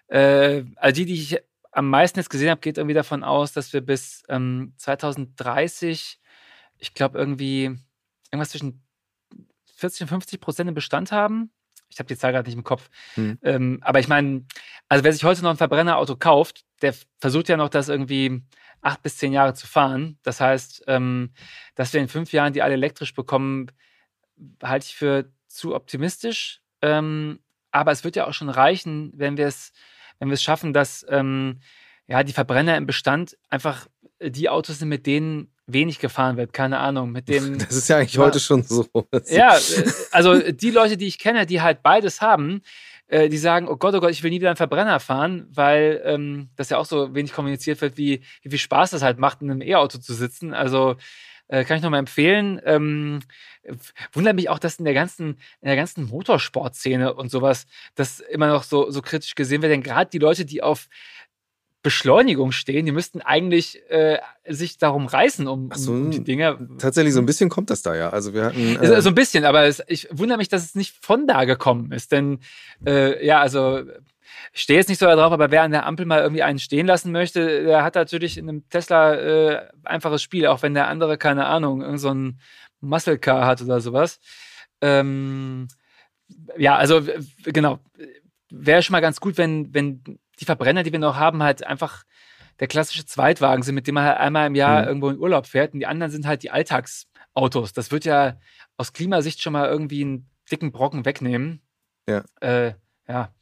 äh, 0.09 0.65
also 0.77 0.97
die, 0.97 1.07
die 1.07 1.15
ich 1.15 1.39
am 1.71 1.91
meisten 1.91 2.19
jetzt 2.19 2.31
gesehen 2.31 2.51
habe, 2.51 2.61
geht 2.61 2.79
irgendwie 2.79 2.95
davon 2.95 3.25
aus, 3.25 3.53
dass 3.53 3.73
wir 3.73 3.81
bis 3.81 4.23
ähm, 4.29 4.73
2030, 4.77 6.21
ich 6.79 6.95
glaube, 6.95 7.19
irgendwie 7.19 7.77
irgendwas 8.31 8.51
zwischen 8.51 8.83
40 9.77 10.03
und 10.03 10.09
50 10.09 10.41
Prozent 10.41 10.69
im 10.69 10.75
Bestand 10.75 11.13
haben. 11.13 11.51
Ich 11.91 11.99
habe 11.99 12.09
die 12.09 12.17
Zahl 12.17 12.33
gerade 12.33 12.49
nicht 12.49 12.57
im 12.57 12.65
Kopf. 12.65 12.91
Hm. 13.15 13.39
Ähm, 13.43 13.79
aber 13.83 14.01
ich 14.01 14.09
meine, 14.09 14.45
also 14.89 15.05
wer 15.05 15.13
sich 15.13 15.25
heute 15.25 15.43
noch 15.43 15.51
ein 15.51 15.57
Verbrennerauto 15.57 16.17
kauft, 16.17 16.65
der 16.83 16.95
versucht 17.19 17.49
ja 17.49 17.57
noch, 17.57 17.69
das 17.69 17.89
irgendwie 17.89 18.43
acht 18.81 19.03
bis 19.03 19.17
zehn 19.17 19.33
Jahre 19.33 19.55
zu 19.55 19.67
fahren. 19.67 20.19
Das 20.23 20.41
heißt, 20.41 20.85
ähm, 20.87 21.33
dass 21.75 21.93
wir 21.93 22.01
in 22.01 22.09
fünf 22.09 22.33
Jahren 22.33 22.53
die 22.53 22.63
alle 22.63 22.75
elektrisch 22.75 23.15
bekommen, 23.15 23.71
halte 24.63 24.87
ich 24.87 24.95
für 24.95 25.33
zu 25.49 25.75
optimistisch. 25.75 26.61
Ähm, 26.83 27.41
aber 27.71 27.93
es 27.93 28.05
wird 28.05 28.17
ja 28.17 28.27
auch 28.27 28.35
schon 28.35 28.49
reichen, 28.49 29.13
wenn 29.15 29.37
wir 29.37 29.47
es, 29.47 29.73
wenn 30.19 30.29
wir 30.29 30.35
es 30.35 30.43
schaffen, 30.43 30.73
dass 30.73 31.07
ähm, 31.09 31.61
ja, 32.07 32.23
die 32.23 32.33
Verbrenner 32.33 32.77
im 32.77 32.87
Bestand 32.87 33.37
einfach 33.51 33.87
die 34.21 34.49
Autos 34.49 34.79
sind, 34.79 34.89
mit 34.89 35.07
denen 35.07 35.53
wenig 35.67 35.99
gefahren 35.99 36.37
wird. 36.37 36.53
Keine 36.53 36.79
Ahnung. 36.79 37.13
Mit 37.13 37.29
dem. 37.29 37.59
Das 37.69 37.77
ist 37.77 37.89
ja 37.89 37.99
eigentlich 37.99 38.15
ja, 38.15 38.23
heute 38.23 38.41
schon 38.41 38.63
so. 38.63 38.87
Ja, 39.29 39.57
äh, 39.57 39.91
also 40.11 40.41
die 40.51 40.71
Leute, 40.71 40.97
die 40.97 41.07
ich 41.07 41.19
kenne, 41.19 41.47
die 41.47 41.61
halt 41.61 41.83
beides 41.83 42.21
haben, 42.21 42.63
äh, 43.07 43.29
die 43.29 43.39
sagen, 43.39 43.69
oh 43.69 43.77
Gott, 43.77 43.95
oh 43.95 44.01
Gott, 44.01 44.11
ich 44.11 44.23
will 44.23 44.31
nie 44.31 44.41
wieder 44.41 44.49
einen 44.49 44.57
Verbrenner 44.57 45.01
fahren, 45.01 45.47
weil 45.51 46.01
ähm, 46.05 46.49
das 46.57 46.71
ja 46.71 46.79
auch 46.79 46.87
so 46.87 47.15
wenig 47.15 47.33
kommuniziert 47.33 47.81
wird, 47.81 47.97
wie, 47.97 48.23
wie 48.43 48.51
viel 48.51 48.59
Spaß 48.59 48.91
das 48.91 49.03
halt 49.03 49.19
macht, 49.19 49.43
in 49.43 49.51
einem 49.51 49.63
E-Auto 49.63 49.99
zu 49.99 50.15
sitzen. 50.15 50.55
Also 50.55 50.97
äh, 51.49 51.65
kann 51.65 51.79
ich 51.79 51.83
nochmal 51.83 52.01
empfehlen. 52.01 52.61
Ähm, 52.65 53.21
wundert 54.13 54.37
mich 54.37 54.49
auch, 54.49 54.59
dass 54.59 54.77
in 54.77 54.85
der 54.85 54.95
ganzen, 54.95 55.39
in 55.61 55.69
der 55.69 55.77
ganzen 55.77 56.05
Motorsportszene 56.05 57.15
und 57.15 57.31
sowas 57.31 57.67
das 57.95 58.21
immer 58.21 58.49
noch 58.49 58.63
so, 58.63 58.91
so 58.91 59.03
kritisch 59.03 59.35
gesehen 59.35 59.63
wird. 59.63 59.73
Denn 59.73 59.83
gerade 59.83 60.11
die 60.11 60.19
Leute, 60.19 60.45
die 60.45 60.63
auf 60.63 60.89
Beschleunigung 61.83 62.51
stehen, 62.53 62.87
die 62.87 62.93
müssten 62.93 63.21
eigentlich 63.23 63.81
äh, 63.89 64.19
sich 64.47 64.79
darum 64.79 65.07
reißen, 65.07 65.47
um, 65.47 65.71
so, 65.75 65.93
um, 65.93 66.11
die 66.11 66.25
Dinge. 66.25 66.69
Tatsächlich, 66.79 67.15
so 67.15 67.21
ein 67.21 67.27
bisschen 67.27 67.49
kommt 67.49 67.71
das 67.71 67.83
da 67.83 67.95
ja. 67.95 68.11
Also 68.11 68.35
wir 68.35 68.47
hatten. 68.47 68.83
Äh 68.83 69.01
so 69.01 69.09
ein 69.09 69.15
bisschen, 69.15 69.45
aber 69.45 69.65
es, 69.65 69.83
ich 69.87 70.09
wundere 70.11 70.39
mich, 70.39 70.49
dass 70.49 70.65
es 70.65 70.75
nicht 70.75 70.97
von 71.01 71.27
da 71.27 71.45
gekommen 71.45 71.93
ist. 71.93 72.11
Denn 72.11 72.41
äh, 72.85 73.25
ja, 73.25 73.41
also 73.41 73.83
ich 74.53 74.63
stehe 74.63 74.79
jetzt 74.79 74.89
nicht 74.89 74.99
so 74.99 75.07
darauf, 75.07 75.33
aber 75.33 75.51
wer 75.51 75.63
an 75.63 75.71
der 75.71 75.87
Ampel 75.87 76.07
mal 76.07 76.21
irgendwie 76.21 76.43
einen 76.43 76.59
stehen 76.59 76.87
lassen 76.87 77.13
möchte, 77.13 77.65
der 77.65 77.83
hat 77.83 77.95
natürlich 77.95 78.39
in 78.39 78.49
einem 78.49 78.69
Tesla 78.69 79.15
äh, 79.15 79.69
einfaches 79.85 80.23
Spiel, 80.23 80.47
auch 80.47 80.63
wenn 80.63 80.75
der 80.75 80.89
andere, 80.89 81.19
keine 81.19 81.47
Ahnung, 81.47 81.83
irgend 81.83 82.01
so 82.01 82.13
ein 82.13 82.41
Muscle 82.81 83.19
Car 83.19 83.47
hat 83.47 83.63
oder 83.63 83.81
sowas. 83.81 84.21
Ähm, 84.81 85.69
ja, 86.57 86.77
also 86.77 87.03
genau. 87.45 87.81
Wäre 88.51 88.83
schon 88.83 88.93
mal 88.93 89.01
ganz 89.01 89.21
gut, 89.21 89.37
wenn, 89.37 89.75
wenn 89.75 90.03
die 90.41 90.45
Verbrenner, 90.45 90.83
die 90.83 90.93
wir 90.93 90.99
noch 90.99 91.17
haben, 91.17 91.43
halt 91.43 91.67
einfach 91.67 92.05
der 92.61 92.69
klassische 92.69 93.05
Zweitwagen 93.05 93.63
sind, 93.63 93.75
mit 93.75 93.87
dem 93.87 93.95
man 93.95 94.05
halt 94.05 94.19
einmal 94.19 94.47
im 94.47 94.55
Jahr 94.55 94.83
mhm. 94.83 94.89
irgendwo 94.89 95.11
in 95.11 95.19
Urlaub 95.19 95.47
fährt. 95.47 95.75
Und 95.75 95.81
die 95.81 95.87
anderen 95.87 96.11
sind 96.11 96.27
halt 96.27 96.43
die 96.43 96.51
Alltagsautos. 96.51 97.73
Das 97.73 97.91
wird 97.91 98.05
ja 98.05 98.39
aus 98.77 98.93
Klimasicht 98.93 99.43
schon 99.43 99.53
mal 99.53 99.69
irgendwie 99.69 100.03
einen 100.03 100.31
dicken 100.51 100.73
Brocken 100.73 101.05
wegnehmen. 101.05 101.61
Ja. 102.09 102.25
Äh, 102.41 102.75
ja. 103.07 103.33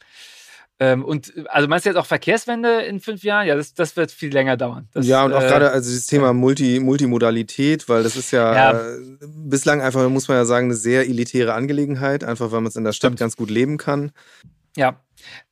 Ähm, 0.79 1.05
und 1.05 1.33
also 1.49 1.69
meinst 1.69 1.87
du 1.87 1.91
jetzt 1.91 1.97
auch 1.97 2.07
Verkehrswende 2.07 2.83
in 2.83 3.01
fünf 3.01 3.23
Jahren? 3.23 3.47
Ja, 3.47 3.55
das, 3.55 3.73
das 3.73 3.97
wird 3.97 4.11
viel 4.11 4.31
länger 4.31 4.59
dauern. 4.59 4.89
Das, 4.93 5.07
ja, 5.07 5.25
und 5.25 5.33
auch 5.33 5.43
äh, 5.43 5.49
gerade 5.49 5.71
also 5.71 5.95
das 5.95 6.07
Thema 6.07 6.35
Multi, 6.35 6.81
Multimodalität, 6.81 7.89
weil 7.89 8.03
das 8.03 8.17
ist 8.17 8.31
ja, 8.31 8.55
ja. 8.55 8.73
Äh, 8.73 8.99
bislang 9.23 9.81
einfach, 9.81 10.07
muss 10.11 10.29
man 10.29 10.37
ja 10.37 10.45
sagen, 10.45 10.67
eine 10.67 10.75
sehr 10.75 11.09
elitäre 11.09 11.55
Angelegenheit, 11.55 12.25
einfach 12.25 12.53
weil 12.53 12.61
man 12.61 12.69
es 12.69 12.77
in 12.77 12.85
der 12.85 12.93
Stadt 12.93 13.09
Stimmt. 13.09 13.21
ganz 13.21 13.37
gut 13.37 13.51
leben 13.51 13.79
kann. 13.79 14.13
Ja, 14.77 15.01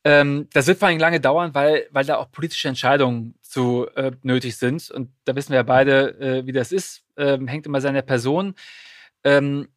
ähm, 0.04 0.48
das 0.52 0.66
wird 0.66 0.78
vor 0.78 0.88
allem 0.88 0.98
lange 0.98 1.20
dauern, 1.20 1.54
weil, 1.54 1.86
weil 1.90 2.04
da 2.04 2.16
auch 2.16 2.30
politische 2.30 2.68
Entscheidungen 2.68 3.34
zu 3.40 3.86
äh, 3.94 4.12
nötig 4.22 4.56
sind. 4.56 4.90
Und 4.90 5.10
da 5.24 5.34
wissen 5.34 5.50
wir 5.50 5.56
ja 5.56 5.62
beide, 5.62 6.20
äh, 6.20 6.46
wie 6.46 6.52
das 6.52 6.70
ist. 6.70 7.02
Ähm, 7.16 7.48
hängt 7.48 7.66
immer 7.66 7.80
seiner 7.80 8.02
Person. 8.02 8.54
Ähm, 9.24 9.68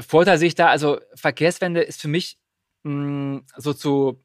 Vorteil 0.00 0.38
sehe 0.38 0.48
ich 0.48 0.54
da, 0.54 0.68
also 0.68 1.00
Verkehrswende 1.14 1.82
ist 1.82 2.00
für 2.00 2.08
mich 2.08 2.38
mh, 2.84 3.42
so 3.56 3.74
zu 3.74 4.22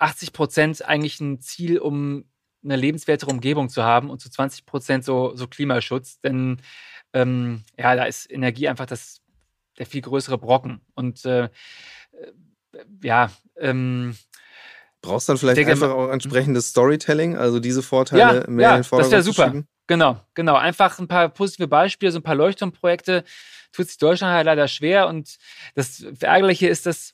80 0.00 0.32
Prozent 0.32 0.84
eigentlich 0.84 1.20
ein 1.20 1.40
Ziel, 1.40 1.78
um 1.78 2.24
eine 2.62 2.76
lebenswertere 2.76 3.30
Umgebung 3.30 3.68
zu 3.68 3.82
haben 3.84 4.10
und 4.10 4.20
zu 4.20 4.30
20 4.30 4.66
Prozent 4.66 5.04
so, 5.04 5.34
so 5.34 5.46
Klimaschutz. 5.46 6.20
Denn 6.20 6.60
ähm, 7.12 7.62
ja, 7.78 7.94
da 7.94 8.04
ist 8.04 8.30
Energie 8.30 8.68
einfach 8.68 8.86
das, 8.86 9.20
der 9.78 9.86
viel 9.86 10.02
größere 10.02 10.38
Brocken. 10.38 10.80
Und 10.94 11.24
äh, 11.24 11.48
ja, 13.02 13.30
ähm, 13.56 14.16
Brauchst 15.02 15.28
dann 15.28 15.38
vielleicht 15.38 15.56
denke, 15.56 15.72
einfach 15.72 15.90
auch 15.90 16.10
entsprechendes 16.10 16.68
Storytelling, 16.68 17.36
also 17.36 17.58
diese 17.58 17.82
Vorteile 17.82 18.42
ja, 18.42 18.50
mehr 18.50 18.68
ja, 18.68 18.70
in 18.72 18.80
den 18.80 18.84
Vordergrund 18.84 19.12
das 19.14 19.36
wäre 19.36 19.50
super. 19.50 19.64
Genau, 19.86 20.20
genau. 20.34 20.54
Einfach 20.54 20.98
ein 20.98 21.08
paar 21.08 21.28
positive 21.30 21.66
Beispiele, 21.66 22.12
so 22.12 22.18
ein 22.18 22.22
paar 22.22 22.36
Leuchtturmprojekte. 22.36 23.24
Tut 23.72 23.88
sich 23.88 23.98
Deutschland 23.98 24.32
halt 24.32 24.46
leider 24.46 24.68
schwer. 24.68 25.08
Und 25.08 25.36
das 25.74 26.04
Ärgerliche 26.20 26.68
ist, 26.68 26.86
dass 26.86 27.12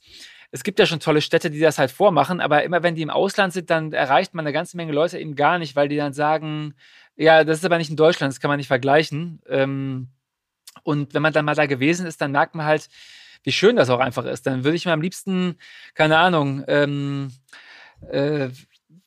es 0.51 0.63
gibt 0.63 0.79
ja 0.79 0.87
schon 0.87 1.01
tolle 1.01 1.21
Städte, 1.21 1.51
die 1.51 1.61
das 1.61 1.79
halt 1.79 1.91
vormachen, 1.91 2.41
aber 2.41 2.63
immer 2.63 2.83
wenn 2.83 2.95
die 2.95 3.03
im 3.03 3.11
Ausland 3.11 3.53
sind, 3.53 3.71
dann 3.71 3.93
erreicht 3.93 4.35
man 4.35 4.45
eine 4.45 4.53
ganze 4.53 4.77
Menge 4.77 4.93
Leute 4.93 5.19
eben 5.19 5.35
gar 5.35 5.59
nicht, 5.59 5.77
weil 5.77 5.89
die 5.89 5.97
dann 5.97 6.13
sagen, 6.13 6.75
ja, 7.17 7.45
das 7.45 7.59
ist 7.59 7.65
aber 7.65 7.79
nicht 7.79 7.91
in 7.91 7.97
Deutschland, 7.97 8.33
das 8.33 8.41
kann 8.41 8.49
man 8.49 8.59
nicht 8.59 8.69
vergleichen. 8.69 9.41
Ähm, 9.49 10.09
und 10.83 11.15
wenn 11.15 11.23
man 11.23 11.33
dann 11.33 11.45
mal 11.45 11.55
da 11.55 11.67
gewesen 11.67 12.07
ist, 12.07 12.21
dann 12.21 12.33
merkt 12.33 12.55
man 12.55 12.67
halt, 12.67 12.89
wie 13.43 13.53
schön 13.53 13.77
das 13.77 13.91
auch 13.91 14.01
einfach 14.01 14.25
ist. 14.25 14.47
Dann 14.47 14.65
würde 14.65 14.77
ich 14.77 14.87
mir 14.87 14.93
am 14.93 15.01
liebsten, 15.01 15.57
keine 15.95 16.19
Ahnung, 16.19 16.65
ähm, 16.69 17.33
äh, 18.11 18.51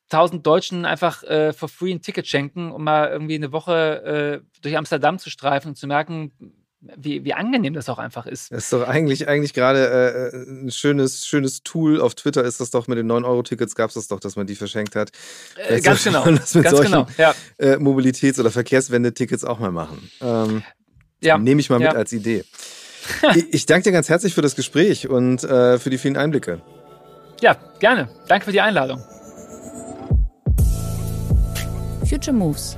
tausend 0.09 0.45
Deutschen 0.45 0.85
einfach 0.85 1.23
äh, 1.23 1.53
for 1.53 1.69
free 1.69 1.91
ein 1.91 2.01
Ticket 2.01 2.27
schenken, 2.27 2.71
um 2.71 2.83
mal 2.83 3.09
irgendwie 3.09 3.35
eine 3.35 3.51
Woche 3.51 4.41
äh, 4.43 4.61
durch 4.61 4.77
Amsterdam 4.77 5.19
zu 5.19 5.29
streifen 5.29 5.69
und 5.69 5.75
zu 5.75 5.87
merken, 5.87 6.31
wie, 6.82 7.25
wie 7.25 7.34
angenehm 7.34 7.73
das 7.73 7.89
auch 7.89 7.99
einfach 7.99 8.25
ist. 8.25 8.51
Das 8.51 8.65
ist 8.65 8.73
doch 8.73 8.88
eigentlich, 8.88 9.27
eigentlich 9.27 9.53
gerade 9.53 10.32
äh, 10.34 10.38
ein 10.38 10.71
schönes, 10.71 11.25
schönes 11.25 11.61
Tool. 11.63 11.99
Auf 11.99 12.15
Twitter 12.15 12.43
ist 12.43 12.61
das 12.61 12.71
doch 12.71 12.88
mit 12.88 12.97
den 12.97 13.11
9-Euro-Tickets 13.11 13.75
gab 13.75 13.89
es 13.89 13.95
das 13.95 14.07
doch, 14.07 14.19
dass 14.19 14.36
man 14.36 14.47
die 14.47 14.55
verschenkt 14.55 14.95
hat. 14.95 15.11
Äh, 15.67 15.82
ganz 15.82 16.03
genau. 16.03 16.23
Das 16.32 16.55
mit 16.55 16.63
ganz 16.63 16.77
solchen, 16.77 16.91
genau. 16.91 17.07
Ja. 17.17 17.36
Äh, 17.57 17.75
Mobilitäts- 17.75 18.39
oder 18.39 18.51
Verkehrswende-Tickets 18.51 19.43
auch 19.43 19.59
mal 19.59 19.71
machen. 19.71 20.09
Ähm, 20.21 20.63
ja. 21.21 21.38
Nehme 21.38 21.59
ich 21.59 21.69
mal 21.69 21.82
ja. 21.82 21.89
mit 21.89 21.97
als 21.97 22.13
Idee. 22.13 22.45
ich, 23.36 23.53
ich 23.53 23.65
danke 23.65 23.84
dir 23.84 23.91
ganz 23.91 24.07
herzlich 24.07 24.34
für 24.34 24.41
das 24.41 24.55
Gespräch 24.55 25.09
und 25.09 25.43
äh, 25.43 25.80
für 25.80 25.89
die 25.89 25.97
vielen 25.97 26.15
Einblicke. 26.15 26.61
Ja, 27.41 27.57
gerne. 27.80 28.09
Danke 28.27 28.45
für 28.45 28.51
die 28.51 28.61
Einladung. 28.61 29.03
Future 32.09 32.36
Moves, 32.36 32.77